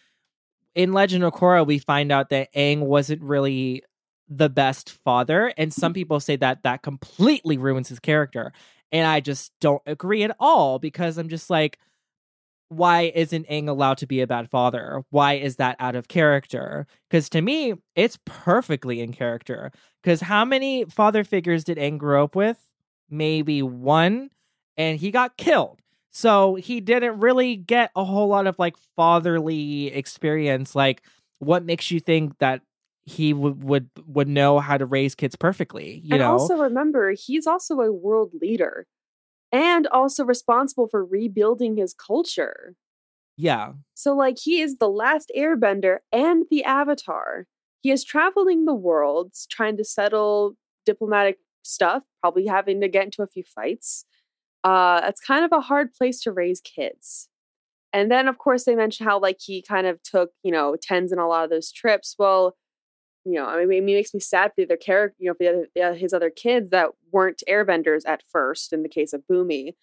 in 0.75 0.93
Legend 0.93 1.23
of 1.23 1.33
Korra 1.33 1.65
we 1.65 1.79
find 1.79 2.11
out 2.11 2.29
that 2.29 2.53
Aang 2.53 2.81
wasn't 2.81 3.21
really 3.21 3.83
the 4.29 4.49
best 4.49 4.91
father, 5.03 5.53
and 5.57 5.73
some 5.73 5.93
people 5.93 6.19
say 6.19 6.35
that 6.37 6.63
that 6.63 6.81
completely 6.83 7.57
ruins 7.57 7.89
his 7.89 7.99
character, 7.99 8.53
and 8.91 9.07
I 9.07 9.19
just 9.19 9.51
don't 9.61 9.81
agree 9.85 10.23
at 10.23 10.35
all 10.39 10.79
because 10.79 11.17
I'm 11.17 11.29
just 11.29 11.49
like, 11.49 11.79
why 12.69 13.11
isn't 13.15 13.47
Aang 13.47 13.69
allowed 13.69 13.97
to 13.99 14.07
be 14.07 14.21
a 14.21 14.27
bad 14.27 14.49
father? 14.49 15.03
Why 15.09 15.33
is 15.33 15.55
that 15.55 15.75
out 15.79 15.95
of 15.95 16.07
character? 16.07 16.85
Because 17.09 17.29
to 17.29 17.41
me, 17.41 17.75
it's 17.95 18.19
perfectly 18.25 19.01
in 19.01 19.13
character. 19.13 19.71
Because 20.03 20.21
how 20.21 20.45
many 20.45 20.85
father 20.85 21.23
figures 21.23 21.63
did 21.63 21.77
Aang 21.77 21.97
grow 21.97 22.25
up 22.25 22.35
with? 22.35 22.57
Maybe 23.09 23.61
one, 23.61 24.29
and 24.75 24.99
he 24.99 25.11
got 25.11 25.37
killed. 25.37 25.81
So 26.11 26.55
he 26.55 26.81
didn't 26.81 27.19
really 27.19 27.55
get 27.55 27.91
a 27.95 28.03
whole 28.03 28.27
lot 28.27 28.47
of 28.47 28.59
like 28.59 28.75
fatherly 28.95 29.87
experience. 29.87 30.75
Like, 30.75 31.03
what 31.39 31.63
makes 31.63 31.91
you 31.91 31.99
think 31.99 32.37
that 32.39 32.61
he 33.05 33.33
would 33.33 33.63
would 33.63 33.89
would 34.05 34.27
know 34.27 34.59
how 34.59 34.77
to 34.77 34.85
raise 34.85 35.15
kids 35.15 35.35
perfectly? 35.35 36.01
You 36.03 36.15
and 36.15 36.19
know, 36.19 36.31
also 36.31 36.57
remember, 36.57 37.11
he's 37.11 37.47
also 37.47 37.79
a 37.79 37.93
world 37.93 38.33
leader 38.41 38.87
and 39.51 39.87
also 39.87 40.25
responsible 40.25 40.87
for 40.89 41.05
rebuilding 41.05 41.77
his 41.77 41.93
culture. 41.93 42.75
yeah, 43.37 43.73
So, 43.95 44.15
like, 44.15 44.37
he 44.39 44.61
is 44.61 44.77
the 44.77 44.89
last 44.89 45.31
airbender 45.35 45.97
and 46.11 46.45
the 46.51 46.63
avatar. 46.63 47.45
He 47.81 47.91
is 47.91 48.03
traveling 48.03 48.65
the 48.65 48.75
world 48.75 49.33
trying 49.49 49.77
to 49.77 49.83
settle 49.83 50.55
diplomatic 50.85 51.39
stuff, 51.63 52.03
probably 52.21 52.45
having 52.45 52.81
to 52.81 52.87
get 52.87 53.05
into 53.05 53.23
a 53.23 53.27
few 53.27 53.43
fights. 53.43 54.05
Uh, 54.63 55.01
it's 55.05 55.21
kind 55.21 55.45
of 55.45 55.51
a 55.53 55.61
hard 55.61 55.93
place 55.93 56.21
to 56.21 56.31
raise 56.31 56.61
kids. 56.61 57.29
And 57.93 58.11
then, 58.11 58.27
of 58.27 58.37
course, 58.39 58.65
they 58.65 58.75
mentioned 58.75 59.09
how, 59.09 59.19
like, 59.19 59.37
he 59.41 59.61
kind 59.63 59.87
of 59.87 60.01
took, 60.03 60.31
you 60.43 60.51
know, 60.51 60.77
tens 60.81 61.11
in 61.11 61.19
a 61.19 61.27
lot 61.27 61.45
of 61.45 61.49
those 61.51 61.71
trips. 61.71 62.15
Well, 62.19 62.55
you 63.27 63.33
know, 63.33 63.45
I 63.45 63.65
mean, 63.65 63.83
it 63.83 63.85
makes 63.85 64.13
me 64.13 64.19
sad 64.19 64.49
for 64.49 64.53
the 64.57 64.63
other 64.63 64.77
character, 64.77 65.15
you 65.19 65.27
know, 65.27 65.33
for 65.33 65.43
the 65.43 65.49
other, 65.49 65.67
the, 65.75 65.99
his 65.99 66.13
other 66.13 66.29
kids 66.29 66.69
that 66.69 66.89
weren't 67.11 67.43
airbenders 67.47 68.01
at 68.07 68.23
first. 68.31 68.71
In 68.71 68.83
the 68.83 68.89
case 68.89 69.13
of 69.13 69.21
Bumi, 69.29 69.73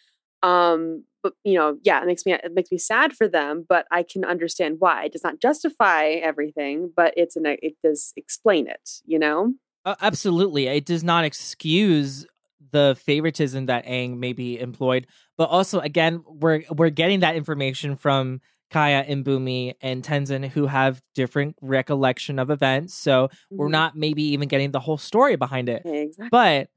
um, 0.43 1.05
but 1.23 1.35
you 1.45 1.55
know, 1.55 1.79
yeah, 1.83 2.03
it 2.03 2.07
makes 2.07 2.25
me 2.27 2.33
it 2.33 2.53
makes 2.55 2.71
me 2.71 2.79
sad 2.79 3.13
for 3.15 3.29
them. 3.29 3.65
But 3.69 3.87
I 3.91 4.03
can 4.03 4.25
understand 4.25 4.77
why. 4.79 5.05
It 5.05 5.13
does 5.13 5.25
not 5.25 5.41
justify 5.41 6.05
everything, 6.23 6.91
but 6.97 7.15
it's 7.17 7.37
an 7.37 7.45
it 7.47 7.75
does 7.83 8.13
explain 8.17 8.67
it. 8.67 8.91
You 9.07 9.19
know, 9.19 9.55
Uh, 9.85 9.97
absolutely. 10.01 10.67
It 10.67 10.87
does 10.87 11.05
not 11.05 11.25
excuse 11.25 12.27
the 12.73 12.97
favoritism 12.99 13.67
that 13.67 13.87
Aang 13.87 14.19
may 14.19 14.33
be 14.33 14.59
employed, 14.59 15.07
but 15.39 15.49
also 15.49 15.81
again, 15.81 16.23
we're 16.27 16.63
we're 16.71 16.91
getting 16.91 17.21
that 17.21 17.37
information 17.37 17.97
from 17.97 18.41
Kya 18.75 19.05
and 19.09 19.25
Bumi 19.25 19.75
and 19.81 20.03
Tenzin 20.03 20.49
who 20.49 20.67
have 20.67 21.01
different 21.15 21.57
recollection 21.63 22.39
of 22.39 22.51
events. 22.51 22.95
So 22.95 23.29
we're 23.51 23.69
Mhm. 23.69 23.73
not 23.73 23.97
maybe 23.97 24.23
even 24.25 24.49
getting 24.49 24.73
the 24.73 24.81
whole 24.81 24.99
story 24.99 25.37
behind 25.37 25.69
it. 25.69 25.83
exactly. 25.85 26.29
But 26.31 26.69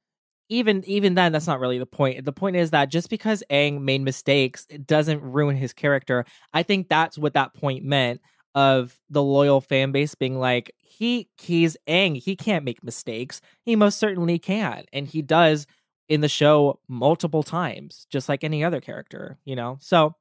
even 0.49 0.83
even 0.88 1.15
then, 1.15 1.31
that's 1.33 1.47
not 1.47 1.60
really 1.60 1.77
the 1.79 1.86
point. 1.86 2.23
The 2.23 2.31
point 2.31 2.55
is 2.55 2.71
that 2.71 2.89
just 2.89 3.10
because 3.10 3.43
Aang 3.51 3.81
made 3.81 4.01
mistakes, 4.01 4.65
it 4.69 4.88
doesn't 4.88 5.21
ruin 5.21 5.57
his 5.57 5.73
character. 5.73 6.25
I 6.53 6.63
think 6.63 6.88
that's 6.89 7.17
what 7.17 7.33
that 7.33 7.53
point 7.53 7.83
meant 7.83 8.21
of 8.55 8.97
the 9.10 9.21
loyal 9.23 9.62
fan 9.62 9.91
base 9.91 10.15
being 10.15 10.39
like, 10.39 10.71
he 10.81 11.29
he's 11.41 11.75
Aang, 11.88 12.21
he 12.21 12.36
can't 12.36 12.63
make 12.65 12.83
mistakes. 12.83 13.41
He 13.65 13.75
most 13.75 13.99
certainly 13.99 14.39
can, 14.39 14.86
and 14.93 15.07
he 15.07 15.21
does 15.21 15.67
in 16.10 16.21
the 16.21 16.29
show 16.29 16.79
multiple 16.88 17.43
times, 17.43 18.07
just 18.10 18.29
like 18.29 18.43
any 18.43 18.63
other 18.63 18.79
character, 18.79 19.38
you 19.45 19.55
know. 19.55 19.77
So 19.81 20.15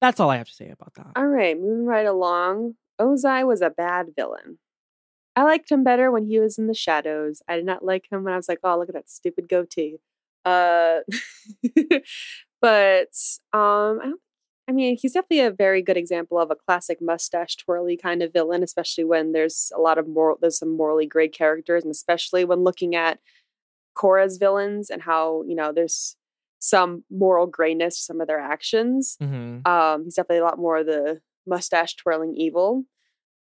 that's 0.00 0.20
all 0.20 0.30
I 0.30 0.36
have 0.36 0.48
to 0.48 0.54
say 0.54 0.70
about 0.70 0.94
that. 0.94 1.12
All 1.16 1.26
right, 1.26 1.58
moving 1.58 1.86
right 1.86 2.06
along. 2.06 2.74
Ozai 3.00 3.46
was 3.46 3.60
a 3.60 3.70
bad 3.70 4.08
villain. 4.16 4.58
I 5.36 5.44
liked 5.44 5.70
him 5.70 5.84
better 5.84 6.10
when 6.10 6.26
he 6.26 6.38
was 6.38 6.58
in 6.58 6.66
the 6.66 6.74
shadows. 6.74 7.42
I 7.48 7.56
did 7.56 7.64
not 7.64 7.84
like 7.84 8.10
him 8.10 8.24
when 8.24 8.32
I 8.32 8.36
was 8.36 8.48
like, 8.48 8.58
oh, 8.64 8.78
look 8.78 8.88
at 8.88 8.94
that 8.94 9.08
stupid 9.08 9.48
goatee. 9.48 9.98
Uh, 10.44 11.00
but 12.60 13.14
um, 13.52 14.00
I 14.02 14.06
don't. 14.06 14.20
I 14.68 14.72
mean, 14.72 14.96
he's 14.96 15.14
definitely 15.14 15.40
a 15.40 15.50
very 15.50 15.82
good 15.82 15.96
example 15.96 16.38
of 16.38 16.52
a 16.52 16.54
classic 16.54 16.98
mustache 17.02 17.56
twirly 17.56 17.96
kind 17.96 18.22
of 18.22 18.32
villain, 18.32 18.62
especially 18.62 19.02
when 19.02 19.32
there's 19.32 19.72
a 19.76 19.80
lot 19.80 19.98
of 19.98 20.06
moral. 20.06 20.38
There's 20.40 20.58
some 20.58 20.76
morally 20.76 21.06
gray 21.06 21.26
characters, 21.28 21.82
and 21.82 21.90
especially 21.90 22.44
when 22.44 22.62
looking 22.62 22.94
at 22.94 23.18
Korra's 23.96 24.38
villains 24.38 24.88
and 24.88 25.02
how 25.02 25.42
you 25.46 25.56
know 25.56 25.72
there's 25.72 26.16
some 26.60 27.02
moral 27.10 27.46
grayness 27.46 27.96
to 27.96 28.02
some 28.02 28.20
of 28.20 28.28
their 28.28 28.38
actions. 28.38 29.16
Mm-hmm. 29.20 29.66
Um, 29.66 30.04
he's 30.04 30.14
definitely 30.14 30.38
a 30.38 30.44
lot 30.44 30.58
more 30.58 30.78
of 30.78 30.86
the 30.86 31.20
mustache 31.46 31.96
twirling 31.96 32.34
evil. 32.36 32.84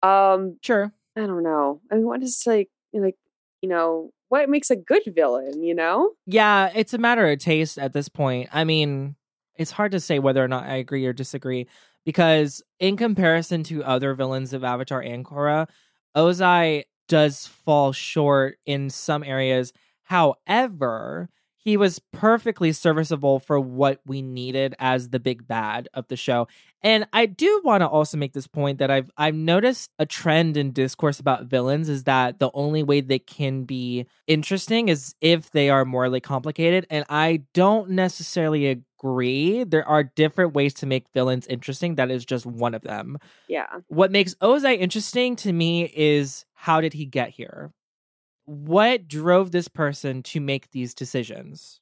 Um, 0.01 0.57
Sure. 0.61 0.91
I 1.15 1.21
don't 1.21 1.43
know. 1.43 1.79
I 1.91 1.95
mean, 1.95 2.05
what 2.05 2.23
is 2.23 2.43
like, 2.45 2.69
like, 2.91 3.17
you 3.61 3.69
know, 3.69 4.11
what 4.29 4.49
makes 4.49 4.71
a 4.71 4.75
good 4.75 5.03
villain? 5.15 5.63
You 5.63 5.75
know? 5.75 6.11
Yeah, 6.25 6.71
it's 6.73 6.93
a 6.93 6.97
matter 6.97 7.29
of 7.29 7.39
taste 7.39 7.77
at 7.77 7.93
this 7.93 8.09
point. 8.09 8.49
I 8.51 8.63
mean, 8.63 9.15
it's 9.55 9.71
hard 9.71 9.91
to 9.91 9.99
say 9.99 10.17
whether 10.17 10.43
or 10.43 10.47
not 10.47 10.65
I 10.65 10.75
agree 10.75 11.05
or 11.05 11.13
disagree 11.13 11.67
because 12.03 12.63
in 12.79 12.97
comparison 12.97 13.63
to 13.63 13.83
other 13.83 14.15
villains 14.15 14.53
of 14.53 14.63
Avatar 14.63 15.01
and 15.01 15.23
Korra, 15.23 15.69
Ozai 16.17 16.83
does 17.07 17.45
fall 17.45 17.91
short 17.91 18.57
in 18.65 18.89
some 18.89 19.23
areas. 19.23 19.71
However, 20.03 21.29
he 21.63 21.77
was 21.77 21.99
perfectly 22.11 22.71
serviceable 22.71 23.39
for 23.39 23.59
what 23.59 23.99
we 24.05 24.21
needed 24.21 24.75
as 24.79 25.09
the 25.09 25.19
big 25.19 25.47
bad 25.47 25.87
of 25.93 26.07
the 26.09 26.17
show. 26.17 26.47
And 26.81 27.07
I 27.13 27.25
do 27.25 27.61
want 27.63 27.81
to 27.81 27.87
also 27.87 28.17
make 28.17 28.33
this 28.33 28.47
point 28.47 28.79
that 28.79 28.91
I've 28.91 29.09
I've 29.17 29.35
noticed 29.35 29.91
a 29.97 30.05
trend 30.05 30.57
in 30.57 30.71
discourse 30.71 31.19
about 31.19 31.45
villains 31.45 31.87
is 31.87 32.03
that 32.03 32.39
the 32.39 32.51
only 32.53 32.83
way 32.83 32.99
they 32.99 33.19
can 33.19 33.63
be 33.63 34.05
interesting 34.27 34.89
is 34.89 35.15
if 35.21 35.51
they 35.51 35.69
are 35.69 35.85
morally 35.85 36.19
complicated. 36.19 36.85
And 36.89 37.05
I 37.07 37.43
don't 37.53 37.91
necessarily 37.91 38.67
agree. 38.67 39.63
There 39.63 39.87
are 39.87 40.03
different 40.03 40.53
ways 40.53 40.73
to 40.75 40.85
make 40.85 41.05
villains 41.13 41.47
interesting. 41.47 41.95
That 41.95 42.11
is 42.11 42.25
just 42.25 42.45
one 42.45 42.73
of 42.73 42.81
them. 42.81 43.17
Yeah. 43.47 43.67
What 43.87 44.11
makes 44.11 44.35
Ozai 44.35 44.77
interesting 44.77 45.37
to 45.37 45.53
me 45.53 45.91
is 45.95 46.45
how 46.53 46.81
did 46.81 46.93
he 46.93 47.05
get 47.05 47.29
here? 47.29 47.71
What 48.45 49.07
drove 49.07 49.51
this 49.51 49.67
person 49.67 50.21
to 50.23 50.39
make 50.39 50.71
these 50.71 50.93
decisions? 50.93 51.79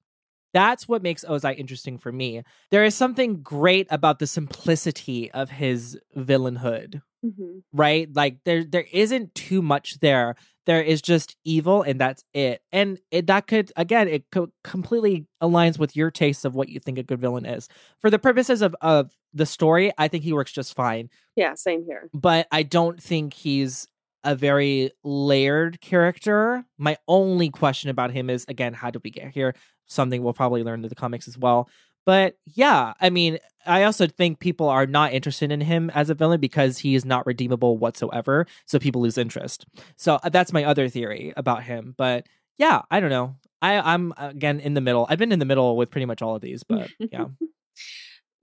That's 0.54 0.88
what 0.88 1.02
makes 1.04 1.24
Ozai 1.26 1.58
interesting 1.58 1.98
for 1.98 2.12
me. 2.12 2.44
There 2.72 2.84
is 2.84 2.96
something 2.96 3.42
great 3.42 3.88
about 3.90 4.20
the 4.20 4.28
simplicity 4.28 5.32
of 5.32 5.50
his 5.50 5.98
villainhood, 6.18 7.02
hmm 7.24 7.60
right? 7.74 8.10
Like 8.14 8.38
there 8.46 8.64
there 8.66 8.86
isn't 8.92 9.34
too 9.36 9.62
much 9.62 10.00
there. 10.00 10.36
There 10.66 10.82
is 10.82 11.02
just 11.02 11.38
evil 11.46 11.82
and 11.84 12.00
that's 12.00 12.24
it. 12.34 12.62
And 12.72 13.00
it, 13.12 13.28
that 13.28 13.48
could 13.48 13.72
again 13.78 14.08
it 14.08 14.26
co- 14.32 14.52
completely 14.64 15.26
aligns 15.42 15.80
with 15.80 15.96
your 15.96 16.12
taste 16.12 16.46
of 16.46 16.56
what 16.56 16.70
you 16.70 16.80
think 16.80 16.98
a 16.98 17.04
good 17.04 17.22
villain 17.22 17.46
is. 17.46 17.68
For 18.02 18.10
the 18.10 18.20
purposes 18.20 18.62
of 18.62 18.76
of 18.82 19.12
the 19.34 19.46
story, 19.46 19.92
I 19.98 20.08
think 20.10 20.24
he 20.24 20.34
works 20.34 20.52
just 20.52 20.76
fine 20.76 21.10
Yeah. 21.36 21.54
Same 21.56 21.86
here. 21.86 22.10
but 22.14 22.48
I 22.52 22.64
don't 22.64 23.02
think 23.02 23.34
he's 23.34 23.88
a 24.24 24.36
very 24.36 24.92
layered 25.04 25.82
character. 25.82 26.64
My 26.78 26.98
only 27.08 27.50
question 27.50 27.90
about 27.90 28.12
him 28.12 28.30
is 28.30 28.46
again, 28.48 28.74
how 28.74 28.92
did 28.92 29.04
we 29.04 29.10
get 29.10 29.32
here? 29.32 29.56
Something 29.86 30.24
we'll 30.24 30.34
probably 30.34 30.64
learn 30.64 30.84
in 30.84 30.90
the 30.90 30.96
comics 30.96 31.28
as 31.28 31.38
well. 31.38 31.70
But 32.06 32.36
yeah, 32.46 32.94
I 33.00 33.10
mean, 33.10 33.38
I 33.66 33.84
also 33.84 34.08
think 34.08 34.40
people 34.40 34.68
are 34.70 34.88
not 34.88 35.14
interested 35.14 35.52
in 35.52 35.62
him 35.62 35.92
as 35.92 36.10
a 36.10 36.16
villain 36.16 36.40
because 36.40 36.80
he 36.80 36.96
is 36.96 37.06
not 37.06 37.26
redeemable 37.28 37.78
whatsoever. 37.78 38.48
So 38.66 38.80
people 38.80 39.02
lose 39.02 39.18
interest. 39.18 39.66
So 39.98 40.16
uh, 40.24 40.30
that's 40.30 40.54
my 40.54 40.64
other 40.64 40.90
theory 40.90 41.34
about 41.38 41.64
him. 41.64 41.94
But 41.98 42.26
yeah, 42.58 42.82
I 42.90 43.00
don't 43.00 43.12
know. 43.12 43.36
I, 43.62 43.94
I'm 43.94 44.14
again 44.18 44.60
in 44.60 44.74
the 44.74 44.82
middle. 44.82 45.06
I've 45.10 45.20
been 45.20 45.32
in 45.32 45.40
the 45.40 45.46
middle 45.46 45.78
with 45.78 45.92
pretty 45.92 46.06
much 46.06 46.22
all 46.22 46.36
of 46.36 46.42
these, 46.42 46.64
but 46.64 46.90
yeah. 47.00 47.26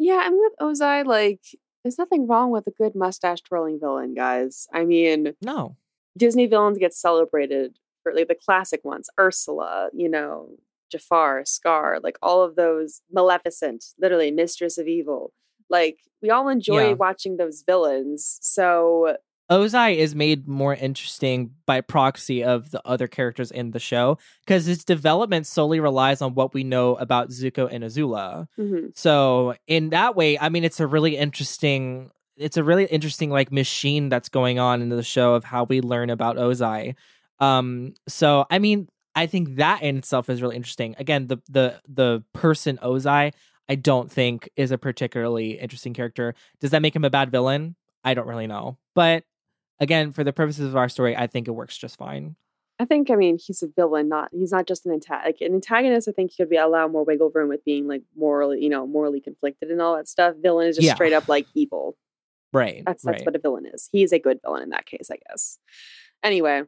Yeah. 0.00 0.20
I 0.22 0.30
mean, 0.30 0.40
with 0.40 0.52
Ozai, 0.60 1.04
like, 1.04 1.40
there's 1.88 1.96
nothing 1.98 2.26
wrong 2.26 2.50
with 2.50 2.66
a 2.66 2.70
good 2.70 2.94
mustache 2.94 3.40
twirling 3.40 3.80
villain, 3.80 4.12
guys. 4.14 4.68
I 4.74 4.84
mean, 4.84 5.32
No. 5.40 5.74
Disney 6.18 6.44
villains 6.46 6.76
get 6.76 6.92
celebrated 6.92 7.78
for 8.02 8.12
like 8.14 8.28
the 8.28 8.34
classic 8.34 8.84
ones 8.84 9.08
Ursula, 9.18 9.88
you 9.94 10.06
know, 10.08 10.50
Jafar, 10.92 11.46
Scar, 11.46 11.98
like 12.02 12.18
all 12.20 12.42
of 12.42 12.56
those, 12.56 13.00
Maleficent, 13.10 13.86
literally 13.98 14.30
Mistress 14.30 14.76
of 14.76 14.86
Evil. 14.86 15.32
Like, 15.70 16.00
we 16.20 16.28
all 16.28 16.48
enjoy 16.48 16.88
Yeah. 16.88 16.92
watching 16.92 17.38
those 17.38 17.62
villains. 17.62 18.38
So, 18.42 19.16
Ozai 19.50 19.96
is 19.96 20.14
made 20.14 20.46
more 20.46 20.74
interesting 20.74 21.52
by 21.64 21.80
proxy 21.80 22.44
of 22.44 22.70
the 22.70 22.86
other 22.86 23.06
characters 23.08 23.50
in 23.50 23.70
the 23.70 23.78
show 23.78 24.18
because 24.44 24.68
its 24.68 24.84
development 24.84 25.46
solely 25.46 25.80
relies 25.80 26.20
on 26.20 26.34
what 26.34 26.52
we 26.52 26.64
know 26.64 26.96
about 26.96 27.30
Zuko 27.30 27.68
and 27.70 27.82
Azula. 27.82 28.46
mhm. 28.58 28.96
So 28.96 29.54
in 29.66 29.90
that 29.90 30.14
way, 30.16 30.38
I 30.38 30.48
mean, 30.50 30.64
it's 30.64 30.80
a 30.80 30.86
really 30.86 31.16
interesting. 31.16 32.10
It's 32.36 32.56
a 32.56 32.62
really 32.62 32.84
interesting 32.84 33.30
like 33.30 33.50
machine 33.50 34.08
that's 34.10 34.28
going 34.28 34.58
on 34.58 34.82
in 34.82 34.90
the 34.90 35.02
show 35.02 35.34
of 35.34 35.44
how 35.44 35.64
we 35.64 35.80
learn 35.80 36.10
about 36.10 36.36
Ozai. 36.36 36.94
Um, 37.40 37.94
so 38.06 38.46
I 38.50 38.58
mean, 38.58 38.88
I 39.14 39.26
think 39.26 39.56
that 39.56 39.82
in 39.82 39.96
itself 39.98 40.28
is 40.28 40.42
really 40.42 40.56
interesting. 40.56 40.94
Again, 40.98 41.26
the 41.26 41.38
the 41.48 41.80
the 41.88 42.22
person 42.34 42.78
Ozai, 42.82 43.32
I 43.68 43.74
don't 43.74 44.12
think 44.12 44.48
is 44.56 44.70
a 44.70 44.78
particularly 44.78 45.58
interesting 45.58 45.94
character. 45.94 46.34
Does 46.60 46.70
that 46.70 46.82
make 46.82 46.94
him 46.94 47.04
a 47.04 47.10
bad 47.10 47.30
villain? 47.30 47.76
I 48.04 48.14
don't 48.14 48.28
really 48.28 48.46
know, 48.46 48.78
but 48.94 49.24
again, 49.80 50.12
for 50.12 50.24
the 50.24 50.32
purposes 50.32 50.66
of 50.68 50.76
our 50.76 50.88
story, 50.88 51.16
I 51.16 51.26
think 51.26 51.48
it 51.48 51.52
works 51.52 51.76
just 51.76 51.96
fine. 51.98 52.36
I 52.80 52.84
think, 52.84 53.10
I 53.10 53.16
mean, 53.16 53.38
he's 53.44 53.62
a 53.62 53.66
villain, 53.66 54.08
not, 54.08 54.28
he's 54.32 54.52
not 54.52 54.66
just 54.68 54.86
an 54.86 54.92
antagonist. 54.92 55.40
Like, 55.40 55.48
an 55.48 55.54
antagonist, 55.54 56.08
I 56.08 56.12
think, 56.12 56.30
he 56.30 56.42
could 56.42 56.48
be 56.50 56.56
allow 56.56 56.86
more 56.86 57.04
wiggle 57.04 57.30
room 57.34 57.48
with 57.48 57.64
being 57.64 57.88
like 57.88 58.02
morally, 58.16 58.62
you 58.62 58.68
know, 58.68 58.86
morally 58.86 59.20
conflicted 59.20 59.70
and 59.70 59.82
all 59.82 59.96
that 59.96 60.06
stuff. 60.06 60.34
Villain 60.40 60.68
is 60.68 60.76
just 60.76 60.86
Yeah. 60.86 60.94
straight 60.94 61.12
up 61.12 61.26
like 61.28 61.46
evil. 61.54 61.96
Right. 62.52 62.84
That's 62.86 63.02
that's 63.02 63.18
right. 63.18 63.26
what 63.26 63.34
a 63.34 63.40
villain 63.40 63.66
is. 63.66 63.88
He's 63.90 64.12
a 64.12 64.18
good 64.20 64.38
villain 64.44 64.62
in 64.62 64.70
that 64.70 64.86
case, 64.86 65.10
I 65.12 65.18
guess. 65.28 65.58
Anyway, 66.22 66.62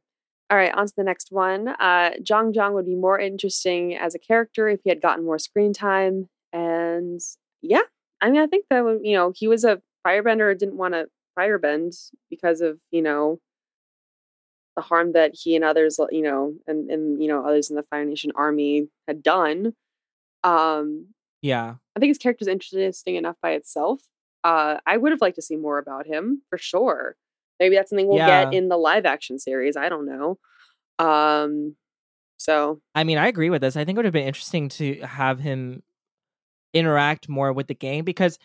all 0.51 0.57
right, 0.57 0.75
on 0.75 0.87
to 0.87 0.93
the 0.97 1.05
next 1.05 1.31
one. 1.31 1.69
Uh, 1.69 2.11
Zhang 2.23 2.53
Zhang 2.53 2.73
would 2.75 2.87
be 2.87 2.97
more 2.97 3.19
interesting 3.19 3.97
as 3.97 4.15
a 4.17 4.19
character 4.19 4.69
if 4.69 4.81
he 4.83 4.91
had 4.91 5.01
gotten 5.01 5.25
more 5.25 5.39
screen 5.39 5.73
time. 5.73 6.29
And 6.53 7.21
yeah, 7.63 7.83
I 8.21 8.31
mean, 8.31 8.41
I 8.41 8.49
think 8.49 8.67
that 8.69 8.85
would, 8.85 9.01
you 9.05 9.15
know, 9.15 9.33
he 9.35 9.47
was 9.47 9.65
a 9.65 9.81
firebender, 10.05 10.59
didn't 10.59 10.77
want 10.77 10.95
to 10.95 11.07
firebend 11.39 11.95
because 12.29 12.61
of, 12.61 12.79
you 12.91 13.03
know, 13.03 13.39
the 14.77 14.83
harm 14.83 15.13
that 15.13 15.33
he 15.35 15.57
and 15.57 15.65
others, 15.65 15.99
you 16.11 16.23
know, 16.23 16.55
and, 16.67 16.91
and 16.91 17.23
you 17.23 17.29
know, 17.29 17.45
others 17.45 17.71
in 17.71 17.77
the 17.77 17.83
Fire 17.83 18.05
Nation 18.05 18.33
army 18.35 18.89
had 19.09 19.23
done. 19.23 19.75
Um, 20.45 21.09
yeah. 21.43 21.75
I 21.97 22.01
think 22.01 22.11
his 22.11 22.19
character's 22.19 22.49
interesting 22.49 23.17
enough 23.17 23.37
by 23.43 23.53
itself. 23.53 24.01
Uh, 24.45 24.79
I 24.87 24.97
would 24.97 25.13
have 25.13 25.21
liked 25.21 25.37
to 25.37 25.43
see 25.43 25.57
more 25.57 25.79
about 25.79 26.07
him 26.07 26.43
for 26.49 26.57
sure. 26.57 27.17
Maybe 27.59 27.75
that's 27.75 27.91
something 27.91 28.07
we'll 28.09 28.19
Yeah. 28.19 28.45
get 28.45 28.55
in 28.55 28.69
the 28.69 28.79
live 28.79 29.05
action 29.05 29.39
series. 29.39 29.77
I 29.77 29.89
don't 29.89 30.07
know. 30.07 30.39
Um, 30.99 31.77
so 32.39 32.81
I 32.95 33.05
mean, 33.05 33.19
I 33.19 33.27
agree 33.29 33.51
with 33.51 33.61
this. 33.61 33.77
I 33.77 33.85
think 33.85 33.97
it 33.97 33.99
would 33.99 34.05
have 34.07 34.15
been 34.15 34.27
interesting 34.27 34.69
to 34.71 35.01
have 35.01 35.39
him 35.41 35.83
interact 36.73 37.29
more 37.29 37.53
with 37.53 37.67
the 37.67 37.75
gang 37.75 38.03
because 38.05 38.39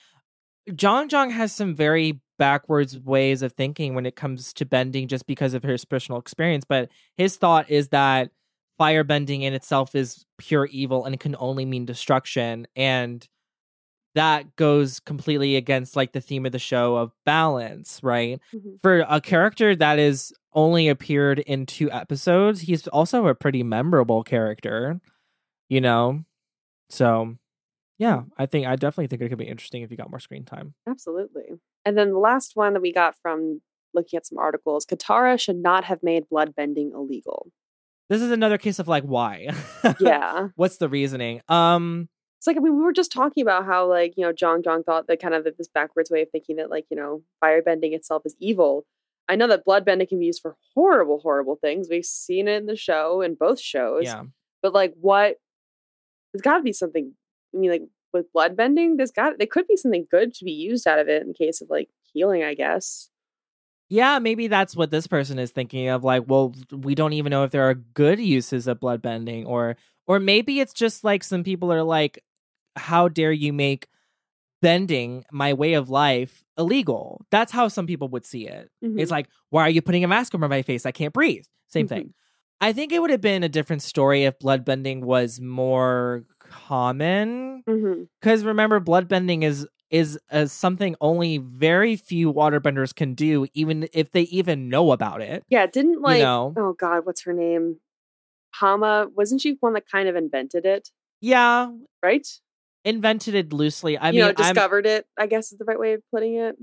Zhang 0.70 1.10
Zhang 1.10 1.32
has 1.32 1.54
some 1.54 1.76
very 1.76 2.22
backwards 2.38 3.00
ways 3.00 3.42
of 3.42 3.54
thinking 3.54 3.96
when 3.96 4.06
it 4.06 4.16
comes 4.16 4.54
to 4.54 4.66
bending 4.66 5.08
just 5.08 5.26
because 5.28 5.54
of 5.54 5.64
his 5.64 5.86
personal 5.86 6.20
experience. 6.20 6.66
But 6.68 6.90
his 7.18 7.38
thought 7.38 7.70
is 7.70 7.90
that 7.90 8.32
firebending 8.80 9.42
in 9.44 9.54
itself 9.54 9.96
is 9.96 10.26
pure 10.38 10.66
evil 10.66 11.06
and 11.06 11.14
it 11.16 11.20
can 11.20 11.36
only 11.40 11.66
mean 11.66 11.86
destruction. 11.86 12.68
And 12.76 13.28
that 14.16 14.56
goes 14.56 15.00
completely 15.02 15.56
against 15.56 15.96
like 15.96 16.14
the 16.14 16.22
theme 16.22 16.46
of 16.46 16.52
the 16.52 16.60
show 16.60 16.96
of 16.96 17.12
balance, 17.26 18.00
right? 18.02 18.40
mhm. 18.54 18.80
for 18.82 19.06
a 19.10 19.22
character 19.22 19.76
that 19.76 20.00
is 20.00 20.34
only 20.54 20.88
appeared 20.88 21.40
in 21.40 21.66
two 21.66 21.92
episodes, 21.92 22.62
he's 22.62 22.88
also 22.88 23.28
a 23.28 23.36
pretty 23.36 23.62
memorable 23.62 24.24
character, 24.24 25.00
you 25.70 25.82
know? 25.82 26.24
So, 26.90 27.38
yeah, 27.98 28.24
I 28.38 28.46
think 28.46 28.68
I 28.68 28.76
definitely 28.76 29.08
think 29.08 29.22
it 29.22 29.30
could 29.30 29.38
be 29.38 29.46
interesting 29.46 29.82
if 29.82 29.92
you 29.92 29.98
got 29.98 30.10
more 30.10 30.20
screen 30.20 30.46
time. 30.46 30.74
absolutely. 30.88 31.60
And 31.86 31.98
then 31.98 32.12
the 32.12 32.20
last 32.20 32.56
one 32.56 32.74
that 32.74 32.82
we 32.82 32.92
got 32.92 33.16
from 33.22 33.62
looking 33.94 34.18
at 34.18 34.26
some 34.26 34.38
articles, 34.38 34.86
Katara 34.86 35.40
should 35.40 35.58
not 35.58 35.84
have 35.86 36.02
made 36.02 36.28
blood 36.30 36.56
bending 36.56 36.92
illegal. 36.94 37.52
This 38.10 38.22
is 38.22 38.32
another 38.32 38.58
case 38.58 38.80
of 38.80 38.88
like 38.88 39.04
why? 39.04 39.50
Yeah. 40.00 40.50
What's 40.56 40.78
the 40.78 40.90
reasoning? 40.90 41.42
Um 41.48 42.10
It's 42.38 42.48
like 42.48 42.58
I 42.58 42.60
mean, 42.60 42.78
we 42.78 42.84
were 42.84 42.94
just 42.94 43.12
talking 43.12 43.42
about 43.42 43.66
how 43.66 43.88
like, 43.88 44.14
you 44.18 44.26
know, 44.26 44.34
Zhang 44.34 44.64
Zhang 44.64 44.86
thought 44.86 45.08
that 45.08 45.22
kind 45.22 45.34
of 45.34 45.44
this 45.44 45.70
backwards 45.74 46.12
way 46.12 46.22
of 46.22 46.30
thinking 46.32 46.58
that 46.58 46.70
like, 46.70 46.86
you 46.90 46.98
know, 46.98 47.24
firebending 47.44 47.94
itself 47.94 48.24
is 48.26 48.36
evil. 48.40 48.86
I 49.28 49.36
know 49.36 49.48
that 49.48 49.66
bloodbending 49.66 50.08
can 50.08 50.20
be 50.20 50.28
used 50.28 50.42
for 50.42 50.56
horrible, 50.76 51.20
horrible 51.20 51.56
things. 51.56 51.88
We've 51.90 52.06
seen 52.06 52.48
it 52.48 52.58
in 52.58 52.66
the 52.68 52.76
show 52.76 53.22
in 53.22 53.36
both 53.36 53.60
shows. 53.60 54.04
Yeah. 54.04 54.24
But 54.62 54.74
like, 54.74 54.94
what? 55.00 55.38
There's 56.32 56.42
got 56.42 56.58
to 56.58 56.64
be 56.64 56.74
something. 56.74 57.14
I 57.56 57.60
mean, 57.60 57.72
like 57.72 57.84
with 58.14 58.32
blood 58.34 58.56
bending, 58.58 58.98
there's 58.98 59.12
got 59.12 59.38
there 59.38 59.48
could 59.48 59.68
be 59.68 59.78
something 59.78 60.08
good 60.12 60.34
to 60.36 60.46
be 60.46 60.52
used 60.52 60.88
out 60.88 61.00
of 61.00 61.08
it 61.10 61.24
in 61.24 61.34
case 61.34 61.62
of 61.62 61.70
like 61.70 61.90
healing. 62.14 62.44
I 62.44 62.54
guess. 62.56 63.10
Yeah, 63.90 64.18
maybe 64.20 64.48
that's 64.48 64.76
what 64.76 64.90
this 64.90 65.06
person 65.08 65.38
is 65.38 65.52
thinking 65.52 65.90
of. 65.90 66.04
Like, 66.04 66.24
well, 66.28 66.54
we 66.72 66.96
don't 66.96 67.14
even 67.14 67.30
know 67.30 67.44
if 67.44 67.52
there 67.52 67.70
are 67.70 67.76
good 67.76 68.20
uses 68.20 68.68
of 68.68 68.80
blood 68.80 69.02
bending, 69.02 69.46
or 69.46 69.78
or 70.08 70.20
maybe 70.20 70.60
it's 70.60 70.74
just 70.74 71.04
like 71.04 71.24
some 71.24 71.44
people 71.44 71.72
are 71.72 71.84
like, 71.84 72.24
how 72.76 73.08
dare 73.10 73.32
you 73.32 73.54
make 73.54 73.88
bending 74.62 75.24
my 75.32 75.54
way 75.54 75.74
of 75.74 75.90
life 75.90 76.44
illegal? 76.58 77.26
That's 77.32 77.52
how 77.52 77.68
some 77.68 77.88
people 77.88 78.10
would 78.10 78.26
see 78.26 78.48
it. 78.48 78.72
Mhm. 78.84 79.00
It's 79.00 79.12
like, 79.12 79.28
why 79.50 79.64
are 79.64 79.70
you 79.70 79.82
putting 79.82 80.04
a 80.04 80.08
mask 80.08 80.34
over 80.36 80.48
my 80.50 80.62
face? 80.62 80.86
I 80.86 80.92
can't 80.92 81.14
breathe. 81.14 81.46
Same 81.68 81.86
Mhm. 81.88 81.90
thing. 81.90 82.14
I 82.62 82.74
think 82.74 82.92
it 82.92 83.00
would 83.02 83.12
have 83.12 83.22
been 83.22 83.44
a 83.44 83.50
different 83.50 83.82
story 83.84 84.24
if 84.24 84.40
bloodbending 84.40 85.02
was 85.02 85.40
more 85.42 86.26
common. 86.50 87.64
Because 88.22 88.44
remember, 88.44 88.80
bloodbending 88.80 89.44
is 89.44 89.68
is 89.92 90.20
uh, 90.32 90.46
something 90.48 90.96
only 91.00 91.38
very 91.38 91.96
few 91.96 92.34
waterbenders 92.34 92.94
can 92.94 93.14
do, 93.14 93.46
even 93.54 93.88
if 93.94 94.12
they 94.12 94.24
even 94.24 94.68
know 94.68 94.92
about 94.92 95.22
it. 95.22 95.44
Yeah, 95.48 95.68
didn't 95.68 96.02
like. 96.02 96.18
you 96.18 96.24
know, 96.24 96.54
Oh 96.58 96.74
God, 96.74 97.06
what's 97.06 97.24
her 97.24 97.34
name? 97.34 97.80
Hama 98.56 99.08
wasn't 99.16 99.42
she 99.42 99.58
one 99.60 99.74
that 99.74 99.84
kind 99.90 100.08
of 100.10 100.16
invented 100.16 100.66
it? 100.66 100.90
yeah, 101.22 101.70
Right. 102.04 102.28
invented 102.84 103.36
it 103.36 103.52
loosely. 103.54 103.98
I 103.98 104.08
you 104.10 104.14
mean, 104.14 104.22
know, 104.22 104.44
I'm- 104.44 104.54
discovered 104.56 104.86
it. 104.86 105.06
I 105.18 105.28
guess 105.28 105.52
is 105.52 105.58
the 105.58 105.66
right 105.66 105.80
way 105.80 105.94
of 105.94 106.02
putting 106.12 106.36
it. 106.36 106.56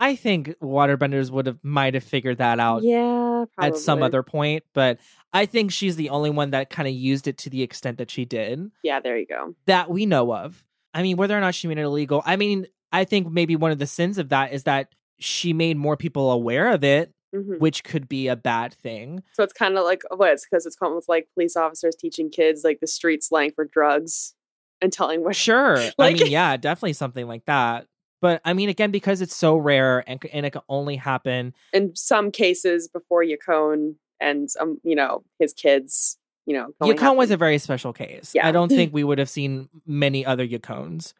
I 0.00 0.16
think 0.16 0.48
waterbenders 0.60 1.30
would 1.30 1.46
have 1.46 1.58
might 1.62 1.94
have 1.94 2.02
figured 2.02 2.38
that 2.38 2.58
out 2.58 2.82
Yeah, 2.82 3.44
at 3.58 3.76
some 3.76 4.02
other 4.02 4.22
point, 4.22 4.64
but 4.72 4.98
I 5.32 5.44
think 5.46 5.70
she's 5.70 5.96
the 5.96 6.08
only 6.08 6.30
one 6.30 6.50
that 6.50 6.70
kind 6.70 6.88
of 6.88 6.94
used 6.94 7.28
it 7.28 7.36
to 7.38 7.50
the 7.50 7.62
extent 7.62 7.98
that 7.98 8.10
she 8.10 8.24
did 8.24 8.70
Yeah, 8.82 9.00
there 9.00 9.18
you 9.18 9.26
go. 9.26 9.54
that 9.66 9.90
we 9.90 10.06
know 10.06 10.34
of. 10.34 10.64
I 10.94 11.02
mean, 11.02 11.16
whether 11.16 11.36
or 11.36 11.40
not 11.40 11.54
she 11.54 11.68
made 11.68 11.78
it 11.78 11.82
illegal, 11.82 12.22
I 12.24 12.36
mean, 12.36 12.66
I 12.90 13.04
think 13.04 13.30
maybe 13.30 13.54
one 13.54 13.70
of 13.70 13.78
the 13.78 13.86
sins 13.86 14.18
of 14.18 14.30
that 14.30 14.52
is 14.52 14.64
that 14.64 14.92
she 15.20 15.52
made 15.52 15.76
more 15.76 15.96
people 15.96 16.32
aware 16.32 16.72
of 16.72 16.82
it, 16.82 17.12
hmm 17.34 17.58
which 17.58 17.84
could 17.84 18.08
be 18.08 18.26
a 18.26 18.34
bad 18.36 18.72
thing. 18.72 19.22
So 19.34 19.42
it's 19.42 19.52
kind 19.52 19.76
of 19.76 19.84
like 19.84 20.02
what? 20.16 20.30
It's 20.32 20.46
because 20.50 20.64
it's 20.66 20.76
almost 20.80 21.08
like 21.10 21.28
police 21.34 21.56
officers 21.56 21.94
teaching 21.94 22.30
kids 22.30 22.62
like 22.64 22.80
the 22.80 22.86
street 22.86 23.22
slang 23.22 23.52
for 23.54 23.66
drugs 23.66 24.34
and 24.80 24.90
telling 24.92 25.22
what. 25.22 25.36
Sure. 25.36 25.76
I 25.98 26.12
mean, 26.14 26.26
yeah, 26.26 26.56
definitely 26.56 26.94
something 26.94 27.28
like 27.28 27.44
that. 27.44 27.86
But 28.20 28.40
I 28.44 28.52
mean, 28.52 28.68
again, 28.68 28.90
because 28.90 29.20
it's 29.20 29.34
so 29.34 29.56
rare 29.56 30.04
and, 30.06 30.20
and 30.32 30.44
it 30.46 30.50
can 30.50 30.62
only 30.68 30.96
happen. 30.96 31.54
In 31.72 31.94
some 31.96 32.30
cases, 32.30 32.86
before 32.88 33.22
Yakone 33.24 33.94
and 34.20 34.48
um, 34.60 34.78
you 34.82 34.94
know, 34.94 35.22
his 35.38 35.52
kids, 35.52 36.18
you 36.46 36.54
know, 36.54 36.74
Yakone 36.82 37.16
was 37.16 37.30
a 37.30 37.36
very 37.36 37.58
special 37.58 37.92
case. 37.92 38.32
Yeah. 38.34 38.46
I 38.46 38.52
don't 38.52 38.68
think 38.78 38.92
we 38.92 39.04
would 39.04 39.18
have 39.18 39.30
seen 39.30 39.68
many 39.86 40.24
other 40.26 40.46
Yakones. 40.46 41.12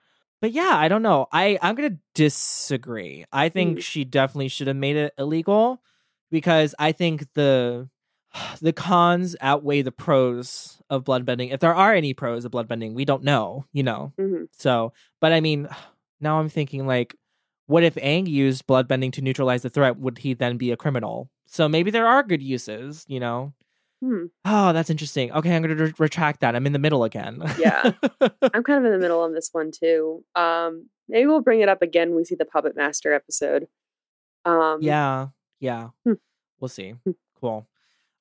But 0.43 0.53
yeah, 0.53 0.73
I 0.75 0.89
don't 0.89 1.03
know. 1.03 1.27
I, 1.33 1.59
I'm 1.61 1.75
going 1.75 1.91
to 1.91 1.99
disagree. 2.15 3.25
I 3.33 3.49
think 3.51 3.79
Mm. 3.79 3.83
she 3.83 4.05
definitely 4.05 4.49
should 4.49 4.69
have 4.69 4.77
made 4.77 4.97
it 4.97 5.13
illegal 5.19 5.83
because 6.31 6.75
I 6.79 6.93
think 6.93 7.33
the 7.35 7.89
the 8.63 8.73
cons 8.73 9.37
outweigh 9.41 9.83
the 9.83 9.93
pros 9.93 10.81
of 10.89 11.05
bloodbending. 11.05 11.53
If 11.53 11.61
there 11.61 11.75
are 11.75 11.93
any 11.95 12.15
pros 12.15 12.45
of 12.45 12.53
bloodbending, 12.53 12.95
we 12.95 13.05
don't 13.05 13.23
know, 13.25 13.65
you 13.73 13.83
know. 13.83 14.13
Mhm. 14.19 14.49
So, 14.53 14.93
but 15.21 15.33
I 15.33 15.41
mean, 15.41 15.69
now 16.21 16.39
I'm 16.41 16.49
thinking 16.49 16.87
like, 16.87 17.15
what 17.67 17.83
if 17.85 17.95
Aang 17.97 18.27
used 18.27 18.67
bloodbending 18.67 19.13
to 19.13 19.23
neutralize 19.23 19.63
the 19.63 19.71
threat? 19.71 19.99
Would 19.99 20.19
he 20.19 20.35
then 20.35 20.57
be 20.57 20.73
a 20.73 20.77
criminal? 20.77 21.31
So 21.47 21.69
maybe 21.69 21.91
there 21.91 22.07
are 22.07 22.23
good 22.23 22.43
uses, 22.43 23.05
you 23.09 23.21
know. 23.21 23.53
Hmm. 24.03 24.27
Oh, 24.45 24.73
that's 24.73 24.89
interesting. 24.91 25.31
Okay, 25.33 25.55
I'm 25.55 25.63
going 25.63 25.77
to 25.77 25.85
re- 25.85 25.93
retract 25.99 26.41
that. 26.41 26.57
I'm 26.57 26.67
in 26.67 26.73
the 26.73 26.79
middle 26.79 27.05
again. 27.05 27.43
Yeah. 27.59 27.93
I'm 28.21 28.63
kind 28.65 28.79
of 28.79 28.85
in 28.85 28.93
the 28.93 28.99
middle 28.99 29.21
on 29.21 29.35
this 29.35 29.51
one 29.53 29.71
too. 29.71 30.25
Um, 30.35 30.89
maybe 31.09 31.27
we'll 31.27 31.43
bring 31.43 31.61
it 31.61 31.69
up 31.69 31.83
again 31.83 32.09
when 32.09 32.17
we 32.17 32.25
see 32.25 32.35
the 32.35 32.47
Puppet 32.47 32.77
Master 32.77 33.13
episode. 33.13 33.69
Um, 34.45 34.79
yeah. 34.81 35.29
Yeah. 35.61 35.89
Hmm. 36.05 36.15
We'll 36.61 36.69
see. 36.69 36.93
Hmm. 37.05 37.11
Cool. 37.41 37.67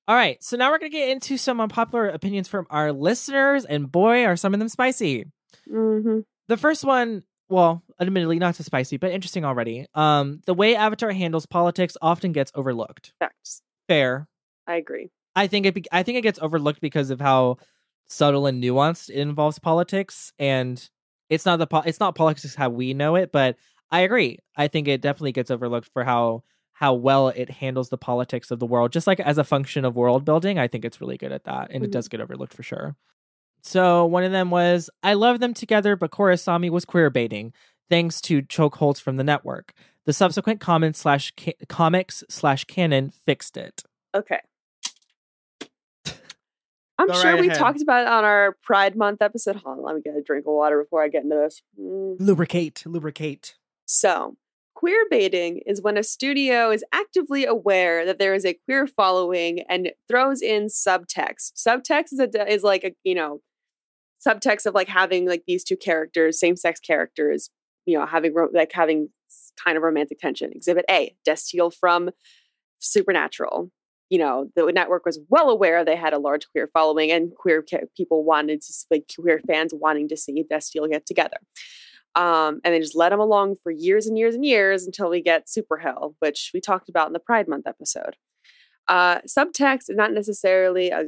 All 0.08 0.16
right. 0.16 0.44
So 0.44 0.58
now 0.58 0.70
we're 0.70 0.80
going 0.80 0.92
to 0.92 0.98
get 0.98 1.10
into 1.10 1.38
some 1.38 1.62
unpopular 1.62 2.10
opinions 2.10 2.48
from 2.48 2.68
our 2.70 2.92
listeners, 2.92 3.64
and 3.64 3.92
boy, 3.92 4.26
are 4.26 4.36
some 4.36 4.54
of 4.54 4.60
them 4.60 4.70
spicy. 4.70 5.26
hmm 5.68 6.20
The 6.50 6.58
first 6.58 6.84
one, 6.84 7.24
well, 7.50 7.84
admittedly 8.00 8.40
not 8.40 8.56
so 8.56 8.64
spicy, 8.64 8.98
but 8.98 9.12
interesting 9.12 9.44
already. 9.46 9.86
Um, 9.96 10.42
the 10.46 10.54
way 10.54 10.76
Avatar 10.76 11.12
handles 11.12 11.46
politics 11.46 11.98
often 12.02 12.32
gets 12.32 12.52
overlooked. 12.56 13.14
Facts. 13.20 13.62
Fair. 13.88 14.28
I 14.68 14.76
agree. 14.76 15.10
I 15.36 15.48
think 15.48 15.66
it. 15.66 15.74
Be- 15.74 15.86
I 15.92 16.04
think 16.04 16.18
it 16.18 16.22
gets 16.22 16.40
overlooked 16.40 16.82
because 16.82 17.10
of 17.10 17.20
how 17.22 17.58
subtle 18.08 18.46
and 18.48 18.64
nuanced 18.64 19.10
it 19.10 19.16
involves 19.18 19.60
politics, 19.60 20.32
and 20.40 20.90
it's 21.30 21.46
not 21.46 21.58
the. 21.60 21.68
Po- 21.68 21.84
it's 21.86 22.00
not 22.00 22.16
politics 22.16 22.56
how 22.56 22.70
we 22.70 22.94
know 22.94 23.16
it, 23.16 23.32
but 23.32 23.56
I 23.92 24.02
agree. 24.02 24.40
I 24.56 24.68
think 24.68 24.88
it 24.88 25.02
definitely 25.02 25.32
gets 25.32 25.50
overlooked 25.52 25.90
for 25.94 26.04
how 26.04 26.44
how 26.74 26.94
well 26.94 27.30
it 27.30 27.50
handles 27.50 27.90
the 27.90 27.98
politics 27.98 28.52
of 28.52 28.60
the 28.60 28.66
world, 28.66 28.92
just 28.92 29.08
like 29.08 29.20
as 29.20 29.38
a 29.38 29.44
function 29.44 29.86
of 29.86 29.96
world 29.96 30.24
building. 30.26 30.60
I 30.60 30.68
think 30.68 30.86
it's 30.86 31.02
really 31.02 31.18
good 31.18 31.32
at 31.32 31.44
that, 31.46 31.72
and 31.72 31.84
it 31.84 31.90
Mhm. 31.90 31.94
does 31.94 32.08
get 32.10 32.22
overlooked 32.22 32.54
for 32.54 32.64
sure. 32.64 32.96
So 33.62 34.06
one 34.06 34.24
of 34.24 34.32
them 34.32 34.50
was, 34.52 34.90
"I 35.04 35.14
love 35.14 35.40
them 35.40 35.54
together, 35.54 35.96
but 35.96 36.12
Korrasami 36.12 36.70
was 36.70 36.86
queer 36.86 37.10
baiting." 37.10 37.54
Thanks 37.90 38.22
to 38.22 38.42
chokeholds 38.42 39.02
from 39.02 39.18
the 39.18 39.24
network. 39.24 39.74
The 40.06 40.14
subsequent 40.14 40.60
comments 40.60 41.00
slash 41.00 41.34
ca- 41.38 41.54
comics 41.68 42.24
slash 42.30 42.66
canon 42.66 43.10
fixed 43.10 43.58
it. 43.58 43.84
Okay. 44.16 44.40
I'm 46.98 47.08
Go 47.08 47.14
sure 47.14 47.32
right 47.32 47.40
we 47.40 47.48
ahead. 47.48 47.58
talked 47.58 47.82
about 47.82 48.02
it 48.02 48.08
on 48.10 48.26
our 48.26 48.58
Pride 48.62 48.96
Month 48.96 49.22
episode. 49.22 49.56
Hold 49.58 49.78
on, 49.78 49.84
let 49.84 49.96
me 49.96 50.02
get 50.02 50.16
a 50.18 50.22
drink 50.22 50.46
of 50.46 50.54
water 50.54 50.84
before 50.84 51.02
I 51.02 51.08
get 51.08 51.24
into 51.24 51.38
this. 51.38 51.62
Mm. 51.80 52.18
Lubricate, 52.20 52.84
lubricate. 52.86 53.56
So, 53.86 54.36
queer 54.76 55.06
baiting 55.10 55.62
is 55.66 55.82
when 55.82 55.98
a 55.98 56.04
studio 56.04 56.72
is 56.72 56.84
actively 56.92 57.46
aware 57.46 58.06
that 58.06 58.20
there 58.20 58.34
is 58.34 58.46
a 58.46 58.54
queer 58.66 58.86
following 58.86 59.62
and 59.70 59.92
throws 60.10 60.42
in 60.42 60.66
subtext. 60.66 61.54
Subtext 61.56 62.12
is 62.12 62.20
a, 62.20 62.52
is 62.52 62.64
like 62.64 62.84
a 62.84 62.92
you 63.04 63.16
know 63.16 63.40
subtext 64.26 64.66
of 64.66 64.74
like 64.74 64.88
having 64.88 65.28
like 65.28 65.44
these 65.48 65.64
two 65.64 65.78
characters, 65.78 66.40
same 66.40 66.56
sex 66.56 66.80
characters, 66.80 67.50
you 67.86 67.98
know, 67.98 68.06
having 68.06 68.34
ro- 68.34 68.50
like 68.54 68.72
having 68.74 69.10
kind 69.64 69.78
of 69.78 69.84
romantic 69.84 70.20
tension. 70.20 70.52
Exhibit 70.54 70.86
A, 70.90 71.16
Destiel 71.28 71.74
from 71.74 72.10
Supernatural. 72.80 73.72
You 74.10 74.18
know, 74.18 74.50
the 74.56 74.72
network 74.72 75.06
was 75.06 75.20
well 75.30 75.50
aware 75.50 75.86
they 75.86 75.96
had 75.96 76.14
a 76.14 76.20
large 76.20 76.48
queer 76.50 76.68
following 76.74 77.12
and 77.12 77.32
queer 77.36 77.64
ca- 77.68 77.86
people 77.96 78.24
wanted 78.24 78.62
to, 78.62 78.74
like 78.90 79.12
queer 79.20 79.40
fans 79.48 79.72
wanting 79.74 80.08
to 80.10 80.18
see 80.18 80.44
Destiel 80.52 80.90
get 80.90 81.06
together. 81.06 81.38
Um, 82.16 82.60
and 82.64 82.74
they 82.74 82.80
just 82.80 82.96
let 82.96 83.10
them 83.10 83.20
along 83.20 83.58
for 83.62 83.72
years 83.72 84.08
and 84.08 84.18
years 84.18 84.34
and 84.34 84.44
years 84.44 84.86
until 84.86 85.10
we 85.10 85.22
get 85.22 85.48
Super 85.48 85.78
Hell, 85.78 86.16
which 86.20 86.50
we 86.54 86.60
talked 86.60 86.90
about 86.90 87.08
in 87.08 87.14
the 87.14 87.20
Pride 87.20 87.48
Month 87.48 87.68
episode. 87.68 88.16
Uh, 88.88 89.20
subtext 89.22 89.90
is 89.90 89.96
not 89.96 90.12
necessarily 90.12 90.90
a 90.90 91.04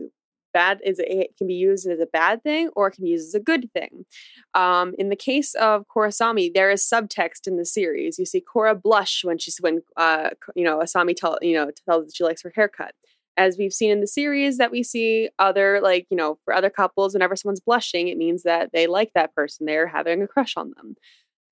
bad 0.54 0.80
is 0.84 0.99
it 0.99 1.36
can 1.38 1.47
be 1.47 1.54
used 1.54 1.88
as 1.88 1.99
a 1.99 2.06
bad 2.06 2.43
thing 2.43 2.70
or 2.76 2.88
it 2.88 2.91
can 2.91 3.04
be 3.04 3.12
used 3.12 3.28
as 3.28 3.36
a 3.36 3.39
good 3.43 3.72
thing. 3.74 4.06
Um, 4.54 4.93
in 4.97 5.10
the 5.10 5.16
case 5.16 5.54
of 5.56 5.86
Korrasami, 5.88 6.54
there 6.54 6.72
is 6.72 6.84
subtext 6.84 7.47
in 7.47 7.58
the 7.58 7.66
series. 7.66 8.20
You 8.20 8.26
see 8.26 8.43
Korra 8.43 8.80
blush 8.80 9.24
when 9.24 9.38
she's 9.38 9.58
when 9.60 9.82
uh, 9.97 10.32
you 10.56 10.64
know 10.64 10.80
Asami 10.80 11.16
tell 11.16 11.38
you 11.41 11.56
know 11.56 11.72
tells 11.88 12.06
that 12.06 12.16
she 12.16 12.24
likes 12.24 12.41
her 12.43 12.54
haircut. 12.56 12.93
As 13.38 13.58
we've 13.58 13.74
seen 13.74 13.91
in 13.91 14.02
the 14.02 14.08
series, 14.08 14.58
that 14.58 14.72
we 14.72 14.84
see 14.84 15.30
other 15.39 15.80
like 15.82 16.06
you 16.10 16.18
know 16.18 16.38
for 16.45 16.54
other 16.54 16.70
couples, 16.70 17.14
whenever 17.14 17.36
someone's 17.36 17.62
blushing, 17.62 18.08
it 18.08 18.18
means 18.18 18.43
that 18.43 18.72
they 18.74 18.88
like 18.88 19.12
that 19.16 19.34
person. 19.34 19.66
They're 19.66 19.88
having 19.88 20.22
a 20.22 20.28
crush 20.28 20.56
on 20.58 20.74
them. 20.76 20.95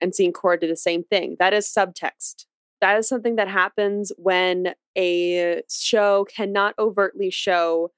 And 0.02 0.14
seeing 0.14 0.32
Korra 0.32 0.58
do 0.58 0.66
the 0.66 0.76
same 0.76 1.04
thing. 1.04 1.36
That 1.38 1.52
is 1.52 1.66
subtext. 1.66 2.46
That 2.80 2.98
is 2.98 3.08
something 3.08 3.36
that 3.36 3.48
happens 3.48 4.12
when 4.16 4.74
a 4.96 5.62
show 5.68 6.24
cannot 6.24 6.74
overtly 6.78 7.30
show 7.30 7.90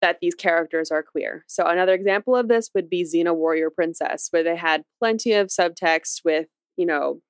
that 0.00 0.18
these 0.20 0.34
characters 0.34 0.90
are 0.90 1.02
queer. 1.02 1.44
So 1.48 1.66
another 1.66 1.92
example 1.92 2.36
of 2.36 2.48
this 2.48 2.70
would 2.74 2.88
be 2.88 3.04
Xena 3.04 3.34
Warrior 3.34 3.70
Princess, 3.70 4.28
where 4.30 4.42
they 4.42 4.56
had 4.56 4.82
plenty 4.98 5.32
of 5.32 5.48
subtext 5.48 6.20
with, 6.24 6.46
you 6.76 6.86
know, 6.86 7.20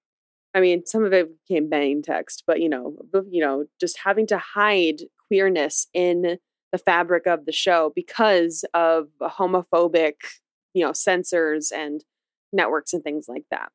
I 0.54 0.60
mean, 0.60 0.84
some 0.86 1.04
of 1.04 1.12
it 1.12 1.28
became 1.46 1.68
main 1.68 2.02
text, 2.02 2.44
but 2.46 2.60
you 2.60 2.68
know, 2.68 2.96
you 3.30 3.42
know, 3.42 3.64
just 3.80 3.98
having 4.04 4.26
to 4.28 4.38
hide 4.38 5.02
queerness 5.28 5.86
in 5.92 6.38
the 6.72 6.78
fabric 6.78 7.26
of 7.26 7.46
the 7.46 7.52
show 7.52 7.92
because 7.94 8.64
of 8.74 9.08
homophobic, 9.22 10.14
you 10.74 10.84
know, 10.84 10.92
censors 10.92 11.70
and 11.70 12.04
networks 12.52 12.92
and 12.92 13.02
things 13.02 13.26
like 13.28 13.44
that. 13.50 13.70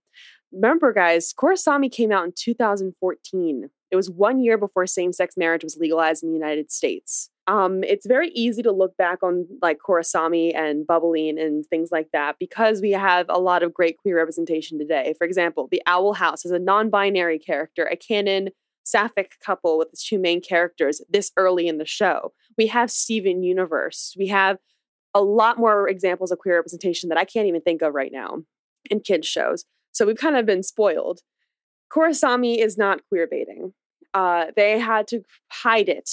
Remember, 0.52 0.94
guys, 0.94 1.34
Korrasami 1.34 1.92
came 1.92 2.12
out 2.12 2.26
in 2.26 2.34
2014. 2.38 3.70
It 3.94 3.96
was 3.96 4.10
one 4.10 4.42
year 4.42 4.58
before 4.58 4.88
same-sex 4.88 5.38
marriage 5.38 5.64
was 5.64 5.78
legalized 5.78 6.24
in 6.24 6.30
the 6.30 6.36
United 6.36 6.72
States. 6.72 7.30
Um, 7.46 7.84
it's 7.84 8.08
very 8.08 8.30
easy 8.30 8.64
to 8.64 8.72
look 8.72 8.98
back 8.98 9.22
on 9.22 9.46
like 9.62 9.78
Korrasami 9.88 10.56
and 10.56 10.84
Bubbline 10.88 11.40
and 11.40 11.64
things 11.68 11.90
like 11.92 12.08
that 12.12 12.38
because 12.40 12.82
we 12.82 12.90
have 12.90 13.28
a 13.30 13.40
lot 13.40 13.62
of 13.62 13.72
great 13.72 14.00
queer 14.00 14.18
representation 14.18 14.80
today. 14.80 15.14
For 15.20 15.28
example, 15.28 15.68
the 15.70 15.84
Owl 15.86 16.14
House 16.14 16.44
is 16.44 16.50
a 16.50 16.58
non-binary 16.58 17.38
character, 17.38 17.86
a 17.86 17.96
canon 17.96 18.50
sapphic 18.84 19.34
couple 19.46 19.78
with 19.78 19.90
its 19.90 20.04
two 20.04 20.18
main 20.18 20.42
characters 20.42 21.00
this 21.08 21.32
early 21.38 21.68
in 21.68 21.78
the 21.78 21.86
show. 21.86 22.34
We 22.58 22.66
have 22.68 22.90
Steven 22.90 23.44
Universe. 23.44 24.16
We 24.18 24.30
have 24.30 24.58
a 25.14 25.22
lot 25.22 25.60
more 25.60 25.88
examples 25.88 26.32
of 26.32 26.40
queer 26.40 26.56
representation 26.56 27.10
that 27.10 27.20
I 27.20 27.26
can't 27.26 27.46
even 27.46 27.62
think 27.62 27.84
of 27.84 27.94
right 27.94 28.12
now 28.12 28.40
in 28.90 29.02
kids 29.02 29.28
shows. 29.28 29.66
So 29.92 30.08
we've 30.08 30.18
kind 30.18 30.36
of 30.36 30.48
been 30.48 30.64
spoiled. 30.64 31.20
Korrasami 31.92 32.58
is 32.58 32.76
not 32.76 33.02
queer 33.08 33.28
baiting. 33.30 33.74
Uh, 34.14 34.48
they 34.56 34.80
had 34.80 35.08
to 35.08 35.22
hide 35.52 35.90
it 35.90 36.10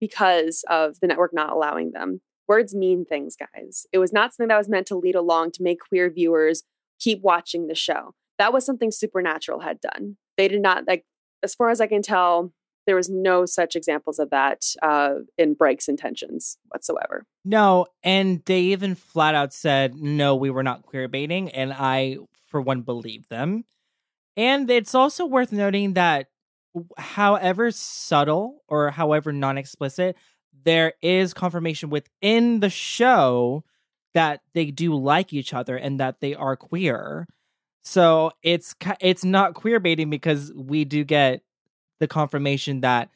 because 0.00 0.64
of 0.68 1.00
the 1.00 1.06
network 1.06 1.34
not 1.34 1.52
allowing 1.52 1.92
them. 1.92 2.20
Words 2.48 2.74
mean 2.74 3.04
things, 3.04 3.36
guys. 3.36 3.86
It 3.92 3.98
was 3.98 4.12
not 4.12 4.32
something 4.32 4.48
that 4.48 4.58
was 4.58 4.68
meant 4.68 4.86
to 4.88 4.96
lead 4.96 5.14
along 5.14 5.52
to 5.52 5.62
make 5.62 5.80
queer 5.88 6.10
viewers 6.10 6.62
keep 6.98 7.22
watching 7.22 7.66
the 7.66 7.74
show. 7.74 8.14
That 8.38 8.52
was 8.52 8.64
something 8.64 8.90
Supernatural 8.90 9.60
had 9.60 9.80
done. 9.80 10.16
They 10.36 10.48
did 10.48 10.62
not 10.62 10.86
like, 10.86 11.04
as 11.42 11.54
far 11.54 11.70
as 11.70 11.80
I 11.80 11.86
can 11.86 12.02
tell, 12.02 12.52
there 12.86 12.96
was 12.96 13.10
no 13.10 13.46
such 13.46 13.76
examples 13.76 14.18
of 14.18 14.30
that 14.30 14.62
uh, 14.82 15.16
in 15.36 15.54
Break's 15.54 15.86
intentions 15.86 16.56
whatsoever. 16.68 17.26
No, 17.44 17.86
and 18.02 18.42
they 18.46 18.60
even 18.60 18.94
flat 18.94 19.34
out 19.34 19.52
said, 19.52 19.94
no, 19.94 20.34
we 20.34 20.50
were 20.50 20.62
not 20.62 20.82
queer 20.82 21.06
baiting. 21.06 21.50
And 21.50 21.72
I, 21.72 22.16
for 22.48 22.60
one, 22.60 22.82
believe 22.82 23.28
them. 23.28 23.64
And 24.36 24.70
it's 24.70 24.94
also 24.94 25.26
worth 25.26 25.52
noting 25.52 25.92
that, 25.94 26.28
however 26.98 27.70
subtle 27.70 28.62
or 28.68 28.90
however 28.90 29.32
non 29.32 29.58
explicit, 29.58 30.16
there 30.64 30.94
is 31.02 31.34
confirmation 31.34 31.90
within 31.90 32.60
the 32.60 32.70
show 32.70 33.64
that 34.14 34.40
they 34.54 34.70
do 34.70 34.94
like 34.94 35.32
each 35.32 35.54
other 35.54 35.76
and 35.76 36.00
that 36.00 36.20
they 36.20 36.34
are 36.34 36.56
queer. 36.56 37.26
So 37.82 38.32
it's 38.42 38.74
it's 39.00 39.24
not 39.24 39.54
queer 39.54 39.80
baiting 39.80 40.10
because 40.10 40.52
we 40.54 40.84
do 40.84 41.04
get 41.04 41.42
the 41.98 42.08
confirmation 42.08 42.80
that 42.80 43.10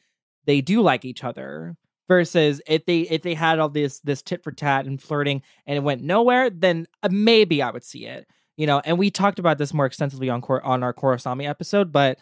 they 0.45 0.61
do 0.61 0.81
like 0.81 1.05
each 1.05 1.23
other. 1.23 1.75
Versus 2.07 2.61
if 2.67 2.85
they 2.85 3.01
if 3.01 3.23
they 3.23 3.33
had 3.33 3.57
all 3.57 3.69
this 3.69 3.99
this 4.01 4.21
tit 4.21 4.43
for 4.43 4.51
tat 4.51 4.85
and 4.85 5.01
flirting 5.01 5.41
and 5.65 5.75
it 5.75 5.81
went 5.81 6.03
nowhere, 6.03 6.51
then 6.51 6.85
uh, 7.01 7.09
maybe 7.11 7.63
I 7.63 7.71
would 7.71 7.83
see 7.83 8.05
it. 8.05 8.27
You 8.57 8.67
know, 8.67 8.79
and 8.85 8.99
we 8.99 9.09
talked 9.09 9.39
about 9.39 9.57
this 9.57 9.73
more 9.73 9.87
extensively 9.87 10.29
on 10.29 10.43
on 10.43 10.83
our 10.83 10.93
Korrasami 10.93 11.49
episode, 11.49 11.91
but 11.91 12.19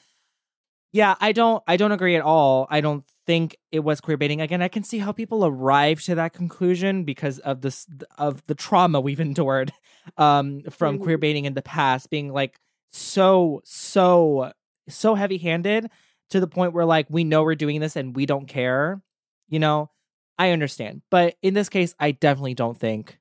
yeah, 0.94 1.16
I 1.20 1.32
don't 1.32 1.62
I 1.68 1.76
don't 1.76 1.92
agree 1.92 2.16
at 2.16 2.22
all. 2.22 2.68
I 2.70 2.80
don't 2.80 3.04
think 3.26 3.58
it 3.72 3.80
was 3.80 4.00
queer 4.00 4.16
baiting. 4.16 4.42
Again, 4.42 4.62
I 4.62 4.68
can 4.68 4.84
see 4.84 5.00
how 5.00 5.12
people 5.12 5.44
arrive 5.44 6.02
to 6.04 6.16
that 6.16 6.34
conclusion 6.34 7.04
because 7.04 7.40
of 7.40 7.62
this 7.62 7.88
of 8.18 8.46
the 8.46 8.54
trauma 8.56 9.02
we've 9.02 9.20
endured 9.20 9.74
um 10.18 10.62
from 10.70 10.96
mm-hmm. 10.96 11.04
queer 11.04 11.18
baiting 11.18 11.46
in 11.46 11.56
the 11.56 11.62
past 11.62 12.10
being 12.10 12.32
like 12.32 12.60
so 12.92 13.62
so 13.64 14.52
so 14.88 15.16
heavy-handed 15.16 15.90
to 16.30 16.40
the 16.40 16.48
point 16.48 16.74
where 16.74 16.86
like 16.86 17.08
we 17.10 17.24
know 17.24 17.42
we're 17.44 17.56
doing 17.56 17.82
this 17.82 17.96
and 17.96 18.16
we 18.16 18.28
don't 18.28 18.48
care. 18.48 19.02
You 19.50 19.60
know, 19.60 19.90
I 20.38 20.52
understand. 20.52 21.02
But 21.10 21.36
in 21.42 21.56
this 21.56 21.70
case, 21.70 21.96
I 22.00 22.12
definitely 22.12 22.54
don't 22.54 22.80
think 22.80 23.18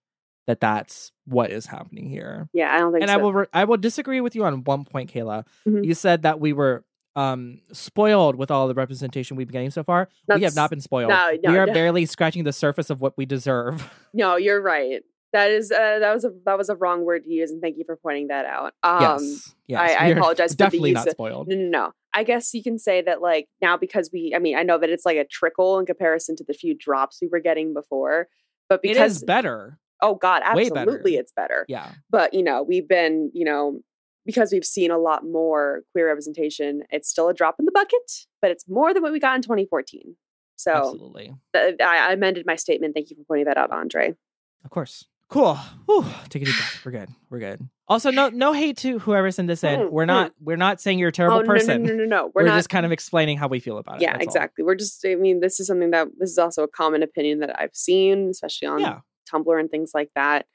that 0.47 0.61
that's 0.61 1.13
what 1.25 1.51
is 1.51 1.67
happening 1.67 2.11
here. 2.11 2.49
Yeah, 2.53 2.75
I 2.75 2.79
don't 2.81 2.93
think 2.93 3.03
so. 3.03 3.05
and 3.05 3.11
so. 3.11 3.15
I 3.15 3.17
will 3.17 3.33
re- 3.33 3.47
I 3.55 3.65
will 3.65 3.77
disagree 3.79 4.21
with 4.21 4.35
you 4.35 4.45
on 4.45 4.65
one 4.65 4.85
point, 4.85 5.11
Kayla. 5.11 5.47
Mm-hmm. 5.67 5.85
You 5.85 5.95
said 5.95 6.23
that 6.23 6.39
we 6.39 6.53
were 6.53 6.85
um 7.17 7.61
spoiled 7.73 8.37
with 8.37 8.51
all 8.51 8.69
the 8.69 8.75
representation 8.75 9.37
we've 9.37 9.47
been 9.47 9.53
getting 9.53 9.71
so 9.71 9.83
far. 9.83 10.09
That's, 10.27 10.39
we 10.39 10.45
have 10.45 10.57
not 10.57 10.71
been 10.71 10.81
spoiled. 10.81 11.11
No, 11.11 11.31
no, 11.43 11.53
we 11.53 11.59
are 11.59 11.67
no. 11.67 11.73
barely 11.73 12.07
scratching 12.07 12.45
the 12.45 12.53
surface 12.53 12.91
of 12.91 13.01
what 13.01 13.17
we 13.17 13.27
deserve. 13.27 13.91
No, 14.15 14.37
you're 14.37 14.61
right. 14.61 15.01
That 15.33 15.51
is 15.51 15.73
uh, 15.73 15.99
that 16.01 16.13
was 16.13 16.27
a 16.27 16.33
that 16.45 16.59
was 16.59 16.69
a 16.69 16.77
wrong 16.77 17.07
word 17.07 17.25
to 17.25 17.31
use, 17.31 17.51
and 17.51 17.63
thank 17.63 17.79
you 17.79 17.85
for 17.87 17.97
pointing 17.97 18.29
that 18.29 18.45
out. 18.45 18.75
Um, 18.83 19.23
yes, 19.23 19.55
yes. 19.67 19.81
I, 19.81 20.05
I 20.05 20.09
apologize. 20.09 20.55
Definitely 20.55 20.93
not 20.93 21.09
spoiled. 21.09 21.49
No, 21.49 21.57
no, 21.57 21.69
no. 21.69 21.93
I 22.13 22.25
guess 22.25 22.53
you 22.53 22.63
can 22.63 22.79
say 22.79 23.01
that 23.01 23.23
like 23.23 23.49
now 23.63 23.79
because 23.79 24.11
we, 24.13 24.35
I 24.37 24.39
mean, 24.39 24.59
I 24.59 24.63
know 24.65 24.77
that 24.77 24.91
it's 24.91 25.07
like 25.07 25.17
a 25.17 25.25
trickle 25.25 25.79
in 25.79 25.87
comparison 25.87 26.37
to 26.37 26.45
the 26.47 26.53
few 26.53 26.77
drops 26.77 27.21
we 27.23 27.29
were 27.29 27.41
getting 27.41 27.73
before, 27.73 28.29
but 28.69 28.83
because 28.83 28.99
it 28.99 29.05
is 29.07 29.25
better. 29.25 29.79
Oh 30.03 30.17
God, 30.17 30.43
absolutely, 30.45 31.13
better. 31.13 31.21
it's 31.21 31.33
better. 31.33 31.65
Yeah, 31.69 31.93
but 32.11 32.35
you 32.35 32.43
know, 32.43 32.63
we've 32.63 32.87
been, 32.87 33.31
you 33.33 33.47
know, 33.47 33.81
because 34.25 34.53
we've 34.53 34.65
seen 34.65 34.91
a 34.91 34.99
lot 34.99 35.25
more 35.25 35.83
queer 35.93 36.09
representation, 36.09 36.83
it's 36.91 37.09
still 37.09 37.29
a 37.29 37.35
drop 37.35 37.57
in 37.59 37.65
the 37.65 37.73
bucket, 37.73 38.27
but 38.41 38.51
it's 38.51 38.69
more 38.69 38.95
than 38.95 39.03
what 39.03 39.13
we 39.13 39.21
got 39.21 39.37
in 39.37 39.43
2014. 39.43 40.17
So 40.57 40.73
absolutely, 40.73 41.35
th- 41.55 41.81
I, 41.81 42.13
amended 42.13 42.47
my 42.47 42.57
statement. 42.57 42.95
Thank 42.95 43.11
you 43.11 43.17
for 43.17 43.25
pointing 43.25 43.47
that 43.47 43.57
out, 43.57 43.73
Andre. 43.73 44.15
Of 44.65 44.71
course. 44.71 45.07
Cool. 45.29 45.55
Whew. 45.87 46.05
Take 46.29 46.43
a 46.43 46.45
deep 46.45 46.55
breath. 46.55 46.85
We're 46.85 46.93
good. 46.93 47.09
We're 47.31 47.39
good. 47.39 47.69
Also, 47.89 48.11
no 48.11 48.29
no 48.29 48.53
hate 48.53 48.77
to 48.79 48.99
whoever 48.99 49.31
sent 49.31 49.49
this 49.49 49.65
in. 49.65 49.81
Mm, 49.81 49.91
we're 49.91 50.05
not 50.05 50.31
mm. 50.31 50.35
we're 50.41 50.57
not 50.57 50.81
saying 50.81 50.99
you're 50.99 51.09
a 51.09 51.13
terrible 51.13 51.39
oh, 51.39 51.45
person. 51.45 51.83
No, 51.83 51.95
no, 51.95 51.97
no, 51.97 52.05
no. 52.05 52.27
We're, 52.35 52.43
we're 52.43 52.49
not... 52.49 52.57
just 52.57 52.69
kind 52.69 52.85
of 52.85 52.93
explaining 52.93 53.39
how 53.39 53.49
we 53.49 53.59
feel 53.59 53.79
about 53.79 53.97
it. 53.97 54.03
Yeah, 54.03 54.19
exactly. 54.21 54.63
All. 54.63 54.67
We're 54.67 54.75
just 54.75 55.05
I 55.07 55.15
mean, 55.15 55.41
this 55.41 55.59
is 55.59 55.67
something 55.67 55.91
that 55.91 56.09
this 56.19 56.31
is 56.31 56.39
also 56.39 56.63
a 56.63 56.69
common 56.69 57.03
opinion 57.03 57.41
that 57.41 57.59
I've 57.59 57.75
seen, 57.75 58.29
especially 58.29 58.69
on 58.69 58.81
yeah. 58.81 59.01
Tumblr 59.33 59.59
and 59.59 59.71
things 59.71 59.93
like 59.95 60.11
that. 60.15 60.47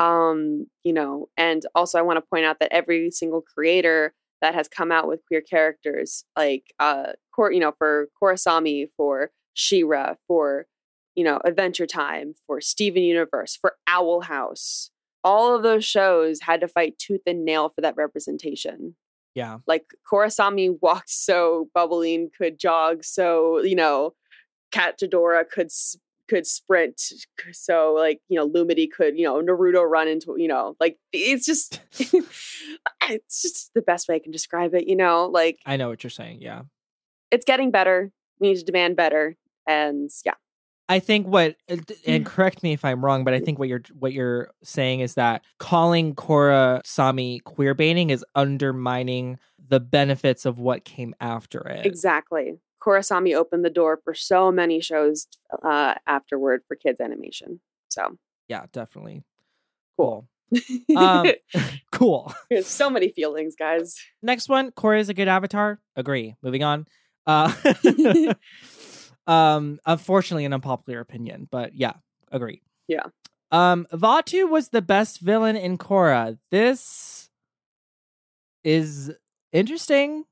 Um, 0.00 0.66
you 0.82 0.92
know, 0.92 1.28
and 1.36 1.64
also 1.74 1.98
I 1.98 2.02
want 2.02 2.16
to 2.16 2.28
point 2.28 2.46
out 2.46 2.58
that 2.60 2.72
every 2.72 3.10
single 3.10 3.42
creator 3.42 4.14
that 4.40 4.54
has 4.54 4.66
come 4.66 4.90
out 4.90 5.06
with 5.06 5.20
queer 5.26 5.42
characters, 5.42 6.24
like 6.36 6.72
uh, 6.78 7.12
Cor- 7.34 7.52
you 7.52 7.60
know, 7.60 7.72
for 7.78 8.08
Korrasami, 8.20 8.88
for 8.96 9.30
She-Ra, 9.54 10.14
for 10.26 10.66
you 11.14 11.24
know, 11.24 11.38
Adventure 11.44 11.86
Time, 11.86 12.34
for 12.46 12.60
Steven 12.60 13.02
Universe, 13.02 13.56
for 13.60 13.74
Owl 13.86 14.22
House, 14.22 14.90
all 15.22 15.54
of 15.54 15.62
those 15.62 15.84
shows 15.84 16.40
had 16.40 16.60
to 16.62 16.68
fight 16.68 16.98
tooth 16.98 17.20
and 17.26 17.44
nail 17.44 17.68
for 17.68 17.82
that 17.82 17.96
representation. 17.96 18.96
Yeah. 19.34 19.58
Like 19.66 19.84
Korrasami 20.10 20.78
walked 20.80 21.10
so 21.10 21.68
Bubbline 21.76 22.28
could 22.36 22.58
jog 22.58 23.04
so, 23.04 23.62
you 23.62 23.76
know, 23.76 24.14
Catradora 24.72 25.48
could 25.48 25.70
could 26.30 26.46
sprint 26.46 27.02
so 27.52 27.92
like, 27.92 28.20
you 28.28 28.36
know, 28.38 28.48
Lumity 28.48 28.88
could, 28.88 29.18
you 29.18 29.24
know, 29.24 29.42
Naruto 29.42 29.82
run 29.82 30.06
into, 30.06 30.36
you 30.38 30.46
know, 30.46 30.76
like 30.78 30.96
it's 31.12 31.44
just 31.44 31.80
it's 31.98 33.42
just 33.42 33.72
the 33.74 33.82
best 33.82 34.08
way 34.08 34.14
I 34.14 34.20
can 34.20 34.30
describe 34.30 34.72
it, 34.74 34.86
you 34.86 34.96
know, 34.96 35.26
like 35.26 35.58
I 35.66 35.76
know 35.76 35.88
what 35.88 36.04
you're 36.04 36.10
saying, 36.10 36.40
yeah. 36.40 36.62
It's 37.32 37.44
getting 37.44 37.70
better. 37.70 38.12
We 38.38 38.48
need 38.48 38.58
to 38.58 38.64
demand 38.64 38.96
better 38.96 39.36
and 39.66 40.08
yeah. 40.24 40.34
I 40.88 40.98
think 41.00 41.26
what 41.26 41.56
uh, 41.68 41.76
and 42.06 42.24
correct 42.32 42.62
me 42.62 42.72
if 42.72 42.84
I'm 42.84 43.04
wrong, 43.04 43.24
but 43.24 43.34
I 43.34 43.40
think 43.40 43.58
what 43.58 43.68
you're 43.68 43.82
what 43.98 44.12
you're 44.12 44.50
saying 44.62 45.00
is 45.00 45.14
that 45.14 45.42
calling 45.58 46.14
Korrasami 46.14 47.42
queer 47.42 47.74
baiting 47.74 48.10
is 48.10 48.24
undermining 48.34 49.38
the 49.68 49.80
benefits 49.80 50.46
of 50.46 50.58
what 50.58 50.84
came 50.84 51.14
after 51.20 51.60
it. 51.60 51.86
Exactly. 51.86 52.58
Korrasami 52.82 53.34
opened 53.34 53.64
the 53.64 53.70
door 53.70 54.00
for 54.04 54.14
so 54.14 54.50
many 54.50 54.80
shows 54.80 55.26
uh, 55.62 55.94
afterward 56.06 56.62
for 56.66 56.76
kids 56.76 57.00
animation. 57.00 57.60
So 57.88 58.16
yeah, 58.48 58.66
definitely. 58.72 59.22
Cool. 59.96 60.26
um, 60.96 61.26
cool. 61.92 62.32
There's 62.48 62.66
so 62.66 62.90
many 62.90 63.10
feelings, 63.10 63.54
guys. 63.56 63.96
Next 64.22 64.48
one, 64.48 64.70
Korra 64.72 65.00
is 65.00 65.08
a 65.08 65.14
good 65.14 65.28
avatar. 65.28 65.80
Agree. 65.96 66.36
Moving 66.42 66.62
on. 66.64 66.86
Uh, 67.26 67.52
Um, 69.30 69.78
unfortunately, 69.86 70.44
an 70.44 70.52
unpopular 70.52 70.98
opinion, 70.98 71.46
but 71.50 71.76
yeah, 71.76 71.92
agree. 72.32 72.62
Yeah. 72.88 73.04
Um, 73.52 73.86
Vaatu 73.92 74.50
was 74.50 74.70
the 74.70 74.82
best 74.82 75.20
villain 75.20 75.54
in 75.54 75.78
Korra. 75.78 76.36
This 76.50 77.30
is 78.64 79.12
interesting. 79.52 80.24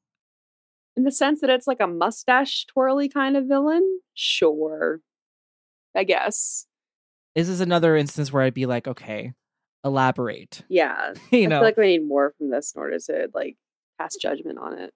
In 0.98 1.04
the 1.04 1.12
sense 1.12 1.40
that 1.40 1.50
it's 1.50 1.66
like 1.66 1.80
a 1.80 1.86
mustache 1.86 2.66
twirly 2.66 3.08
kind 3.08 3.36
of 3.36 3.46
villain? 3.46 4.00
Sure. 4.14 5.00
I 5.96 6.04
guess. 6.04 6.66
This 7.34 7.48
is 7.48 7.60
another 7.60 7.96
instance 7.96 8.32
where 8.32 8.42
I'd 8.42 8.54
be 8.54 8.66
like, 8.66 8.88
okay, 8.88 9.32
elaborate. 9.84 10.62
Yeah. 10.68 11.14
you 11.30 11.44
I 11.44 11.46
know, 11.46 11.58
feel 11.58 11.62
like 11.62 11.76
we 11.76 11.86
need 11.86 12.06
more 12.06 12.34
from 12.36 12.50
this 12.50 12.72
in 12.74 12.80
order 12.80 12.98
to 12.98 13.28
like 13.32 13.56
pass 13.98 14.16
judgment 14.16 14.58
on 14.58 14.78
it 14.78 14.92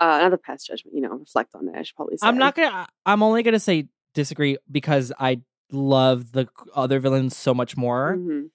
uh, 0.00 0.18
not 0.18 0.30
the 0.30 0.38
past 0.38 0.66
judgment, 0.66 0.94
you 0.94 1.02
know, 1.02 1.14
reflect 1.14 1.54
on 1.54 1.68
it. 1.68 1.74
I 1.76 1.82
should 1.82 1.96
probably 1.96 2.16
say. 2.16 2.26
I'm 2.26 2.38
not 2.38 2.54
gonna. 2.54 2.86
I'm 3.04 3.22
only 3.22 3.42
gonna 3.42 3.58
say 3.58 3.88
disagree 4.14 4.56
because 4.70 5.12
I 5.18 5.40
love 5.72 6.32
the 6.32 6.48
other 6.74 7.00
villains 7.00 7.36
so 7.36 7.52
much 7.54 7.76
more. 7.76 8.16
Mm-hmm. 8.16 8.46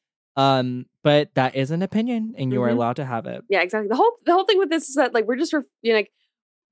Um, 0.42 0.88
but 1.04 1.34
that 1.36 1.56
is 1.56 1.72
an 1.72 1.82
opinion, 1.82 2.34
and 2.38 2.52
you 2.52 2.60
mm-hmm. 2.60 2.66
are 2.66 2.70
allowed 2.70 2.96
to 2.96 3.06
have 3.06 3.26
it. 3.26 3.44
Yeah, 3.50 3.62
exactly. 3.62 3.90
The 3.90 3.96
whole 3.96 4.14
the 4.26 4.34
whole 4.34 4.46
thing 4.46 4.58
with 4.58 4.70
this 4.70 4.90
is 4.90 4.96
that 4.96 5.14
like 5.14 5.26
we're 5.28 5.36
just 5.36 5.54
ref- 5.54 5.66
you 5.82 5.92
know, 5.92 6.00
like 6.00 6.12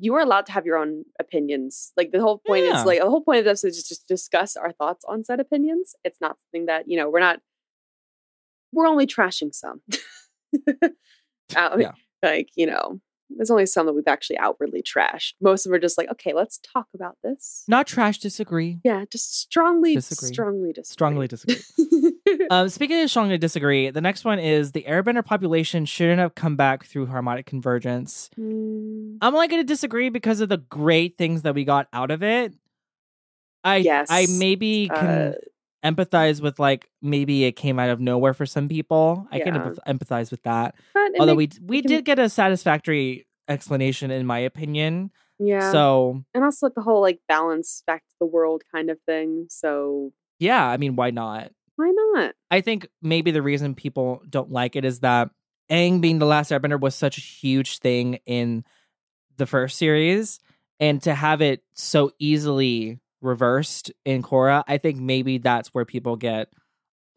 you 0.02 0.16
are 0.16 0.20
allowed 0.20 0.48
to 0.48 0.52
have 0.52 0.66
your 0.66 0.78
own 0.78 1.06
opinions. 1.20 1.94
Like 1.96 2.12
the 2.12 2.20
whole 2.20 2.42
point 2.46 2.66
yeah. 2.66 2.80
is 2.80 2.86
like 2.86 3.00
the 3.00 3.10
whole 3.10 3.22
point 3.22 3.40
of 3.40 3.46
this 3.46 3.64
is 3.64 3.88
just 3.88 4.08
to 4.08 4.14
discuss 4.14 4.58
our 4.58 4.72
thoughts 4.72 5.06
on 5.08 5.24
said 5.24 5.40
opinions. 5.40 5.94
It's 6.04 6.20
not 6.20 6.38
something 6.40 6.66
that 6.66 6.90
you 6.90 6.98
know 6.98 7.08
we're 7.08 7.20
not. 7.20 7.40
We're 8.74 8.88
only 8.88 9.06
trashing 9.06 9.54
some. 9.54 9.82
Yeah. 11.82 11.92
Like 12.24 12.50
you 12.56 12.66
know, 12.66 13.00
there's 13.38 13.52
only 13.52 13.66
some 13.66 13.86
that 13.86 13.94
we've 13.94 14.08
actually 14.08 14.38
outwardly 14.38 14.82
trashed. 14.82 15.34
Most 15.42 15.66
of 15.66 15.70
them 15.70 15.78
are 15.78 15.82
just 15.82 15.98
like, 15.98 16.10
okay, 16.12 16.34
let's 16.34 16.60
talk 16.60 16.88
about 16.94 17.18
this. 17.24 17.64
Not 17.68 17.88
trash, 17.88 18.20
disagree. 18.20 18.80
Yeah, 18.84 19.06
just 19.12 19.40
strongly 19.40 19.96
disagree. 19.96 20.34
Strongly 20.34 20.74
disagree. 20.74 20.94
Strongly 20.94 21.28
disagree. 21.28 21.58
Um, 22.50 22.68
speaking 22.70 23.02
of 23.02 23.10
strongly 23.10 23.38
disagree, 23.38 23.92
the 23.92 24.02
next 24.02 24.26
one 24.26 24.40
is 24.40 24.72
the 24.72 24.84
airbender 24.84 25.24
population 25.24 25.86
shouldn't 25.86 26.20
have 26.20 26.36
come 26.36 26.56
back 26.56 26.86
through 26.86 27.06
harmonic 27.06 27.46
convergence. 27.46 28.30
Mm, 28.38 29.18
I'm 29.22 29.34
only 29.34 29.48
going 29.48 29.62
to 29.62 29.68
disagree 29.68 30.10
because 30.10 30.42
of 30.42 30.50
the 30.50 30.58
great 30.58 31.16
things 31.16 31.44
that 31.44 31.56
we 31.56 31.64
got 31.64 31.88
out 31.94 32.12
of 32.12 32.24
it. 32.24 32.54
I 33.64 33.78
Yes. 33.78 34.08
I 34.10 34.28
maybe 34.30 34.90
can 34.90 35.08
uh, 35.08 35.34
empathize 35.84 36.42
with 36.42 36.60
like 36.60 36.90
maybe 37.02 37.44
it 37.46 37.54
came 37.54 37.80
out 37.80 37.90
of 37.90 38.00
nowhere 38.00 38.34
for 38.34 38.46
some 38.46 38.68
people. 38.70 39.28
I 39.32 39.40
can 39.40 39.56
Yeah. 39.56 39.62
empath- 39.62 39.80
empathize 39.88 40.32
with 40.32 40.44
that. 40.44 40.76
but 40.94 41.12
Although 41.20 41.36
we 41.36 41.50
we 41.62 41.82
can- 41.82 41.90
did 41.90 42.06
get 42.06 42.20
a 42.20 42.30
satisfactory 42.30 43.28
explanation 43.48 44.12
in 44.12 44.26
my 44.26 44.40
opinion. 44.40 45.12
yeah, 45.40 45.72
So 45.72 46.24
and 46.34 46.44
also 46.44 46.68
like 46.68 46.76
the 46.76 46.82
whole 46.82 47.02
like 47.02 47.20
balance 47.28 47.84
back 47.88 48.04
to 48.08 48.16
the 48.20 48.26
world 48.28 48.64
kind 48.74 48.90
of 48.90 49.00
thing. 49.08 49.48
So 49.50 50.14
yeah, 50.40 50.66
I 50.68 50.78
mean, 50.78 50.96
why 50.96 51.10
not? 51.12 51.52
why 51.78 51.92
not? 52.14 52.36
I 52.52 52.62
think 52.62 52.88
maybe 53.02 53.32
the 53.32 53.42
reason 53.42 53.74
people 53.74 54.22
don't 54.30 54.52
like 54.52 54.76
it 54.76 54.86
is 54.86 55.00
that 55.00 55.30
Aang 55.72 56.00
being 56.00 56.20
the 56.20 56.28
last 56.28 56.52
airbender 56.52 56.80
was 56.80 56.94
such 56.94 57.18
a 57.18 57.22
huge 57.22 57.80
thing 57.80 58.20
in 58.28 58.64
the 59.38 59.48
first 59.48 59.78
series. 59.80 60.40
And 60.80 61.02
to 61.04 61.14
have 61.16 61.42
it 61.42 61.64
so 61.74 62.12
easily 62.20 63.00
reversed 63.22 63.92
in 64.06 64.24
Korra, 64.24 64.64
I 64.68 64.78
think 64.78 64.98
maybe 65.00 65.38
that's 65.38 65.70
where 65.70 65.86
people 65.86 66.16
get 66.16 66.50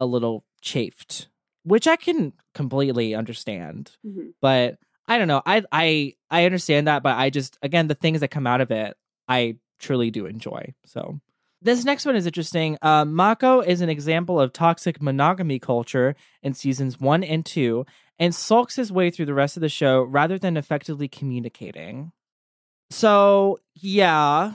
a 0.01 0.07
little 0.07 0.45
chafed, 0.61 1.29
which 1.63 1.87
I 1.87 1.97
can 1.97 2.33
completely 2.55 3.15
understand. 3.15 3.93
Mhm. 4.07 4.35
But 4.41 4.79
I 5.07 5.19
don't 5.19 5.29
know. 5.29 5.43
I 5.45 5.63
I 5.73 6.15
I 6.31 6.45
understand 6.45 6.87
that, 6.89 7.03
but 7.03 7.17
I 7.17 7.31
just 7.31 7.59
again 7.63 7.89
the 7.89 7.95
things 7.95 8.21
that 8.21 8.29
come 8.29 8.47
out 8.47 8.61
of 8.61 8.71
it, 8.71 8.97
I 9.29 9.57
truly 9.79 10.11
do 10.11 10.27
enjoy. 10.27 10.75
So 10.87 11.21
this 11.61 11.85
next 11.85 12.05
one 12.07 12.17
is 12.17 12.27
interesting. 12.27 12.77
Uh, 12.83 13.05
Mako 13.05 13.61
is 13.61 13.81
an 13.81 13.89
example 13.89 14.39
of 14.41 14.53
toxic 14.53 15.01
monogamy 15.01 15.59
culture 15.59 16.15
in 16.43 16.53
seasons 16.55 17.01
one 17.01 17.25
and 17.25 17.45
two, 17.45 17.87
and 18.19 18.35
sulks 18.35 18.77
his 18.77 18.93
way 18.93 19.11
through 19.11 19.27
the 19.27 19.35
rest 19.35 19.57
of 19.57 19.61
the 19.63 19.69
show 19.69 20.03
rather 20.03 20.39
than 20.39 20.57
effectively 20.57 21.09
communicating. 21.09 22.13
So 22.91 23.59
yeah, 23.75 24.55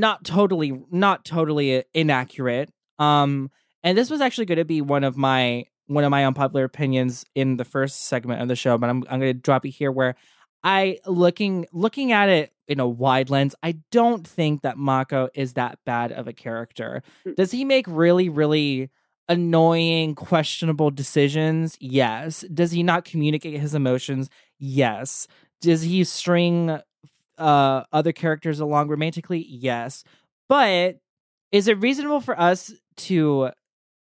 not 0.00 0.24
totally, 0.24 0.80
not 0.90 1.24
totally 1.24 1.84
inaccurate. 1.94 2.70
Um, 2.98 3.50
and 3.82 3.96
this 3.96 4.10
was 4.10 4.20
actually 4.20 4.46
going 4.46 4.58
to 4.58 4.64
be 4.64 4.80
one 4.80 5.04
of 5.04 5.16
my 5.16 5.66
one 5.88 6.02
of 6.02 6.10
my 6.10 6.26
unpopular 6.26 6.64
opinions 6.64 7.24
in 7.36 7.56
the 7.58 7.64
first 7.64 8.06
segment 8.06 8.42
of 8.42 8.48
the 8.48 8.56
show, 8.56 8.76
but 8.78 8.90
I'm 8.90 9.04
I'm 9.08 9.20
going 9.20 9.32
to 9.32 9.40
drop 9.40 9.64
it 9.64 9.70
here 9.70 9.92
where 9.92 10.16
I 10.62 10.98
looking 11.06 11.66
looking 11.72 12.12
at 12.12 12.28
it 12.28 12.52
in 12.66 12.80
a 12.80 12.88
wide 12.88 13.30
lens, 13.30 13.54
I 13.62 13.76
don't 13.92 14.26
think 14.26 14.62
that 14.62 14.76
Mako 14.76 15.28
is 15.34 15.52
that 15.52 15.78
bad 15.86 16.10
of 16.10 16.26
a 16.26 16.32
character. 16.32 17.02
Mm. 17.24 17.36
Does 17.36 17.52
he 17.52 17.64
make 17.64 17.86
really 17.88 18.28
really 18.28 18.90
annoying 19.28 20.14
questionable 20.14 20.90
decisions? 20.90 21.76
Yes. 21.80 22.44
Does 22.52 22.72
he 22.72 22.82
not 22.82 23.04
communicate 23.04 23.60
his 23.60 23.74
emotions? 23.74 24.28
Yes. 24.58 25.28
Does 25.60 25.82
he 25.82 26.04
string 26.04 26.80
uh 27.38 27.82
other 27.92 28.12
characters 28.12 28.60
along 28.60 28.88
romantically? 28.88 29.44
Yes. 29.48 30.04
But 30.48 30.96
is 31.52 31.68
it 31.68 31.80
reasonable 31.80 32.20
for 32.20 32.38
us 32.38 32.72
to 32.98 33.50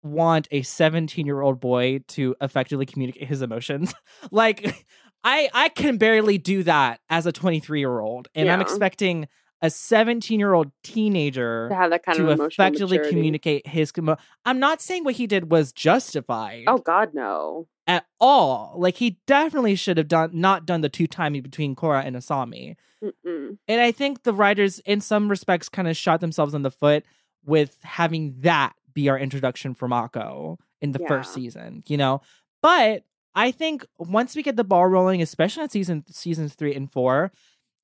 want 0.02 0.46
a 0.50 0.60
17 0.62 1.24
year 1.24 1.40
old 1.40 1.60
boy 1.60 2.00
to 2.08 2.34
effectively 2.42 2.84
communicate 2.84 3.26
his 3.26 3.40
emotions 3.40 3.94
like 4.30 4.84
i 5.24 5.48
i 5.54 5.70
can 5.70 5.96
barely 5.96 6.36
do 6.36 6.62
that 6.62 7.00
as 7.08 7.24
a 7.24 7.32
23 7.32 7.80
year 7.80 8.00
old 8.00 8.28
and 8.34 8.50
i'm 8.50 8.60
expecting 8.60 9.26
a 9.62 9.70
17 9.70 10.38
year 10.38 10.52
old 10.52 10.70
teenager 10.82 11.68
To 11.70 11.74
have 11.74 11.88
that 11.88 12.02
kind 12.04 12.18
to 12.18 12.28
of 12.28 12.38
effectively 12.38 12.98
maturity. 12.98 13.10
communicate 13.16 13.66
his 13.66 13.92
emo- 13.96 14.18
i'm 14.44 14.58
not 14.60 14.82
saying 14.82 15.04
what 15.04 15.14
he 15.14 15.26
did 15.26 15.50
was 15.50 15.72
justified 15.72 16.64
Oh 16.66 16.76
God, 16.78 17.14
no. 17.14 17.66
at 17.86 18.04
all 18.20 18.74
like 18.76 18.96
he 18.96 19.18
definitely 19.26 19.74
should 19.74 19.96
have 19.96 20.08
done 20.08 20.32
not 20.34 20.66
done 20.66 20.82
the 20.82 20.90
two 20.90 21.06
timing 21.06 21.40
between 21.40 21.74
Korra 21.74 22.04
and 22.04 22.14
asami 22.14 22.76
Mm-mm. 23.04 23.58
and 23.68 23.80
I 23.80 23.92
think 23.92 24.22
the 24.22 24.32
writers, 24.32 24.78
in 24.80 25.00
some 25.00 25.28
respects, 25.28 25.68
kind 25.68 25.88
of 25.88 25.96
shot 25.96 26.20
themselves 26.20 26.54
in 26.54 26.62
the 26.62 26.70
foot 26.70 27.04
with 27.44 27.76
having 27.82 28.36
that 28.40 28.72
be 28.94 29.08
our 29.08 29.18
introduction 29.18 29.74
for 29.74 29.88
Mako 29.88 30.58
in 30.80 30.92
the 30.92 31.00
first 31.00 31.34
season, 31.34 31.82
you 31.86 31.96
know. 31.96 32.20
But 32.62 33.04
I 33.34 33.50
think 33.50 33.84
once 33.98 34.36
we 34.36 34.42
get 34.42 34.56
the 34.56 34.64
ball 34.64 34.86
rolling, 34.86 35.20
especially 35.20 35.64
on 35.64 35.70
season 35.70 36.04
seasons 36.08 36.54
three 36.54 36.74
and 36.74 36.90
four, 36.90 37.32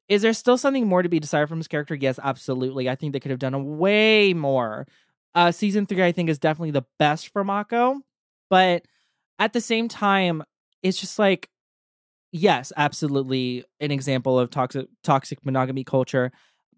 is 0.08 0.22
there 0.22 0.32
still 0.32 0.56
something 0.56 0.86
more 0.86 1.02
to 1.02 1.08
be 1.08 1.20
desired 1.20 1.48
from 1.48 1.58
his 1.58 1.68
character? 1.68 1.94
Yes, 1.94 2.18
absolutely. 2.22 2.88
I 2.88 2.94
think 2.94 3.12
they 3.12 3.20
could 3.20 3.30
have 3.30 3.40
done 3.40 3.54
a 3.54 3.62
way 3.62 4.32
more. 4.32 4.86
Uh, 5.34 5.52
season 5.52 5.86
three, 5.86 6.02
I 6.02 6.12
think, 6.12 6.28
is 6.28 6.38
definitely 6.38 6.72
the 6.72 6.86
best 6.98 7.28
for 7.28 7.44
Mako, 7.44 8.00
but 8.48 8.84
at 9.38 9.52
the 9.52 9.60
same 9.60 9.88
time, 9.88 10.42
it's 10.82 11.00
just 11.00 11.18
like 11.18 11.48
yes, 12.32 12.72
absolutely 12.76 13.64
an 13.80 13.90
example 13.90 14.38
of 14.38 14.50
toxic 14.50 14.86
toxic 15.02 15.44
monogamy 15.44 15.84
culture, 15.84 16.30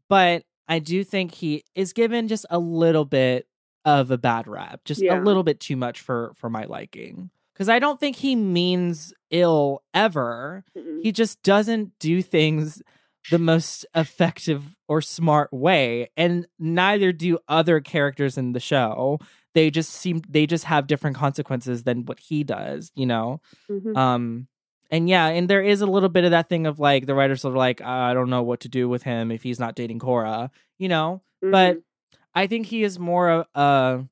but 0.08 0.44
I 0.68 0.78
do 0.78 1.04
think 1.04 1.34
he 1.34 1.64
is 1.74 1.92
given 1.92 2.28
just 2.28 2.46
a 2.50 2.58
little 2.58 3.04
bit 3.04 3.46
of 3.84 4.10
a 4.10 4.18
bad 4.18 4.46
rap, 4.46 4.80
just 4.84 5.02
Yeah. 5.02 5.20
a 5.20 5.22
little 5.22 5.42
bit 5.42 5.58
too 5.60 5.76
much 5.76 6.00
for 6.00 6.32
for 6.36 6.48
my 6.48 6.64
liking. 6.64 7.30
Cuz 7.56 7.68
I 7.68 7.78
don't 7.78 8.00
think 8.00 8.16
he 8.16 8.34
means 8.36 9.12
ill 9.30 9.82
ever. 9.92 10.64
Mm-mm. 10.76 11.02
He 11.02 11.12
just 11.12 11.42
doesn't 11.42 11.98
do 11.98 12.22
things 12.22 12.80
the 13.30 13.38
most 13.38 13.84
effective 13.94 14.76
or 14.88 15.00
smart 15.00 15.52
way 15.52 16.08
and 16.16 16.46
neither 16.58 17.12
do 17.12 17.38
other 17.48 17.80
characters 17.80 18.36
in 18.38 18.52
the 18.52 18.60
show. 18.60 19.18
They 19.54 19.70
just 19.70 19.90
seem 19.90 20.22
they 20.28 20.46
just 20.46 20.64
have 20.64 20.86
different 20.86 21.16
consequences 21.16 21.82
than 21.84 22.04
what 22.06 22.18
he 22.20 22.42
does, 22.42 22.90
you 22.94 23.06
know. 23.06 23.40
Mhm. 23.70 23.96
Um, 23.96 24.48
and 24.92 25.08
yeah, 25.08 25.26
and 25.26 25.48
there 25.48 25.62
is 25.62 25.80
a 25.80 25.86
little 25.86 26.10
bit 26.10 26.22
of 26.24 26.30
that 26.30 26.48
thing 26.48 26.66
of 26.66 26.78
like 26.78 27.06
the 27.06 27.14
writers 27.14 27.44
are 27.44 27.50
like, 27.50 27.80
I 27.80 28.14
don't 28.14 28.30
know 28.30 28.42
what 28.42 28.60
to 28.60 28.68
do 28.68 28.88
with 28.88 29.02
him 29.02 29.32
if 29.32 29.42
he's 29.42 29.58
not 29.58 29.74
dating 29.74 29.98
Korra, 29.98 30.50
you 30.78 30.88
know. 30.88 31.22
But 31.40 31.78
Mhm. 31.78 31.82
I 32.34 32.46
think 32.46 32.66
he 32.66 32.84
is 32.84 32.98
more 32.98 33.28
a, 33.30 33.46
a 33.54 34.04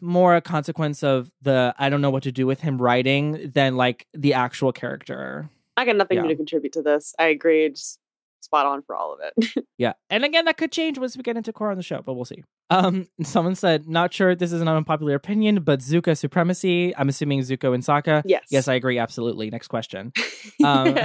more 0.00 0.36
a 0.36 0.40
consequence 0.40 1.02
of 1.02 1.32
the 1.42 1.74
I 1.78 1.88
don't 1.88 2.00
know 2.00 2.10
what 2.10 2.22
to 2.24 2.32
do 2.32 2.46
with 2.46 2.60
him 2.60 2.80
writing 2.80 3.50
than 3.52 3.76
like 3.76 4.06
the 4.14 4.34
actual 4.34 4.72
character. 4.72 5.50
I 5.76 5.84
got 5.84 5.96
nothing 5.96 6.18
yeah. 6.18 6.28
to 6.28 6.36
contribute 6.36 6.72
to 6.74 6.82
this. 6.82 7.14
I 7.18 7.26
agree. 7.26 7.68
Just 7.70 7.98
spot 8.40 8.66
on 8.66 8.82
for 8.82 8.94
all 8.94 9.12
of 9.14 9.20
it. 9.22 9.64
Yeah, 9.78 9.94
and 10.10 10.24
again, 10.24 10.44
that 10.44 10.58
could 10.58 10.72
change 10.72 10.98
once 10.98 11.16
we 11.16 11.22
get 11.22 11.38
into 11.38 11.52
Korra 11.54 11.70
on 11.70 11.76
the 11.78 11.82
show, 11.82 12.02
but 12.02 12.14
we'll 12.14 12.26
see. 12.26 12.44
Um, 12.70 13.06
someone 13.22 13.56
said, 13.56 13.88
not 13.88 14.14
sure 14.14 14.34
this 14.36 14.52
is 14.52 14.60
an 14.60 14.68
unpopular 14.68 15.14
opinion, 15.14 15.62
but 15.62 15.80
Zukka 15.80 16.16
supremacy. 16.16 16.94
I'm 16.96 17.08
assuming 17.08 17.40
Zuko 17.40 17.74
and 17.74 17.82
Sokka. 17.82 18.22
yes. 18.24 18.44
Yes, 18.50 18.68
I 18.68 18.74
agree. 18.74 18.98
Absolutely. 18.98 19.50
Next 19.50 19.68
question. 19.68 20.12
Um, 20.64 20.88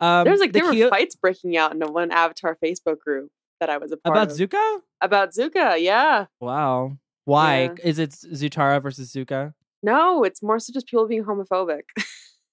um, 0.00 0.24
There's 0.24 0.40
like 0.40 0.52
the 0.52 0.60
there 0.60 0.64
were 0.66 0.72
Kyo- 0.72 0.88
fights 0.90 1.16
breaking 1.16 1.56
out 1.56 1.72
in 1.72 1.78
the 1.80 1.90
one 1.90 2.10
Avatar 2.12 2.56
Facebook 2.62 2.98
group 3.00 3.30
that 3.60 3.68
I 3.70 3.78
was 3.78 3.90
a 3.92 3.96
part 3.96 4.16
about 4.16 4.30
of. 4.30 4.36
Zuko. 4.38 4.80
about 5.00 5.30
Zukka. 5.32 5.80
Yeah. 5.82 6.26
Wow. 6.40 6.96
Why 7.24 7.62
Yeah. 7.64 7.74
is 7.82 7.98
it 7.98 8.10
Zutara 8.10 8.80
versus 8.80 9.12
Zukka? 9.12 9.54
No, 9.82 10.22
it's 10.22 10.42
more 10.42 10.58
so 10.60 10.72
just 10.72 10.86
people 10.86 11.06
being 11.08 11.24
homophobic. 11.24 11.82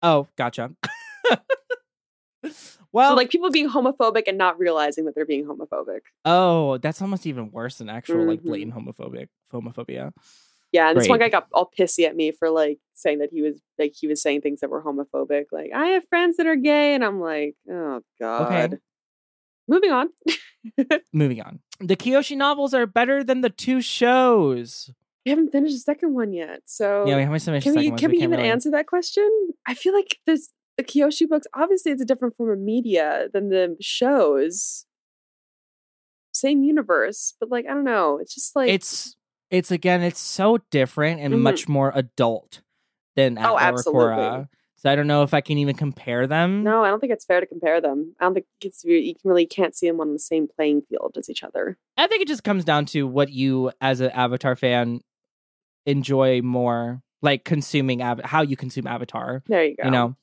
Oh, 0.04 0.28
gotcha. 0.36 0.72
Well, 2.94 3.12
so 3.12 3.16
like 3.16 3.30
people 3.30 3.50
being 3.52 3.70
homophobic 3.70 4.24
and 4.28 4.38
not 4.38 4.60
realizing 4.60 5.06
that 5.06 5.16
they're 5.16 5.26
being 5.26 5.46
homophobic. 5.46 6.02
oh, 6.26 6.78
that's 6.78 7.02
almost 7.02 7.26
even 7.26 7.52
worse 7.52 7.78
than 7.78 7.90
actual 7.90 8.26
like 8.26 8.42
Mhm. 8.42 8.46
blatant 8.46 8.74
homophobic 8.76 9.28
homophobia. 9.54 10.12
Yeah, 10.72 10.90
and 10.90 10.98
this 11.00 11.10
one 11.10 11.20
guy 11.20 11.28
got 11.30 11.48
all 11.54 11.70
pissy 11.78 12.06
at 12.06 12.16
me 12.16 12.32
for 12.32 12.50
like 12.50 12.80
saying 12.94 13.20
that 13.20 13.30
he 13.32 13.42
was 13.42 13.60
like 13.78 13.94
he 13.94 14.08
was 14.08 14.22
saying 14.22 14.42
things 14.42 14.62
that 14.62 14.70
were 14.70 14.82
homophobic. 14.82 15.46
Like 15.52 15.72
I 15.76 15.88
have 15.88 16.08
friends 16.08 16.38
that 16.38 16.48
are 16.48 16.56
gay, 16.56 16.94
and 16.96 17.04
I'm 17.04 17.20
like, 17.20 17.56
oh 17.70 18.02
god. 18.20 18.80
Moving 19.68 19.92
on. 19.92 20.10
Moving 21.14 21.42
on. 21.42 21.60
The 21.80 21.96
Kyoshi 21.96 22.36
novels 22.38 22.74
are 22.74 22.86
better 22.86 23.24
than 23.24 23.42
the 23.42 23.50
two 23.50 23.82
shows. 23.82 24.92
We 25.26 25.30
haven't 25.30 25.52
finished 25.52 25.76
the 25.76 25.80
second 25.80 26.14
one 26.14 26.34
yet, 26.34 26.62
so 26.66 27.06
yeah, 27.06 27.16
we 27.16 27.22
haven't 27.24 27.40
finished 27.42 27.64
can 27.64 27.74
we 27.76 27.80
second 27.84 27.92
one, 27.92 27.98
so 28.00 28.02
can 28.02 28.12
we 28.12 28.18
can't 28.18 28.24
even 28.30 28.38
really- 28.40 28.50
answer 28.50 28.72
that 28.72 28.88
question? 28.88 29.30
I 29.68 29.74
feel 29.76 29.94
like 29.94 30.18
there's 30.26 30.50
the 30.78 30.84
Kyoshi 30.84 31.28
books. 31.28 31.48
Obviously, 31.54 31.92
it's 31.92 32.02
a 32.02 32.06
different 32.06 32.36
form 32.36 32.50
of 32.52 32.60
media 32.60 33.28
than 33.34 33.50
the 33.50 33.76
shows. 33.80 34.86
Same 36.34 36.64
universe, 36.64 37.34
but 37.40 37.50
like 37.50 37.66
I 37.70 37.74
don't 37.74 37.84
know. 37.84 38.18
It's 38.18 38.34
just 38.34 38.56
like 38.56 38.70
It's 38.70 39.16
it's 39.50 39.70
again, 39.70 40.02
it's 40.02 40.20
so 40.20 40.60
different 40.72 41.20
and 41.20 41.34
Mhm. 41.34 41.40
much 41.42 41.68
more 41.68 41.92
adult 41.94 42.62
than 43.18 43.38
Oh, 43.38 43.58
Atla 43.58 43.92
or 43.92 44.14
absolutely. 44.14 44.48
So 44.78 44.90
I 44.90 44.96
don't 44.96 45.06
know 45.08 45.22
if 45.24 45.34
I 45.34 45.42
can 45.42 45.58
even 45.60 45.76
compare 45.76 46.26
them. 46.26 46.64
no. 46.64 46.84
I 46.84 46.90
don't 46.90 47.00
think 47.02 47.12
it's 47.12 47.26
fair 47.26 47.40
to 47.42 47.46
compare 47.46 47.82
them. 47.82 48.16
I 48.20 48.24
don't 48.24 48.34
think 48.34 48.46
it's 48.62 48.84
you 48.86 49.14
can 49.14 49.30
really 49.30 49.46
can't 49.46 49.76
see 49.76 49.88
them 49.88 50.00
on 50.00 50.14
the 50.14 50.20
same 50.20 50.48
playing 50.48 50.84
field 50.90 51.16
as 51.20 51.30
each 51.30 51.44
other. 51.44 51.78
I 51.98 52.08
think 52.08 52.22
it 52.22 52.28
just 52.30 52.44
comes 52.46 52.64
down 52.64 52.86
to 52.88 53.06
what 53.06 53.30
you, 53.30 53.72
as 53.82 54.00
an 54.00 54.10
Avatar 54.12 54.56
fan, 54.56 55.02
enjoy 55.86 56.42
more, 56.42 57.02
like 57.22 57.44
consuming 57.44 58.02
av- 58.02 58.22
how 58.24 58.42
you 58.42 58.56
consume 58.56 58.88
Avatar. 58.88 59.44
There 59.48 59.66
you 59.66 59.76
go. 59.76 59.84
You 59.84 59.92
know, 59.92 60.16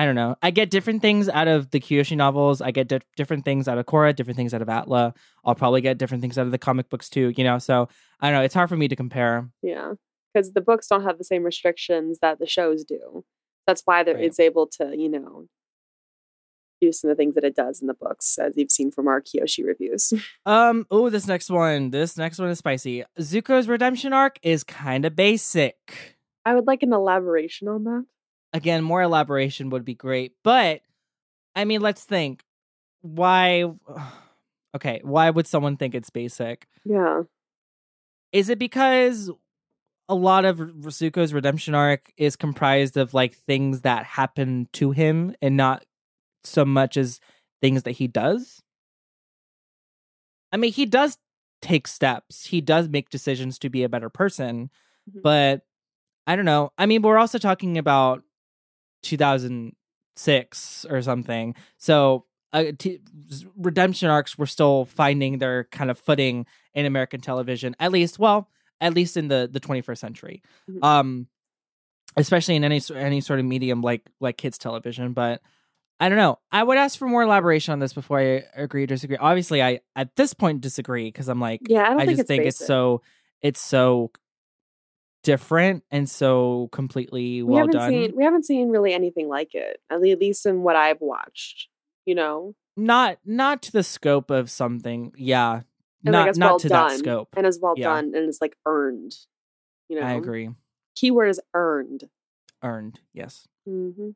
I 0.00 0.06
don't 0.06 0.14
know. 0.14 0.34
I 0.40 0.50
get 0.50 0.70
different 0.70 1.02
things 1.02 1.28
out 1.28 1.46
of 1.46 1.70
the 1.72 1.78
Kyoshi 1.78 2.16
novels. 2.16 2.62
I 2.62 2.70
get 2.70 2.88
di- 2.88 3.00
different 3.16 3.44
things 3.44 3.68
out 3.68 3.76
of 3.76 3.84
Korra, 3.84 4.16
different 4.16 4.38
things 4.38 4.54
out 4.54 4.62
of 4.62 4.68
Atla. 4.70 5.12
I'll 5.44 5.54
probably 5.54 5.82
get 5.82 5.98
different 5.98 6.22
things 6.22 6.38
out 6.38 6.46
of 6.46 6.52
the 6.52 6.58
comic 6.58 6.88
books 6.88 7.10
too, 7.10 7.34
you 7.36 7.44
know? 7.44 7.58
So 7.58 7.86
I 8.18 8.30
don't 8.30 8.38
know. 8.38 8.42
It's 8.44 8.54
hard 8.54 8.70
for 8.70 8.78
me 8.78 8.88
to 8.88 8.96
compare. 8.96 9.50
Yeah. 9.62 9.92
Because 10.32 10.52
the 10.52 10.62
books 10.62 10.86
don't 10.86 11.02
have 11.02 11.18
the 11.18 11.24
same 11.24 11.42
restrictions 11.44 12.20
that 12.22 12.38
the 12.38 12.46
shows 12.46 12.82
do. 12.82 13.24
That's 13.66 13.82
why 13.84 13.98
Right. 13.98 14.16
it's 14.20 14.40
able 14.40 14.68
to, 14.78 14.96
you 14.96 15.10
know, 15.10 15.48
do 16.80 16.92
some 16.92 17.10
of 17.10 17.16
the 17.18 17.20
things 17.20 17.34
that 17.34 17.44
it 17.44 17.54
does 17.54 17.82
in 17.82 17.86
the 17.86 17.92
books, 17.94 18.38
as 18.38 18.54
you've 18.56 18.70
seen 18.70 18.90
from 18.90 19.06
our 19.06 19.20
Kyoshi 19.20 19.66
reviews. 19.66 20.14
Um, 20.46 20.86
oh, 20.90 21.10
this 21.10 21.26
next 21.26 21.50
one. 21.50 21.90
This 21.90 22.16
next 22.16 22.38
one 22.38 22.48
is 22.48 22.56
spicy. 22.58 23.04
Zuko's 23.18 23.68
redemption 23.68 24.14
arc 24.14 24.38
is 24.42 24.64
kind 24.64 25.04
of 25.04 25.14
basic. 25.14 25.76
I 26.46 26.54
would 26.54 26.66
like 26.66 26.82
an 26.82 26.94
elaboration 26.94 27.68
on 27.68 27.84
that. 27.84 28.06
Again, 28.52 28.82
more 28.82 29.02
elaboration 29.02 29.70
would 29.70 29.84
be 29.84 29.94
great. 29.94 30.32
But 30.42 30.80
I 31.54 31.64
mean, 31.64 31.80
let's 31.80 32.04
think. 32.04 32.42
Why 33.02 33.64
okay, 34.76 35.00
why 35.04 35.30
would 35.30 35.46
someone 35.46 35.76
think 35.76 35.94
it's 35.94 36.10
basic? 36.10 36.66
Yeah. 36.84 37.22
Is 38.32 38.48
it 38.48 38.58
because 38.58 39.30
a 40.08 40.14
lot 40.14 40.44
of 40.44 40.58
Zuko's 40.58 41.32
redemption 41.32 41.74
arc 41.74 42.12
is 42.16 42.36
comprised 42.36 42.96
of 42.96 43.14
like 43.14 43.34
things 43.34 43.82
that 43.82 44.04
happen 44.04 44.68
to 44.74 44.90
him 44.90 45.34
and 45.42 45.56
not 45.56 45.84
so 46.44 46.64
much 46.64 46.96
as 46.96 47.20
things 47.62 47.84
that 47.84 47.92
he 47.92 48.06
does? 48.08 48.60
I 50.52 50.56
mean, 50.56 50.72
he 50.72 50.86
does 50.86 51.16
take 51.62 51.86
steps. 51.86 52.44
He 52.46 52.60
does 52.60 52.88
make 52.88 53.10
decisions 53.10 53.58
to 53.60 53.68
be 53.70 53.82
a 53.82 53.88
better 53.88 54.08
person, 54.10 54.70
Mhm. 55.10 55.22
but 55.22 55.62
I 56.26 56.36
don't 56.36 56.44
know. 56.44 56.72
I 56.78 56.86
mean, 56.86 57.02
we're 57.02 57.18
also 57.18 57.38
talking 57.38 57.78
about 57.78 58.22
2006 59.02 60.86
or 60.88 61.02
something. 61.02 61.54
So, 61.78 62.24
uh, 62.52 62.64
t- 62.78 63.00
redemption 63.56 64.08
arcs 64.10 64.36
were 64.36 64.46
still 64.46 64.84
finding 64.86 65.38
their 65.38 65.64
kind 65.64 65.90
of 65.90 65.98
footing 65.98 66.46
in 66.74 66.84
American 66.86 67.20
television, 67.20 67.76
at 67.78 67.92
least, 67.92 68.18
well, 68.18 68.48
at 68.80 68.94
least 68.94 69.16
in 69.16 69.28
the 69.28 69.48
the 69.50 69.60
21st 69.60 70.00
century. 70.00 70.42
Mhm. 70.70 70.84
Um 70.84 71.28
especially 72.16 72.56
in 72.56 72.64
any 72.64 72.80
any 72.94 73.20
sort 73.20 73.38
of 73.38 73.44
medium 73.46 73.82
like 73.82 74.02
like 74.20 74.36
kids 74.36 74.58
television, 74.58 75.12
but 75.12 75.40
I 76.00 76.08
don't 76.08 76.18
know. 76.18 76.38
I 76.50 76.62
would 76.62 76.78
ask 76.78 76.98
for 76.98 77.06
more 77.06 77.22
elaboration 77.22 77.72
on 77.72 77.78
this 77.78 77.92
before 77.92 78.18
I 78.18 78.44
agree 78.54 78.84
or 78.84 78.86
disagree. 78.86 79.16
Obviously, 79.18 79.62
I 79.62 79.80
at 79.96 80.16
this 80.16 80.32
point 80.34 80.60
disagree 80.62 81.06
because 81.08 81.28
I'm 81.28 81.40
like 81.40 81.60
Yeah, 81.68 81.82
I 81.84 81.90
don't 81.90 82.00
I 82.00 82.06
think 82.06 82.10
just 82.10 82.20
it's 82.22 82.28
think 82.28 82.44
basic. 82.44 82.60
it's 82.60 82.66
so 82.66 83.02
it's 83.42 83.60
so 83.60 84.10
different 85.22 85.84
and 85.90 86.08
so 86.08 86.68
completely 86.72 87.42
we 87.42 87.50
well 87.54 87.58
haven't 87.58 87.72
done. 87.72 87.90
seen 87.90 88.12
we 88.16 88.24
haven't 88.24 88.44
seen 88.44 88.70
really 88.70 88.92
anything 88.94 89.28
like 89.28 89.54
it. 89.54 89.80
At 89.90 90.00
least 90.00 90.46
in 90.46 90.62
what 90.62 90.76
I've 90.76 91.00
watched. 91.00 91.68
You 92.06 92.14
know? 92.14 92.54
Not 92.76 93.18
not 93.24 93.62
to 93.62 93.72
the 93.72 93.82
scope 93.82 94.30
of 94.30 94.50
something. 94.50 95.12
Yeah. 95.16 95.62
And 96.04 96.12
not 96.12 96.26
like 96.28 96.36
not 96.36 96.50
well 96.50 96.58
to 96.60 96.68
done 96.68 96.88
that 96.88 96.98
scope. 96.98 97.28
and 97.36 97.46
as 97.46 97.58
well 97.60 97.74
Yeah. 97.76 97.88
done 97.94 98.04
and 98.14 98.28
it's 98.28 98.40
like 98.40 98.56
earned. 98.66 99.14
You 99.88 100.00
know, 100.00 100.06
I 100.06 100.12
agree. 100.12 100.50
Keyword 100.94 101.30
is 101.30 101.40
earned. 101.54 102.08
Earned. 102.62 103.00
Yes. 103.12 103.46
Mm-hmm. 103.68 104.10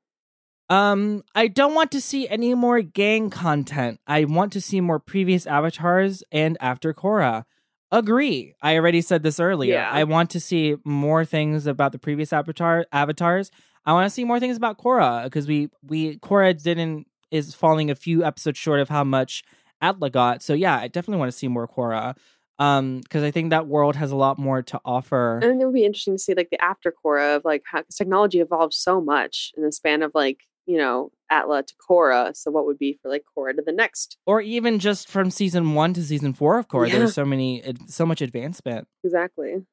Um, 0.74 1.24
I 1.34 1.48
don't 1.48 1.74
want 1.74 1.90
to 1.92 2.00
see 2.00 2.26
any 2.28 2.54
more 2.54 2.80
gang 2.80 3.28
content. 3.28 4.00
I 4.06 4.24
want 4.24 4.52
to 4.54 4.60
see 4.60 4.80
more 4.80 4.98
previous 4.98 5.46
avatars 5.46 6.22
and 6.32 6.56
after 6.60 6.94
Korra. 6.94 7.44
Agree. 7.94 8.54
I 8.60 8.76
already 8.76 9.00
said 9.00 9.22
this 9.22 9.38
earlier. 9.38 9.74
Yeah. 9.74 9.88
I 9.90 10.02
want 10.02 10.28
to 10.30 10.40
see 10.40 10.76
more 10.84 11.24
things 11.24 11.66
about 11.66 11.92
the 11.92 11.98
previous 11.98 12.32
avatar 12.32 12.86
avatars. 12.92 13.52
I 13.86 13.92
want 13.92 14.06
to 14.06 14.10
see 14.10 14.24
more 14.24 14.40
things 14.40 14.56
about 14.56 14.78
Korra 14.78 15.24
because 15.24 15.46
we 15.46 15.68
we 15.82 16.18
Korra 16.18 16.60
didn't 16.60 17.06
is 17.30 17.54
falling 17.54 17.90
a 17.90 17.94
few 17.94 18.24
episodes 18.24 18.58
short 18.58 18.80
of 18.80 18.88
how 18.88 19.04
much 19.04 19.44
Atla 19.80 20.10
got. 20.10 20.42
So 20.42 20.54
yeah, 20.54 20.76
I 20.76 20.88
definitely 20.88 21.20
want 21.20 21.30
to 21.30 21.38
see 21.38 21.46
more 21.48 21.68
Korra. 21.68 22.16
Um, 22.58 23.00
because 23.00 23.22
I 23.22 23.30
think 23.30 23.50
that 23.50 23.66
world 23.66 23.96
has 23.96 24.10
a 24.12 24.16
lot 24.16 24.38
more 24.38 24.62
to 24.62 24.80
offer. 24.84 25.40
And 25.42 25.60
it 25.60 25.64
would 25.64 25.74
be 25.74 25.84
interesting 25.84 26.14
to 26.14 26.18
see 26.18 26.34
like 26.34 26.50
the 26.50 26.62
after 26.62 26.92
Korra 27.04 27.36
of 27.36 27.44
like 27.44 27.62
how 27.70 27.82
'cause 27.82 27.96
technology 27.96 28.40
evolved 28.40 28.74
so 28.74 29.00
much 29.00 29.52
in 29.56 29.62
the 29.64 29.72
span 29.72 30.02
of 30.02 30.12
like, 30.14 30.40
you 30.66 30.78
know, 30.78 31.10
Atla 31.30 31.62
to 31.62 31.74
Korra. 31.88 32.36
So 32.36 32.50
what 32.50 32.66
would 32.66 32.78
be 32.78 32.98
for 33.02 33.10
like 33.10 33.24
Korra 33.36 33.54
to 33.56 33.62
the 33.64 33.72
next? 33.72 34.18
or 34.26 34.40
even 34.40 34.78
just 34.78 35.08
from 35.08 35.30
season 35.30 35.74
one 35.74 35.92
to 35.94 36.02
season 36.02 36.32
four 36.32 36.58
of 36.58 36.68
Korra, 36.68 36.88
Yeah. 36.88 36.98
there's 36.98 37.14
so 37.14 37.24
many, 37.24 37.62
so 37.86 38.04
much 38.06 38.20
advancement. 38.20 38.86
Exactly. 39.02 39.64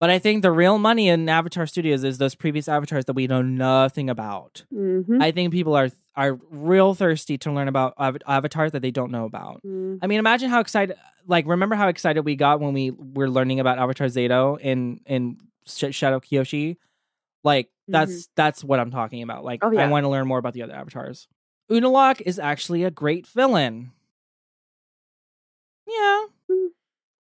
But 0.00 0.10
I 0.10 0.18
think 0.18 0.42
the 0.42 0.50
real 0.52 0.78
money 0.78 1.08
in 1.08 1.28
Avatar 1.28 1.66
Studios 1.66 2.04
is 2.04 2.18
those 2.18 2.34
previous 2.34 2.68
avatars 2.68 3.06
that 3.06 3.14
we 3.14 3.26
know 3.26 3.40
nothing 3.42 4.10
about. 4.10 4.64
Mm-hmm. 4.74 5.22
I 5.22 5.30
think 5.30 5.52
people 5.52 5.74
are 5.74 5.88
are 6.16 6.38
real 6.50 6.94
thirsty 6.94 7.36
to 7.38 7.50
learn 7.50 7.66
about 7.66 7.94
av- 7.98 8.18
avatars 8.26 8.70
that 8.72 8.82
they 8.82 8.90
don't 8.92 9.10
know 9.10 9.24
about. 9.24 9.60
I 9.64 10.06
mean, 10.06 10.18
imagine 10.18 10.48
how 10.50 10.60
excited! 10.60 10.96
Like, 11.26 11.46
remember 11.46 11.74
how 11.74 11.88
excited 11.88 12.24
we 12.24 12.36
got 12.36 12.60
when 12.60 12.72
we 12.74 12.90
were 12.90 13.28
learning 13.30 13.58
about 13.60 13.78
Avatar 13.78 14.08
Szeto 14.08 14.60
in 14.60 15.00
in 15.06 15.38
Sh- 15.66 15.92
Shadow 15.94 16.20
Kyoshi? 16.20 16.76
Like, 17.42 17.70
that's 17.88 18.28
that's 18.36 18.64
what 18.64 18.80
I'm 18.80 18.90
talking 18.90 19.22
about. 19.22 19.44
Like, 19.44 19.60
Mm-hmm. 19.60 19.78
Oh, 19.78 19.80
I 19.82 19.88
want 19.88 20.04
to 20.04 20.08
learn 20.08 20.26
more 20.26 20.38
about 20.38 20.52
the 20.54 20.62
other 20.62 20.74
avatars. 20.74 21.28
Unalaq 21.70 22.20
is 22.26 22.38
actually 22.38 22.84
a 22.84 22.90
great 22.90 23.26
villain. 23.26 23.92
Yeah, 25.86 26.24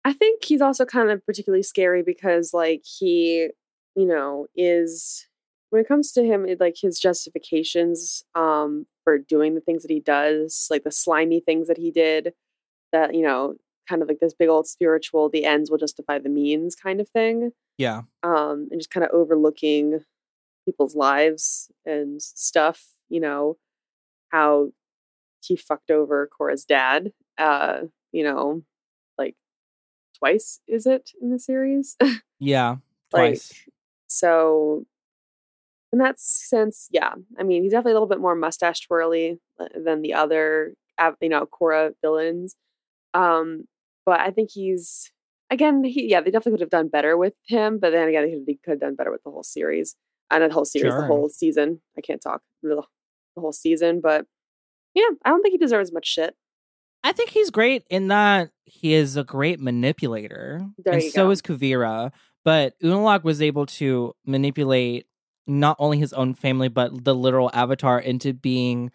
I 0.04 0.12
think 0.12 0.44
he's 0.44 0.60
also 0.60 0.84
kind 0.84 1.10
of 1.10 1.24
particularly 1.26 1.62
scary 1.62 2.02
because 2.02 2.52
like 2.54 2.82
he, 2.84 3.48
you 3.96 4.06
know, 4.06 4.46
is 4.56 5.26
when 5.70 5.80
it 5.82 5.88
comes 5.88 6.12
to 6.12 6.24
him, 6.24 6.46
it, 6.46 6.60
like 6.60 6.76
his 6.80 6.98
justifications 6.98 8.22
um 8.34 8.86
for 9.04 9.18
doing 9.18 9.54
the 9.54 9.60
things 9.60 9.82
that 9.82 9.90
he 9.90 10.00
does, 10.00 10.68
like 10.70 10.84
the 10.84 10.90
slimy 10.92 11.40
things 11.40 11.68
that 11.68 11.78
he 11.78 11.90
did, 11.90 12.34
that 12.92 13.14
you 13.14 13.22
know, 13.22 13.54
kind 13.88 14.02
of 14.02 14.08
like 14.08 14.20
this 14.20 14.34
big 14.34 14.48
old 14.48 14.66
spiritual, 14.66 15.28
the 15.28 15.44
ends 15.44 15.70
will 15.70 15.78
justify 15.78 16.18
the 16.18 16.28
means 16.28 16.74
kind 16.74 17.00
of 17.00 17.08
thing. 17.08 17.50
yeah, 17.78 18.02
um, 18.22 18.68
and 18.70 18.80
just 18.80 18.90
kind 18.90 19.04
of 19.04 19.10
overlooking 19.12 20.00
people's 20.64 20.94
lives 20.94 21.70
and 21.84 22.20
stuff. 22.20 22.86
You 23.08 23.20
know 23.20 23.56
how 24.30 24.70
he 25.40 25.56
fucked 25.56 25.90
over 25.90 26.28
Korra's 26.28 26.64
dad. 26.64 27.12
Uh, 27.38 27.82
you 28.12 28.24
know, 28.24 28.62
like 29.18 29.36
twice 30.18 30.60
is 30.66 30.86
it 30.86 31.10
in 31.20 31.30
the 31.30 31.38
series? 31.38 31.96
yeah. 32.38 32.76
like 33.12 33.32
Twice. 33.32 33.52
so. 34.06 34.84
In 35.92 35.98
that 35.98 36.18
sense, 36.18 36.88
yeah. 36.90 37.12
I 37.38 37.42
mean, 37.42 37.62
he's 37.62 37.72
definitely 37.72 37.92
a 37.92 37.96
little 37.96 38.08
bit 38.08 38.18
more 38.18 38.34
mustache 38.34 38.80
twirly 38.80 39.38
uh, 39.60 39.66
than 39.84 40.00
the 40.00 40.14
other, 40.14 40.72
you 41.20 41.28
know, 41.28 41.44
Korra 41.44 41.92
villains. 42.00 42.56
Um, 43.12 43.64
but 44.06 44.20
I 44.20 44.30
think 44.30 44.50
he's 44.52 45.12
again, 45.50 45.84
he 45.84 46.08
yeah, 46.08 46.20
they 46.20 46.30
definitely 46.30 46.52
could 46.52 46.60
have 46.62 46.70
done 46.70 46.88
better 46.88 47.16
with 47.16 47.34
him. 47.46 47.78
But 47.78 47.90
then 47.90 48.08
again, 48.08 48.44
they 48.46 48.58
could 48.64 48.72
have 48.72 48.80
done 48.80 48.94
better 48.94 49.10
with 49.12 49.22
the 49.22 49.30
whole 49.30 49.42
series, 49.42 49.94
and 50.32 50.50
the 50.50 50.54
whole 50.54 50.64
series, 50.64 50.92
Sure. 50.92 51.00
the 51.02 51.06
whole 51.06 51.28
season. 51.28 51.80
I 51.96 52.00
can't 52.00 52.20
talk 52.22 52.42
the 52.62 52.82
whole 53.36 53.52
season, 53.52 54.00
but 54.00 54.26
yeah, 54.94 55.04
I 55.24 55.30
don't 55.30 55.42
think 55.42 55.52
he 55.52 55.58
deserves 55.58 55.92
much 55.92 56.06
shit. 56.06 56.34
I 57.04 57.12
think 57.12 57.30
he's 57.30 57.50
great 57.50 57.84
in 57.90 58.08
that 58.08 58.50
he 58.64 58.92
is 58.94 59.16
a 59.16 59.24
great 59.24 59.58
manipulator, 59.60 60.64
There 60.78 60.94
and 60.94 61.02
so 61.02 61.26
go. 61.26 61.30
is 61.30 61.42
Kuvira. 61.42 62.12
But 62.44 62.78
Unalaq 62.80 63.22
was 63.24 63.40
able 63.42 63.66
to 63.66 64.14
manipulate 64.26 65.06
not 65.46 65.76
only 65.78 65.98
his 65.98 66.12
own 66.12 66.34
family 66.34 66.68
but 66.68 67.04
the 67.04 67.14
literal 67.14 67.50
Avatar 67.52 67.98
into 68.00 68.32
being 68.32 68.90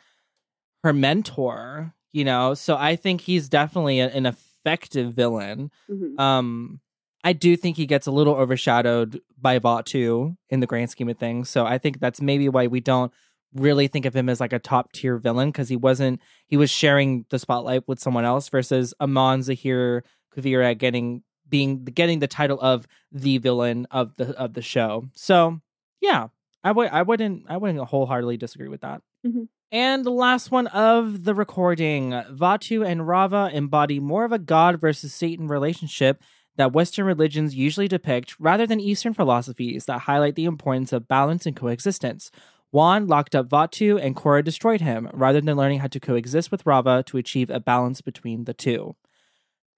her 0.83 0.93
mentor. 0.93 1.93
You 2.13 2.23
know, 2.25 2.53
so 2.55 2.75
I 2.77 2.95
think 2.95 3.21
he's 3.21 3.47
definitely 3.49 3.99
an 3.99 4.25
effective 4.25 5.13
villain. 5.13 5.69
Mhm. 5.89 6.19
Um, 6.19 6.79
I 7.27 7.33
do 7.33 7.57
think 7.57 7.75
he 7.75 7.85
gets 7.85 8.07
a 8.07 8.11
little 8.11 8.35
overshadowed 8.35 9.19
by 9.37 9.59
Vaatu 9.59 10.37
in 10.49 10.61
the 10.61 10.65
grand 10.65 10.89
scheme 10.89 11.09
of 11.09 11.17
things. 11.17 11.49
So 11.49 11.65
I 11.65 11.77
think 11.77 11.99
that's 11.99 12.21
maybe 12.21 12.47
why 12.47 12.67
we 12.67 12.79
don't 12.79 13.11
really 13.53 13.89
think 13.89 14.05
of 14.05 14.15
him 14.15 14.29
as 14.29 14.39
like 14.39 14.53
a 14.53 14.59
top 14.59 14.93
tier 14.93 15.17
villain 15.17 15.49
because 15.49 15.67
he 15.67 15.75
wasn't 15.75 16.21
he 16.45 16.55
was 16.55 16.69
sharing 16.69 17.25
the 17.29 17.37
spotlight 17.37 17.85
with 17.85 17.99
someone 17.99 18.23
else 18.23 18.47
versus 18.47 18.93
Amon 19.01 19.41
Zaheer 19.41 20.03
Kuvira 20.33 20.77
getting 20.77 21.23
being 21.49 21.83
getting 21.83 22.19
the 22.19 22.27
title 22.27 22.61
of 22.61 22.87
the 23.11 23.39
villain 23.39 23.87
of 23.91 24.15
the 24.15 24.29
of 24.39 24.53
the 24.53 24.61
show. 24.61 25.09
So 25.13 25.59
yeah, 25.99 26.29
I 26.63 26.71
would 26.71 26.87
I 26.91 27.01
wouldn't 27.01 27.43
I 27.49 27.57
wouldn't 27.57 27.83
wholeheartedly 27.89 28.37
disagree 28.37 28.69
with 28.69 28.81
that. 28.81 29.01
Mhm. 29.25 29.49
And 29.69 30.05
the 30.05 30.11
last 30.11 30.49
one 30.49 30.67
of 30.67 31.25
the 31.25 31.35
recording, 31.35 32.11
Vaatu 32.11 32.87
and 32.87 33.01
Raava 33.01 33.51
embody 33.51 33.99
more 33.99 34.23
of 34.23 34.31
a 34.31 34.39
God 34.39 34.79
versus 34.79 35.13
Satan 35.13 35.49
relationship 35.49 36.21
that 36.57 36.73
Western 36.73 37.05
religions 37.05 37.55
usually 37.55 37.87
depict 37.87 38.35
rather 38.39 38.67
than 38.67 38.79
Eastern 38.79 39.13
philosophies 39.13 39.85
that 39.85 39.99
highlight 39.99 40.35
the 40.35 40.45
importance 40.45 40.91
of 40.91 41.07
balance 41.07 41.45
and 41.45 41.55
coexistence. 41.55 42.31
Wan 42.71 43.07
locked 43.07 43.35
up 43.35 43.47
Vaatu 43.47 43.99
and 44.01 44.15
Korra 44.15 44.43
destroyed 44.43 44.81
him, 44.81 45.09
rather 45.13 45.39
than 45.39 45.55
learning 45.55 45.79
how 45.79 45.87
to 45.87 45.99
coexist 45.99 46.51
with 46.51 46.65
Raava 46.65 47.05
to 47.05 47.17
achieve 47.17 47.49
a 47.49 47.59
balance 47.59 48.01
between 48.01 48.43
the 48.43 48.53
two. 48.53 48.95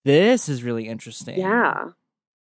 This 0.06 0.50
is 0.50 0.64
really 0.64 0.88
interesting. 0.88 1.40
Yeah. 1.40 1.90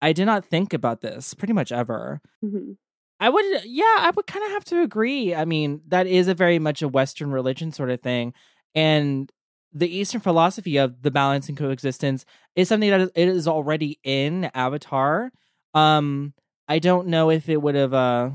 I 0.02 0.12
did 0.12 0.24
not 0.26 0.44
think 0.44 0.72
about 0.72 1.00
this 1.02 1.34
pretty 1.34 1.52
much 1.52 1.70
ever. 1.72 2.20
hmm 2.42 2.72
I 3.20 3.28
would, 3.30 3.44
yeah, 3.64 3.96
I 4.00 4.12
would 4.14 4.26
kind 4.26 4.44
of 4.44 4.50
have 4.50 4.64
to 4.66 4.82
agree. 4.82 5.34
I 5.34 5.44
mean, 5.44 5.82
that 5.86 6.08
is 6.08 6.26
a 6.26 6.34
very 6.34 6.58
much 6.58 6.82
a 6.82 6.88
Western 6.88 7.30
religion 7.30 7.70
sort 7.70 7.90
of 7.90 8.00
thing, 8.00 8.34
and 8.74 9.30
the 9.74 9.88
Eastern 9.94 10.20
philosophy 10.20 10.76
of 10.76 11.02
the 11.02 11.10
balance 11.10 11.48
and 11.48 11.58
coexistence 11.58 12.24
is 12.56 12.68
something 12.68 12.90
that 12.90 13.00
is, 13.00 13.10
it 13.14 13.28
is 13.28 13.48
already 13.48 13.98
in 14.04 14.50
Avatar. 14.54 15.32
Um, 15.74 16.32
I 16.68 16.78
don't 16.78 17.08
know 17.08 17.30
if 17.30 17.48
it 17.48 17.60
would 17.60 17.74
have. 17.74 17.92
Uh, 17.92 18.30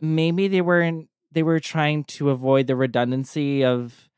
maybe 0.00 0.48
they 0.48 0.60
were 0.60 0.80
in, 0.80 1.08
they 1.32 1.42
were 1.42 1.60
trying 1.60 2.04
to 2.04 2.30
avoid 2.30 2.66
the 2.68 2.76
redundancy 2.76 3.64
of 3.64 4.08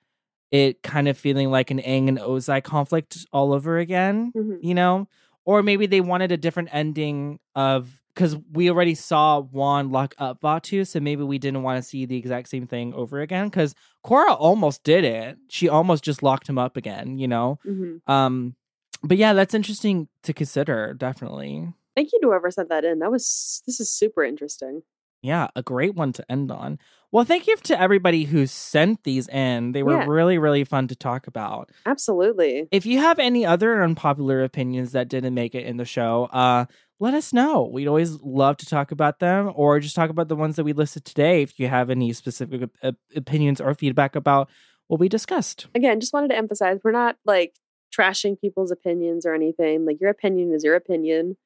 it 0.52 0.82
kind 0.82 1.08
of 1.08 1.18
feeling 1.18 1.50
like 1.50 1.70
an 1.70 1.78
Aang 1.80 2.08
and 2.08 2.18
Ozai 2.18 2.62
conflict 2.62 3.26
all 3.32 3.52
over 3.52 3.78
again. 3.78 4.32
Mhm. 4.36 4.58
You 4.62 4.74
know, 4.74 5.08
or 5.44 5.62
maybe 5.62 5.86
they 5.86 6.00
wanted 6.00 6.30
a 6.32 6.36
different 6.36 6.68
ending 6.72 7.40
of 7.54 8.00
because 8.16 8.36
we 8.52 8.70
already 8.70 8.94
saw 8.94 9.40
Wan 9.40 9.90
lock 9.92 10.14
up 10.18 10.40
Vaatu, 10.40 10.86
so 10.86 10.98
maybe 10.98 11.22
we 11.22 11.38
didn't 11.38 11.62
want 11.62 11.76
to 11.82 11.86
see 11.88 12.06
the 12.06 12.16
exact 12.16 12.48
same 12.48 12.66
thing 12.66 12.94
over 12.94 13.20
again. 13.20 13.48
Because 13.48 13.74
Korra 14.04 14.34
almost 14.38 14.82
did 14.82 15.04
it; 15.04 15.36
she 15.48 15.68
almost 15.68 16.02
just 16.02 16.22
locked 16.22 16.48
him 16.48 16.58
up 16.58 16.76
again. 16.76 17.18
You 17.18 17.28
know, 17.28 17.58
Mhm. 17.66 18.00
um, 18.08 18.56
but 19.04 19.18
yeah, 19.18 19.34
that's 19.34 19.54
interesting 19.54 20.08
to 20.22 20.32
consider. 20.32 20.94
Definitely, 20.94 21.72
Thank 21.94 22.12
you 22.12 22.20
to 22.22 22.28
whoever 22.28 22.50
sent 22.50 22.68
that 22.70 22.84
in. 22.84 22.98
That 23.00 23.10
was 23.12 23.62
this 23.66 23.78
is 23.80 23.90
super 23.90 24.24
interesting. 24.24 24.82
yeah, 25.22 25.48
a 25.56 25.62
great 25.62 25.94
one 25.94 26.12
to 26.12 26.24
end 26.30 26.50
on. 26.52 26.78
Well, 27.10 27.24
thank 27.24 27.46
you 27.46 27.56
to 27.56 27.80
everybody 27.80 28.24
who 28.24 28.46
sent 28.46 29.02
these 29.04 29.26
in. 29.28 29.72
They 29.72 29.82
were 29.82 29.92
Yeah. 30.00 30.06
really, 30.06 30.38
really 30.38 30.62
fun 30.64 30.86
to 30.88 30.94
talk 30.94 31.26
about. 31.26 31.70
Absolutely. 31.86 32.68
If 32.70 32.84
you 32.86 32.98
have 32.98 33.18
any 33.18 33.44
other 33.46 33.82
unpopular 33.82 34.44
opinions 34.44 34.92
that 34.92 35.08
didn't 35.08 35.34
make 35.34 35.54
it 35.54 35.64
in 35.66 35.78
the 35.78 35.84
show, 35.84 36.24
uh, 36.32 36.66
let 36.98 37.14
us 37.14 37.32
know. 37.32 37.68
We'd 37.72 37.88
always 37.88 38.20
love 38.22 38.56
to 38.58 38.66
talk 38.66 38.90
about 38.90 39.18
them 39.18 39.52
or 39.54 39.80
just 39.80 39.94
talk 39.94 40.10
about 40.10 40.28
the 40.28 40.36
ones 40.36 40.56
that 40.56 40.64
we 40.64 40.72
listed 40.72 41.04
today 41.04 41.42
if 41.42 41.58
you 41.60 41.68
have 41.68 41.90
any 41.90 42.12
specific 42.12 42.62
op- 42.62 42.70
op- 42.82 42.94
opinions 43.14 43.60
or 43.60 43.74
feedback 43.74 44.16
about 44.16 44.48
what 44.88 44.98
we 45.00 45.08
discussed. 45.08 45.66
Again, 45.74 46.00
just 46.00 46.12
wanted 46.12 46.28
to 46.28 46.36
emphasize 46.36 46.78
we're 46.82 46.92
not 46.92 47.16
like 47.26 47.54
trashing 47.96 48.40
people's 48.40 48.70
opinions 48.70 49.26
or 49.26 49.34
anything. 49.34 49.84
Like 49.84 50.00
your 50.00 50.10
opinion 50.10 50.52
is 50.54 50.64
your 50.64 50.74
opinion. 50.74 51.36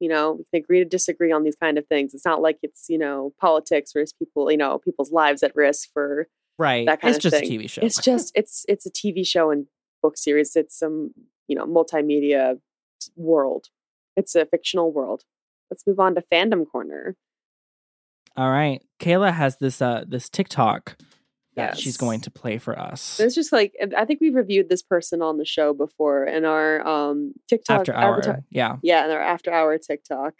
You 0.00 0.08
know, 0.10 0.32
we 0.32 0.44
can 0.52 0.62
agree 0.64 0.78
to 0.80 0.84
disagree 0.84 1.32
on 1.32 1.42
these 1.42 1.56
kind 1.56 1.78
of 1.78 1.86
things. 1.86 2.12
It's 2.12 2.24
not 2.26 2.42
like 2.42 2.58
it's, 2.62 2.86
you 2.88 2.98
know, 2.98 3.32
politics 3.40 3.92
or 3.96 4.00
it's 4.00 4.12
people, 4.12 4.50
you 4.50 4.56
know, 4.58 4.78
people's 4.78 5.10
lives 5.12 5.42
at 5.42 5.54
risk 5.56 5.88
for 5.92 6.28
Right. 6.58 6.86
That 6.86 7.00
kind 7.02 7.14
it's 7.14 7.24
of 7.24 7.30
just 7.30 7.42
thing. 7.42 7.52
a 7.52 7.64
TV 7.64 7.68
show. 7.70 7.82
it's 7.82 7.98
just 7.98 8.32
it's 8.34 8.64
it's 8.66 8.86
a 8.86 8.90
TV 8.90 9.26
show 9.26 9.50
and 9.50 9.66
book 10.02 10.16
series. 10.16 10.56
It's 10.56 10.78
some, 10.78 11.12
you 11.48 11.54
know, 11.56 11.66
multimedia 11.66 12.58
world. 13.14 13.66
It's 14.16 14.34
a 14.34 14.46
fictional 14.46 14.92
world. 14.92 15.22
Let's 15.70 15.86
move 15.86 16.00
on 16.00 16.14
to 16.14 16.22
fandom 16.32 16.64
corner. 16.70 17.16
All 18.36 18.50
right. 18.50 18.82
Kayla 19.00 19.32
has 19.32 19.56
this 19.58 19.80
uh 19.80 20.04
this 20.06 20.28
TikTok 20.28 20.96
that 21.56 21.78
she's 21.78 21.96
going 21.96 22.20
to 22.20 22.30
play 22.30 22.58
for 22.58 22.78
us. 22.78 23.18
It's 23.18 23.34
just 23.34 23.52
like 23.52 23.74
I 23.96 24.04
think 24.04 24.20
we've 24.20 24.34
reviewed 24.34 24.68
this 24.68 24.82
person 24.82 25.22
on 25.22 25.38
the 25.38 25.44
show 25.44 25.72
before 25.72 26.24
in 26.24 26.44
our 26.44 26.86
um 26.86 27.32
TikTok 27.48 27.80
after 27.80 27.94
hour. 27.94 28.20
adverti- 28.20 28.44
yeah. 28.50 28.76
yeah, 28.82 29.04
in 29.06 29.10
our 29.10 29.20
after 29.20 29.52
hour 29.52 29.76
TikTok. 29.78 30.34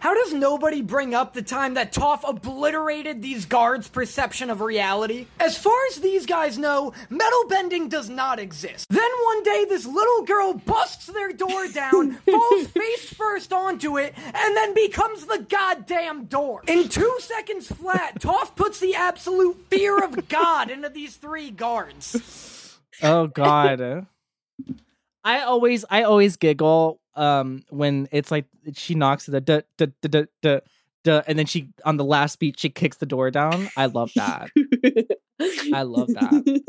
How 0.00 0.14
does 0.14 0.32
nobody 0.32 0.80
bring 0.80 1.14
up 1.14 1.34
the 1.34 1.42
time 1.42 1.74
that 1.74 1.92
Toph 1.92 2.20
obliterated 2.26 3.20
these 3.20 3.44
guards' 3.44 3.86
perception 3.86 4.48
of 4.48 4.62
reality? 4.62 5.26
As 5.38 5.58
far 5.58 5.76
as 5.90 5.96
these 5.96 6.24
guys 6.24 6.56
know, 6.56 6.94
metal 7.10 7.44
bending 7.48 7.90
does 7.90 8.08
not 8.08 8.38
exist. 8.38 8.86
Then 8.88 9.10
one 9.24 9.42
day, 9.42 9.66
this 9.68 9.84
little 9.84 10.22
girl 10.22 10.54
busts 10.54 11.06
their 11.06 11.34
door 11.34 11.68
down, 11.74 12.14
falls 12.14 12.66
face 12.68 13.12
first 13.12 13.52
onto 13.52 13.98
it, 13.98 14.14
and 14.16 14.56
then 14.56 14.72
becomes 14.72 15.26
the 15.26 15.46
goddamn 15.48 16.24
door. 16.24 16.62
In 16.66 16.88
two 16.88 17.16
seconds 17.20 17.70
flat, 17.70 18.18
Toph 18.20 18.56
puts 18.56 18.80
the 18.80 18.94
absolute 18.94 19.66
fear 19.68 20.02
of 20.02 20.28
God 20.28 20.70
into 20.70 20.88
these 20.88 21.16
three 21.16 21.50
guards. 21.50 22.78
Oh 23.02 23.26
God. 23.26 24.06
I 25.24 25.40
always 25.42 25.84
I 25.90 26.04
always 26.04 26.38
giggle 26.38 26.99
um 27.16 27.62
when 27.70 28.08
it's 28.12 28.30
like 28.30 28.46
she 28.74 28.94
knocks 28.94 29.26
the 29.26 29.40
duh, 29.40 29.62
duh, 29.76 29.86
duh, 30.02 30.08
duh, 30.08 30.24
duh, 30.42 30.60
duh, 31.04 31.22
and 31.26 31.38
then 31.38 31.46
she 31.46 31.68
on 31.84 31.96
the 31.96 32.04
last 32.04 32.38
beat 32.38 32.58
she 32.58 32.68
kicks 32.70 32.98
the 32.98 33.06
door 33.06 33.30
down. 33.30 33.68
I 33.76 33.86
love 33.86 34.12
that. 34.16 34.50
I 35.72 35.82
love 35.82 36.08
that. 36.08 36.62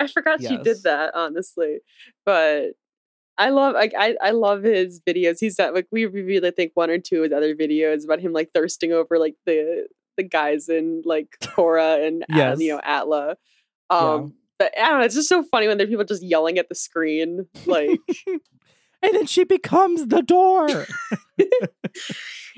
I 0.00 0.06
forgot 0.08 0.40
she 0.42 0.56
did 0.58 0.82
that, 0.84 1.14
honestly. 1.14 1.78
But 2.24 2.70
I 3.38 3.50
love 3.50 3.74
like 3.74 3.92
I, 3.96 4.16
I 4.20 4.30
love 4.32 4.62
his 4.62 5.00
videos. 5.00 5.38
He's 5.40 5.54
done 5.56 5.74
like 5.74 5.86
we 5.92 6.06
reviewed 6.06 6.44
I 6.44 6.50
think 6.50 6.72
one 6.74 6.90
or 6.90 6.98
two 6.98 7.18
of 7.18 7.24
his 7.24 7.32
other 7.32 7.54
videos 7.54 8.04
about 8.04 8.20
him 8.20 8.32
like 8.32 8.50
thirsting 8.52 8.92
over 8.92 9.18
like 9.18 9.36
the 9.46 9.86
the 10.16 10.22
guys 10.24 10.68
in 10.68 11.02
like 11.04 11.36
Korra 11.42 12.06
and 12.06 12.22
At- 12.30 12.36
Yes. 12.36 12.60
you 12.60 12.72
know 12.74 12.80
Atla. 12.82 13.36
Yeah. 13.90 13.96
Um 13.98 14.34
but 14.58 14.72
I 14.78 14.88
don't 14.90 14.98
know, 14.98 15.04
it's 15.06 15.14
just 15.14 15.28
so 15.30 15.42
funny 15.44 15.68
when 15.68 15.78
there 15.78 15.86
are 15.86 15.88
people 15.88 16.04
just 16.04 16.22
yelling 16.22 16.58
at 16.58 16.68
the 16.68 16.74
screen. 16.74 17.46
Like 17.64 17.98
and 19.02 19.14
then 19.14 19.26
she 19.26 19.44
becomes 19.44 20.06
the 20.08 20.22
door. 20.22 20.68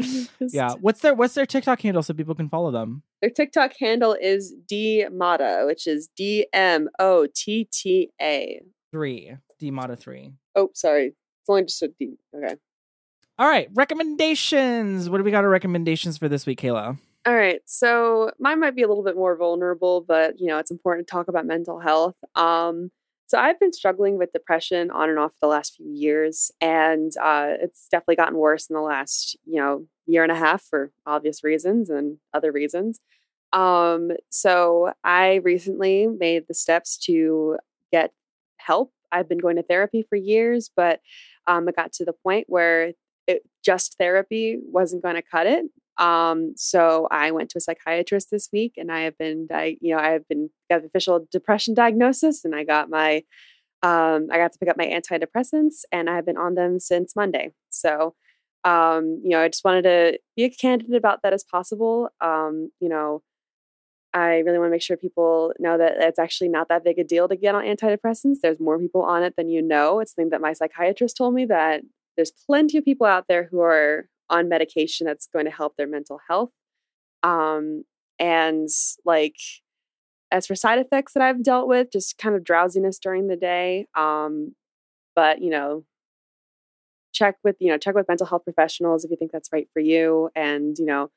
just- 0.01 0.55
yeah. 0.55 0.73
What's 0.81 1.01
their 1.01 1.15
what's 1.15 1.35
their 1.35 1.47
TikTok 1.47 1.81
handle 1.83 2.03
so 2.03 2.15
people 2.15 2.35
can 2.35 2.49
follow 2.49 2.71
them? 2.71 3.03
Their 3.21 3.31
TikTok 3.31 3.73
handle 3.79 4.17
is 4.21 4.55
D 4.67 5.07
Mata, 5.13 5.65
which 5.67 5.87
is 5.87 6.09
D 6.17 6.47
M 6.53 6.89
O 6.99 7.27
T 7.35 7.69
T 7.73 8.11
A. 8.21 8.61
Three. 8.91 9.37
Dmata 9.61 9.99
three. 9.99 10.33
Oh, 10.57 10.71
sorry. 10.75 11.07
It's 11.09 11.49
only 11.49 11.63
just 11.65 11.83
a 11.83 11.89
D. 11.99 12.17
Okay. 12.35 12.57
All 13.39 13.49
right. 13.49 13.69
Recommendations. 13.75 15.09
What 15.09 15.19
do 15.19 15.25
we 15.25 15.31
got? 15.31 15.45
Our 15.45 15.51
recommendations 15.51 16.19
for 16.19 16.29
this 16.29 16.47
week, 16.47 16.61
Kayla? 16.61 16.99
All 17.25 17.35
right. 17.35 17.61
So 17.65 18.33
mine 18.41 18.59
might 18.61 18.75
be 18.75 18.83
a 18.83 18.89
little 18.89 19.05
bit 19.05 19.15
more 19.17 19.37
vulnerable, 19.37 20.01
but 20.01 20.41
you 20.41 20.47
know, 20.49 20.59
it's 20.59 20.71
important 20.73 21.07
to 21.07 21.11
talk 21.11 21.29
about 21.29 21.47
mental 21.47 21.79
health. 21.79 22.17
Um, 22.35 22.91
so 23.33 23.39
I've 23.39 23.59
been 23.59 23.73
struggling 23.73 24.19
with 24.19 24.35
depression 24.35 24.91
on 24.91 25.09
and 25.09 25.19
off 25.19 25.33
the 25.41 25.47
last 25.47 25.77
few 25.77 25.91
years, 25.91 26.51
and 26.61 27.11
uh, 27.17 27.53
it's 27.63 27.89
definitely 27.91 28.17
gotten 28.17 28.37
worse 28.37 28.69
in 28.69 28.75
the 28.75 28.83
last, 28.83 29.39
you 29.47 29.57
know, 29.57 29.87
year 30.05 30.23
and 30.23 30.31
a 30.31 30.35
half 30.35 30.61
for 30.61 30.93
obvious 31.07 31.43
reasons 31.43 31.89
and 31.89 32.19
other 32.35 32.53
reasons. 32.53 33.01
Um, 33.55 34.11
so 34.29 34.93
I 35.03 35.37
recently 35.45 36.09
made 36.09 36.45
the 36.47 36.53
steps 36.53 36.99
to 37.07 37.57
get 37.91 38.13
help. 38.59 38.93
I've 39.11 39.31
been 39.31 39.39
going 39.39 39.57
to 39.57 39.63
therapy 39.63 40.05
for 40.07 40.17
years, 40.17 40.71
but 40.77 41.01
um, 41.47 41.67
it 41.69 41.75
got 41.75 41.95
to 41.95 42.05
the 42.05 42.13
point 42.13 42.45
where 42.51 42.93
it, 43.27 43.45
just 43.65 43.97
therapy 43.97 44.59
wasn't 44.63 45.03
going 45.03 45.15
to 45.15 45.23
cut 45.23 45.47
it. 45.47 45.65
Um, 46.03 46.55
so 46.57 47.07
I 47.13 47.31
went 47.31 47.49
to 47.51 47.59
a 47.59 47.61
psychiatrist 47.61 48.29
this 48.33 48.49
week, 48.53 48.75
and 48.77 48.91
I 48.91 49.03
have 49.03 49.17
been, 49.19 49.47
di- 49.47 49.79
you 49.81 49.95
know, 49.95 50.01
I 50.03 50.11
have 50.11 50.27
been 50.29 50.51
got 50.69 50.81
an 50.81 50.87
official 50.87 51.27
depression 51.31 51.75
diagnosis, 51.75 52.45
and 52.45 52.57
I 52.57 52.65
got 52.65 52.91
my, 52.91 53.23
um, 53.85 54.27
I 54.33 54.39
got 54.39 54.53
to 54.53 54.59
pick 54.59 54.69
up 54.69 54.77
my 54.77 54.87
antidepressants, 54.87 55.85
and 55.93 56.11
I've 56.11 56.27
been 56.27 56.37
on 56.37 56.57
them 56.57 56.81
since 56.81 57.15
Monday. 57.15 57.53
So, 57.71 58.15
um, 58.65 59.21
you 59.23 59.31
know, 59.31 59.41
I 59.43 59.49
just 59.49 59.65
wanted 59.65 59.83
to 59.83 60.19
be 60.37 60.51
candid 60.51 60.93
about 60.95 61.21
that 61.23 61.33
as 61.33 61.45
possible. 61.45 62.09
Um, 62.21 62.73
you 62.81 62.89
know, 62.89 63.23
I 64.13 64.39
really 64.41 64.59
want 64.59 64.69
to 64.69 64.73
make 64.73 64.83
sure 64.83 64.97
people 64.97 65.53
know 65.61 65.79
that 65.79 65.95
it's 65.99 66.19
actually 66.19 66.49
not 66.49 66.69
that 66.69 66.85
big 66.85 66.99
a 66.99 67.05
deal 67.05 67.29
to 67.29 67.37
get 67.37 67.55
on 67.55 67.65
antidepressants. 67.65 68.39
There's 68.43 68.61
more 68.61 68.79
people 68.79 69.03
on 69.03 69.23
it 69.23 69.35
than 69.37 69.49
you 69.49 69.63
know. 69.63 70.01
It's 70.01 70.15
something 70.15 70.31
that 70.31 70.41
my 70.41 70.53
psychiatrist 70.53 71.17
told 71.17 71.35
me 71.35 71.47
that 71.47 71.83
there's 72.17 72.33
plenty 72.47 72.79
of 72.79 72.85
people 72.85 73.07
out 73.07 73.27
there 73.29 73.49
who 73.51 73.61
are 73.61 74.09
on 74.33 74.49
medication 74.49 75.07
that's 75.07 75.29
going 75.33 75.45
to 75.45 75.51
help 75.51 75.77
their 75.77 75.87
mental 75.87 76.19
health. 76.29 76.51
Um, 77.23 77.85
and 78.19 78.69
like, 79.05 79.37
as 80.33 80.47
for 80.47 80.55
side 80.57 80.79
effects 80.79 81.13
that 81.13 81.23
I've 81.23 81.45
dealt 81.45 81.69
with, 81.69 81.93
just 81.93 82.19
kind 82.19 82.35
of 82.35 82.43
drowsiness 82.43 82.99
during 82.99 83.29
the 83.29 83.37
day. 83.37 83.87
Um, 83.95 84.55
but 85.15 85.43
you 85.43 85.51
know, 85.51 85.85
check 87.13 87.37
with 87.45 87.57
you 87.61 87.71
know 87.71 87.79
check 87.79 87.95
with 87.95 88.09
mental 88.09 88.27
health 88.27 88.45
professionals 88.45 89.05
if 89.05 89.11
you 89.11 89.17
think 89.17 89.31
that's 89.31 89.51
right 89.53 89.69
for 89.73 89.81
you, 89.81 90.31
and 90.35 90.77
you 90.79 90.87
know, 90.87 91.11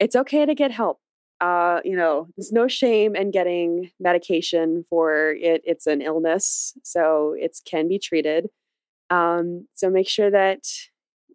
it's 0.00 0.16
okay 0.16 0.46
to 0.46 0.54
get 0.54 0.70
help. 0.70 0.98
Uh, 1.40 1.80
you 1.84 1.96
know, 1.96 2.28
there's 2.36 2.52
no 2.52 2.66
shame 2.66 3.14
in 3.14 3.30
getting 3.30 3.90
medication 4.00 4.84
for 4.88 5.34
it. 5.38 5.60
It's 5.64 5.86
an 5.86 6.00
illness, 6.00 6.72
so 6.82 7.34
it 7.38 7.58
can 7.68 7.88
be 7.88 7.98
treated. 7.98 8.48
Um, 9.10 9.66
so 9.74 9.90
make 9.90 10.08
sure 10.08 10.30
that 10.30 10.64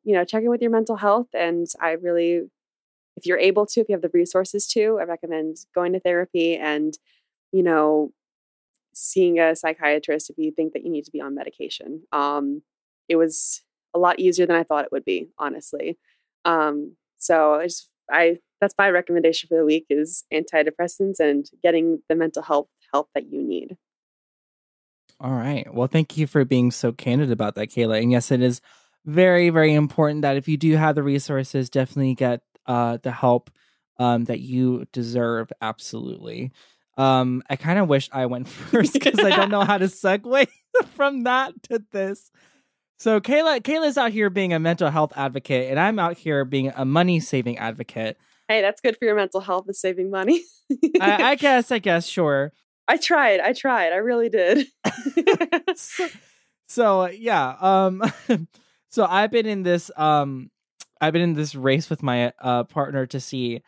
you 0.04 0.14
know 0.14 0.24
check 0.26 0.44
in 0.44 0.50
with 0.50 0.62
your 0.62 0.72
mental 0.72 0.98
health. 0.98 1.28
And 1.34 1.68
I 1.82 1.92
really, 1.92 2.42
if 3.16 3.26
you're 3.26 3.40
able 3.40 3.66
to, 3.68 3.82
if 3.82 3.90
you 3.90 3.94
have 3.94 4.02
the 4.02 4.12
resources 4.14 4.68
to, 4.68 5.00
I 5.00 5.04
recommend 5.04 5.58
going 5.74 5.94
to 5.94 6.00
therapy 6.00 6.56
and 6.56 6.98
you 7.52 7.64
know 7.64 8.12
seeing 8.94 9.40
a 9.40 9.56
psychiatrist 9.56 10.30
if 10.30 10.38
you 10.38 10.52
think 10.52 10.74
that 10.74 10.84
you 10.84 10.92
need 10.92 11.06
to 11.06 11.12
be 11.12 11.22
on 11.22 11.36
medication. 11.36 12.04
Um, 12.12 12.64
it 13.08 13.16
was 13.16 13.62
a 13.94 14.00
lot 14.00 14.20
easier 14.20 14.46
than 14.46 14.56
I 14.56 14.64
thought 14.64 14.86
it 14.86 14.92
would 14.92 15.06
be, 15.06 15.30
honestly. 15.38 15.98
Um, 16.46 16.96
so 17.18 17.56
I 17.56 17.64
just 17.66 17.90
I 18.12 18.38
that's 18.62 18.76
my 18.78 18.90
recommendation 18.90 19.48
for 19.48 19.58
the 19.58 19.66
week 19.66 19.86
is 19.90 20.26
antidepressants 20.34 21.20
and 21.20 21.46
getting 21.64 22.02
the 22.10 22.16
mental 22.16 22.44
health 22.44 22.68
help 22.94 23.10
that 23.16 23.32
you 23.32 23.42
need. 23.42 23.78
All 25.22 25.34
right. 25.34 25.72
Well, 25.74 25.88
thank 25.88 26.18
you 26.18 26.28
for 26.28 26.46
being 26.46 26.72
so 26.72 26.92
candid 26.92 27.32
about 27.32 27.56
that, 27.56 27.70
Kayla. 27.70 28.02
And 28.02 28.12
yes, 28.12 28.32
it 28.32 28.42
is 28.42 28.62
very, 29.06 29.50
very 29.50 29.74
important 29.74 30.22
that 30.22 30.38
if 30.38 30.48
you 30.48 30.58
do 30.58 30.76
have 30.76 30.96
the 30.96 31.04
resources, 31.04 31.70
definitely 31.70 32.16
get 32.16 32.42
uh, 32.66 32.98
the 33.02 33.12
help 33.12 33.50
um, 33.98 34.26
that 34.26 34.40
you 34.40 34.86
deserve. 34.92 35.52
Absolutely. 35.62 36.52
Um, 36.98 37.42
I 37.50 37.56
kind 37.56 37.80
of 37.80 37.88
wish 37.88 38.10
I 38.12 38.26
went 38.26 38.48
first 38.50 38.94
because 38.94 39.20
I 39.20 39.30
don't 39.30 39.50
know 39.50 39.64
how 39.64 39.78
to 39.78 39.86
segue 39.86 40.48
from 40.96 41.24
that 41.24 41.54
to 41.64 41.84
this. 41.92 42.32
So 42.98 43.22
Kayla, 43.22 43.62
Kayla's 43.62 43.98
out 43.98 44.12
here 44.12 44.30
being 44.30 44.52
a 44.52 44.60
mental 44.60 44.90
health 44.90 45.14
advocate, 45.16 45.70
and 45.70 45.80
I'm 45.80 46.00
out 46.00 46.18
here 46.18 46.44
being 46.44 46.74
a 46.76 46.84
money 46.84 47.22
saving 47.22 47.58
advocate. 47.58 48.18
Hey, 48.50 48.62
that's 48.62 48.82
good 48.82 48.98
for 48.98 49.06
your 49.06 49.16
mental 49.16 49.40
health, 49.40 49.66
is 49.70 49.80
saving 49.80 50.10
money. 50.10 50.44
I, 51.00 51.32
I 51.32 51.36
guess, 51.38 51.72
I 51.72 51.80
guess, 51.80 52.06
sure. 52.06 52.52
I 52.90 52.98
tried. 52.98 53.40
I 53.40 53.54
tried. 53.54 53.94
I 53.94 53.98
really 53.98 54.28
did. 54.28 54.68
so, 55.76 56.08
so 56.68 57.06
yeah. 57.08 57.56
Um. 57.62 58.02
So 58.90 59.06
I've 59.06 59.32
been 59.32 59.46
in 59.48 59.64
this. 59.64 59.92
Um. 59.98 60.52
I've 61.02 61.14
been 61.14 61.22
in 61.22 61.34
this 61.34 61.56
race 61.56 61.90
with 61.90 62.04
my 62.04 62.34
uh 62.40 62.66
partner 62.66 63.06
to 63.08 63.20
see 63.22 63.62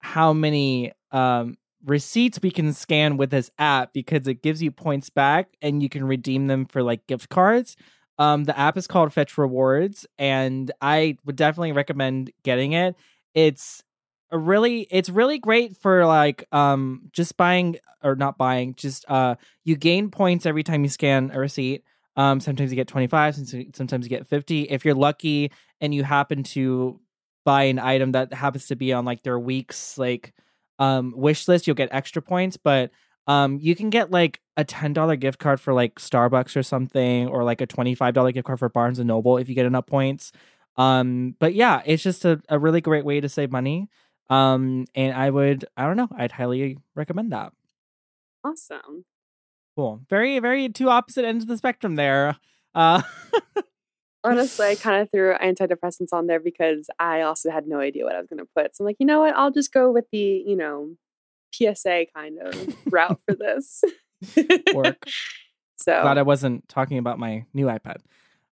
how 0.00 0.32
many 0.32 0.92
um 1.12 1.56
receipts 1.84 2.40
we 2.42 2.50
can 2.50 2.72
scan 2.72 3.16
with 3.16 3.30
this 3.30 3.50
app 3.58 3.92
because 3.94 4.26
it 4.28 4.42
gives 4.42 4.62
you 4.62 4.70
points 4.70 5.10
back 5.10 5.48
and 5.62 5.82
you 5.82 5.88
can 5.88 6.04
redeem 6.04 6.46
them 6.46 6.66
for 6.66 6.82
like 6.82 7.06
gift 7.06 7.28
cards. 7.30 7.76
Um, 8.18 8.44
the 8.44 8.58
app 8.58 8.76
is 8.76 8.86
called 8.86 9.12
Fetch 9.14 9.38
Rewards, 9.38 10.06
and 10.18 10.70
I 10.82 11.16
would 11.24 11.36
definitely 11.36 11.72
recommend 11.72 12.30
getting 12.44 12.72
it. 12.72 12.96
It's 13.34 13.82
a 14.30 14.38
really 14.38 14.86
it's 14.90 15.08
really 15.10 15.38
great 15.38 15.76
for 15.76 16.06
like 16.06 16.44
um 16.52 17.10
just 17.12 17.36
buying 17.36 17.76
or 18.02 18.14
not 18.14 18.38
buying 18.38 18.74
just 18.74 19.04
uh 19.10 19.34
you 19.64 19.76
gain 19.76 20.10
points 20.10 20.46
every 20.46 20.62
time 20.62 20.84
you 20.84 20.88
scan 20.90 21.30
a 21.34 21.40
receipt 21.40 21.82
um 22.16 22.40
sometimes 22.40 22.70
you 22.70 22.76
get 22.76 22.88
25 22.88 23.34
sometimes 23.36 24.04
you 24.04 24.08
get 24.08 24.26
50 24.26 24.62
if 24.62 24.84
you're 24.84 24.94
lucky 24.94 25.50
and 25.80 25.94
you 25.94 26.02
happen 26.04 26.42
to 26.42 27.00
buy 27.44 27.64
an 27.64 27.78
item 27.78 28.12
that 28.12 28.32
happens 28.32 28.66
to 28.66 28.76
be 28.76 28.92
on 28.92 29.04
like 29.04 29.22
their 29.22 29.38
week's 29.38 29.96
like 29.98 30.32
um 30.78 31.12
wish 31.16 31.48
list 31.48 31.66
you'll 31.66 31.76
get 31.76 31.88
extra 31.92 32.22
points 32.22 32.56
but 32.56 32.90
um 33.26 33.58
you 33.60 33.74
can 33.74 33.90
get 33.90 34.10
like 34.10 34.40
a 34.56 34.64
$10 34.64 35.16
gift 35.16 35.38
card 35.38 35.60
for 35.60 35.72
like 35.72 35.94
Starbucks 35.96 36.56
or 36.56 36.62
something 36.62 37.28
or 37.28 37.44
like 37.44 37.60
a 37.60 37.66
$25 37.66 38.32
gift 38.32 38.46
card 38.46 38.58
for 38.58 38.68
Barnes 38.68 38.98
and 38.98 39.08
Noble 39.08 39.38
if 39.38 39.48
you 39.48 39.54
get 39.54 39.66
enough 39.66 39.86
points 39.86 40.32
um 40.76 41.34
but 41.38 41.54
yeah 41.54 41.82
it's 41.84 42.02
just 42.02 42.24
a, 42.24 42.40
a 42.48 42.58
really 42.58 42.80
great 42.80 43.04
way 43.04 43.20
to 43.20 43.28
save 43.28 43.50
money 43.50 43.88
um, 44.28 44.86
and 44.94 45.12
I 45.12 45.28
would, 45.28 45.64
I 45.76 45.86
don't 45.86 45.96
know, 45.96 46.08
I'd 46.16 46.30
highly 46.30 46.78
recommend 46.94 47.32
that. 47.32 47.52
Awesome. 48.44 49.04
Cool. 49.80 50.02
Very, 50.10 50.38
very 50.40 50.68
two 50.68 50.90
opposite 50.90 51.24
ends 51.24 51.44
of 51.44 51.48
the 51.48 51.56
spectrum 51.56 51.94
there. 51.94 52.36
Uh, 52.74 53.00
Honestly, 54.24 54.66
I 54.66 54.74
kind 54.74 55.00
of 55.00 55.10
threw 55.10 55.34
antidepressants 55.38 56.12
on 56.12 56.26
there 56.26 56.38
because 56.38 56.90
I 56.98 57.22
also 57.22 57.50
had 57.50 57.66
no 57.66 57.80
idea 57.80 58.04
what 58.04 58.14
I 58.14 58.18
was 58.18 58.26
going 58.26 58.40
to 58.40 58.48
put. 58.54 58.76
So 58.76 58.84
I'm 58.84 58.86
like, 58.86 58.96
you 58.98 59.06
know 59.06 59.20
what? 59.20 59.34
I'll 59.34 59.50
just 59.50 59.72
go 59.72 59.90
with 59.90 60.04
the, 60.12 60.18
you 60.18 60.54
know, 60.54 60.96
PSA 61.54 62.08
kind 62.14 62.40
of 62.42 62.76
route 62.92 63.18
for 63.26 63.34
this. 63.34 63.82
Work. 64.74 65.02
So 65.76 66.02
glad 66.02 66.18
I 66.18 66.22
wasn't 66.22 66.68
talking 66.68 66.98
about 66.98 67.18
my 67.18 67.46
new 67.54 67.64
iPad 67.64 68.02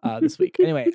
uh, 0.03 0.21
this 0.21 0.39
week. 0.39 0.57
anyway, 0.61 0.91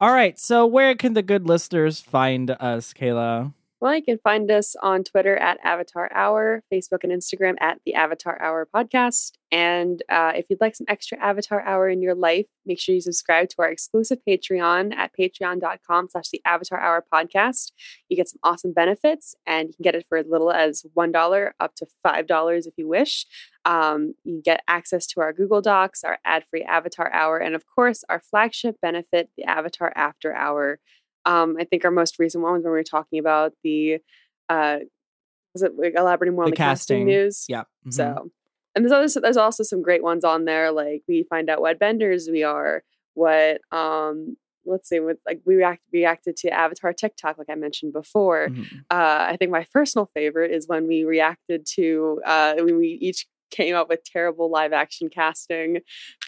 all 0.00 0.10
right. 0.10 0.36
So 0.40 0.66
where 0.66 0.96
can 0.96 1.14
the 1.14 1.22
good 1.22 1.46
listeners 1.46 2.00
find 2.00 2.50
us, 2.50 2.92
Kayla? 2.92 3.54
Well, 3.80 3.94
you 3.94 4.02
can 4.02 4.18
find 4.18 4.50
us 4.50 4.76
on 4.82 5.04
Twitter 5.04 5.38
at 5.38 5.58
Avatar 5.64 6.10
Hour, 6.14 6.62
Facebook 6.70 7.02
and 7.02 7.10
Instagram 7.10 7.54
at 7.62 7.80
the 7.86 7.94
Avatar 7.94 8.40
Hour 8.40 8.68
Podcast. 8.74 9.32
And 9.50 10.02
uh, 10.10 10.32
if 10.36 10.44
you'd 10.50 10.60
like 10.60 10.76
some 10.76 10.84
extra 10.86 11.18
Avatar 11.18 11.62
Hour 11.62 11.88
in 11.88 12.02
your 12.02 12.14
life, 12.14 12.44
make 12.66 12.78
sure 12.78 12.94
you 12.94 13.00
subscribe 13.00 13.48
to 13.48 13.56
our 13.60 13.70
exclusive 13.70 14.18
Patreon 14.28 14.94
at 14.94 15.12
patreon.com 15.18 16.08
slash 16.10 16.28
the 16.30 16.42
Avatar 16.44 16.78
Hour 16.78 17.02
Podcast. 17.10 17.72
You 18.10 18.18
get 18.18 18.28
some 18.28 18.38
awesome 18.42 18.74
benefits, 18.74 19.34
and 19.46 19.68
you 19.68 19.74
can 19.74 19.82
get 19.82 19.94
it 19.94 20.04
for 20.06 20.18
as 20.18 20.26
little 20.28 20.52
as 20.52 20.84
$1 20.94 21.50
up 21.58 21.74
to 21.76 21.86
$5 22.06 22.66
if 22.66 22.74
you 22.76 22.86
wish. 22.86 23.24
Um, 23.64 24.12
you 24.24 24.42
get 24.44 24.60
access 24.68 25.06
to 25.08 25.20
our 25.20 25.32
Google 25.32 25.62
Docs, 25.62 26.04
our 26.04 26.18
ad-free 26.26 26.64
Avatar 26.64 27.10
Hour, 27.14 27.38
and 27.38 27.54
of 27.54 27.64
course, 27.66 28.04
our 28.10 28.20
flagship 28.20 28.76
benefit, 28.82 29.30
the 29.38 29.44
Avatar 29.44 29.90
After 29.96 30.34
Hour 30.34 30.80
um, 31.24 31.56
I 31.58 31.64
think 31.64 31.84
our 31.84 31.90
most 31.90 32.18
recent 32.18 32.42
one 32.42 32.54
was 32.54 32.62
when 32.62 32.72
we 32.72 32.78
were 32.78 32.82
talking 32.84 33.18
about 33.18 33.52
the 33.62 33.98
uh, 34.48 34.78
was 35.54 35.62
it 35.62 35.72
like 35.76 35.94
elaborating 35.96 36.34
more 36.34 36.44
on 36.44 36.50
the, 36.50 36.54
the 36.54 36.56
casting. 36.56 36.98
casting. 36.98 37.06
news? 37.06 37.44
Yeah. 37.48 37.62
Mm-hmm. 37.62 37.90
So, 37.90 38.30
and 38.74 38.84
there's 38.84 38.92
other 38.92 39.20
there's 39.20 39.36
also 39.36 39.62
some 39.62 39.82
great 39.82 40.02
ones 40.02 40.24
on 40.24 40.44
there. 40.44 40.70
Like 40.70 41.02
we 41.08 41.24
find 41.28 41.50
out 41.50 41.60
what 41.60 41.78
benders 41.78 42.28
we 42.30 42.42
are, 42.42 42.82
what 43.14 43.60
um 43.72 44.36
let's 44.66 44.88
see 44.88 45.00
with 45.00 45.18
like 45.26 45.40
we 45.46 45.56
react, 45.56 45.80
reacted 45.92 46.36
to 46.36 46.50
avatar 46.50 46.92
tiktok 46.92 47.38
like 47.38 47.48
i 47.48 47.54
mentioned 47.54 47.94
before 47.94 48.48
mm-hmm. 48.50 48.76
uh, 48.90 49.26
i 49.26 49.34
think 49.38 49.50
my 49.50 49.66
personal 49.72 50.10
favorite 50.12 50.50
is 50.50 50.68
when 50.68 50.86
we 50.86 51.02
reacted 51.02 51.64
to 51.64 52.20
uh, 52.26 52.52
when 52.58 52.76
we 52.76 52.98
each 53.00 53.26
came 53.50 53.74
up 53.74 53.88
with 53.88 54.02
terrible 54.04 54.50
live 54.50 54.72
action 54.72 55.08
casting 55.08 55.78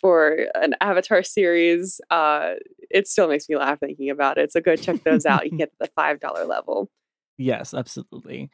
for 0.01 0.47
an 0.55 0.75
Avatar 0.81 1.23
series. 1.23 2.01
Uh, 2.11 2.55
it 2.93 3.09
still 3.09 3.29
makes 3.29 3.49
me 3.49 3.57
laugh 3.57 3.81
thinking 3.81 4.11
about 4.11 4.39
it. 4.39 4.53
So 4.53 4.61
go 4.61 4.77
check 4.77 5.03
those 5.05 5.27
out. 5.27 5.45
You 5.45 5.51
can 5.51 5.59
get 5.59 5.73
the 5.81 5.89
five 5.95 6.21
dollar 6.21 6.45
level. 6.45 6.91
Yes, 7.39 7.75
absolutely. 7.75 8.51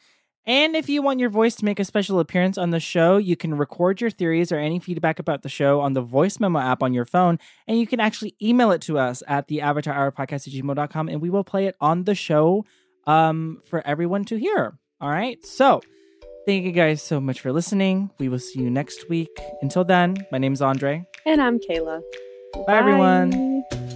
And 0.47 0.75
if 0.75 0.89
you 0.89 1.03
want 1.03 1.21
your 1.21 1.29
voice 1.29 1.55
to 1.57 1.65
make 1.67 1.79
a 1.79 1.85
special 1.85 2.21
appearance 2.21 2.57
on 2.57 2.71
the 2.71 2.81
show, 2.81 3.19
you 3.19 3.37
can 3.37 3.55
record 3.59 4.01
your 4.01 4.09
theories 4.09 4.51
or 4.51 4.57
any 4.57 4.79
feedback 4.79 5.19
about 5.19 5.43
the 5.43 5.51
show 5.51 5.81
on 5.81 5.93
the 5.93 6.01
voice 6.01 6.41
memo 6.41 6.59
app 6.59 6.83
on 6.83 6.95
your 6.95 7.05
phone. 7.05 7.39
And 7.67 7.79
you 7.79 7.87
can 7.87 8.01
actually 8.01 8.35
email 8.41 8.71
it 8.71 8.81
to 8.83 8.99
us 8.99 9.23
at 9.29 9.49
the 9.49 9.61
avatar 9.61 9.93
hour 9.93 10.11
podcast 10.11 10.49
at 10.49 10.55
gmail.com 10.55 11.09
and 11.11 11.21
we 11.21 11.29
will 11.29 11.45
play 11.45 11.67
it 11.67 11.77
on 11.83 12.05
the 12.05 12.15
show 12.15 12.65
um, 13.07 13.61
for 13.67 13.87
everyone 13.87 14.25
to 14.27 14.39
hear. 14.39 14.79
All 15.03 15.11
right. 15.11 15.45
So 15.45 15.83
Thank 16.49 16.65
you 16.65 16.73
guys 16.73 17.03
so 17.03 17.21
much 17.21 17.43
for 17.43 17.53
listening. 17.53 18.09
We 18.19 18.31
will 18.31 18.39
see 18.39 18.61
you 18.61 18.71
next 18.71 19.11
week. 19.11 19.29
Until 19.61 19.85
then, 19.85 20.17
my 20.33 20.39
name 20.39 20.55
is 20.55 20.63
Andre. 20.63 21.05
And 21.27 21.43
I'm 21.43 21.59
Kayla. 21.59 22.01
Bye, 22.55 22.63
Bye. 22.67 22.79
everyone. 22.79 23.88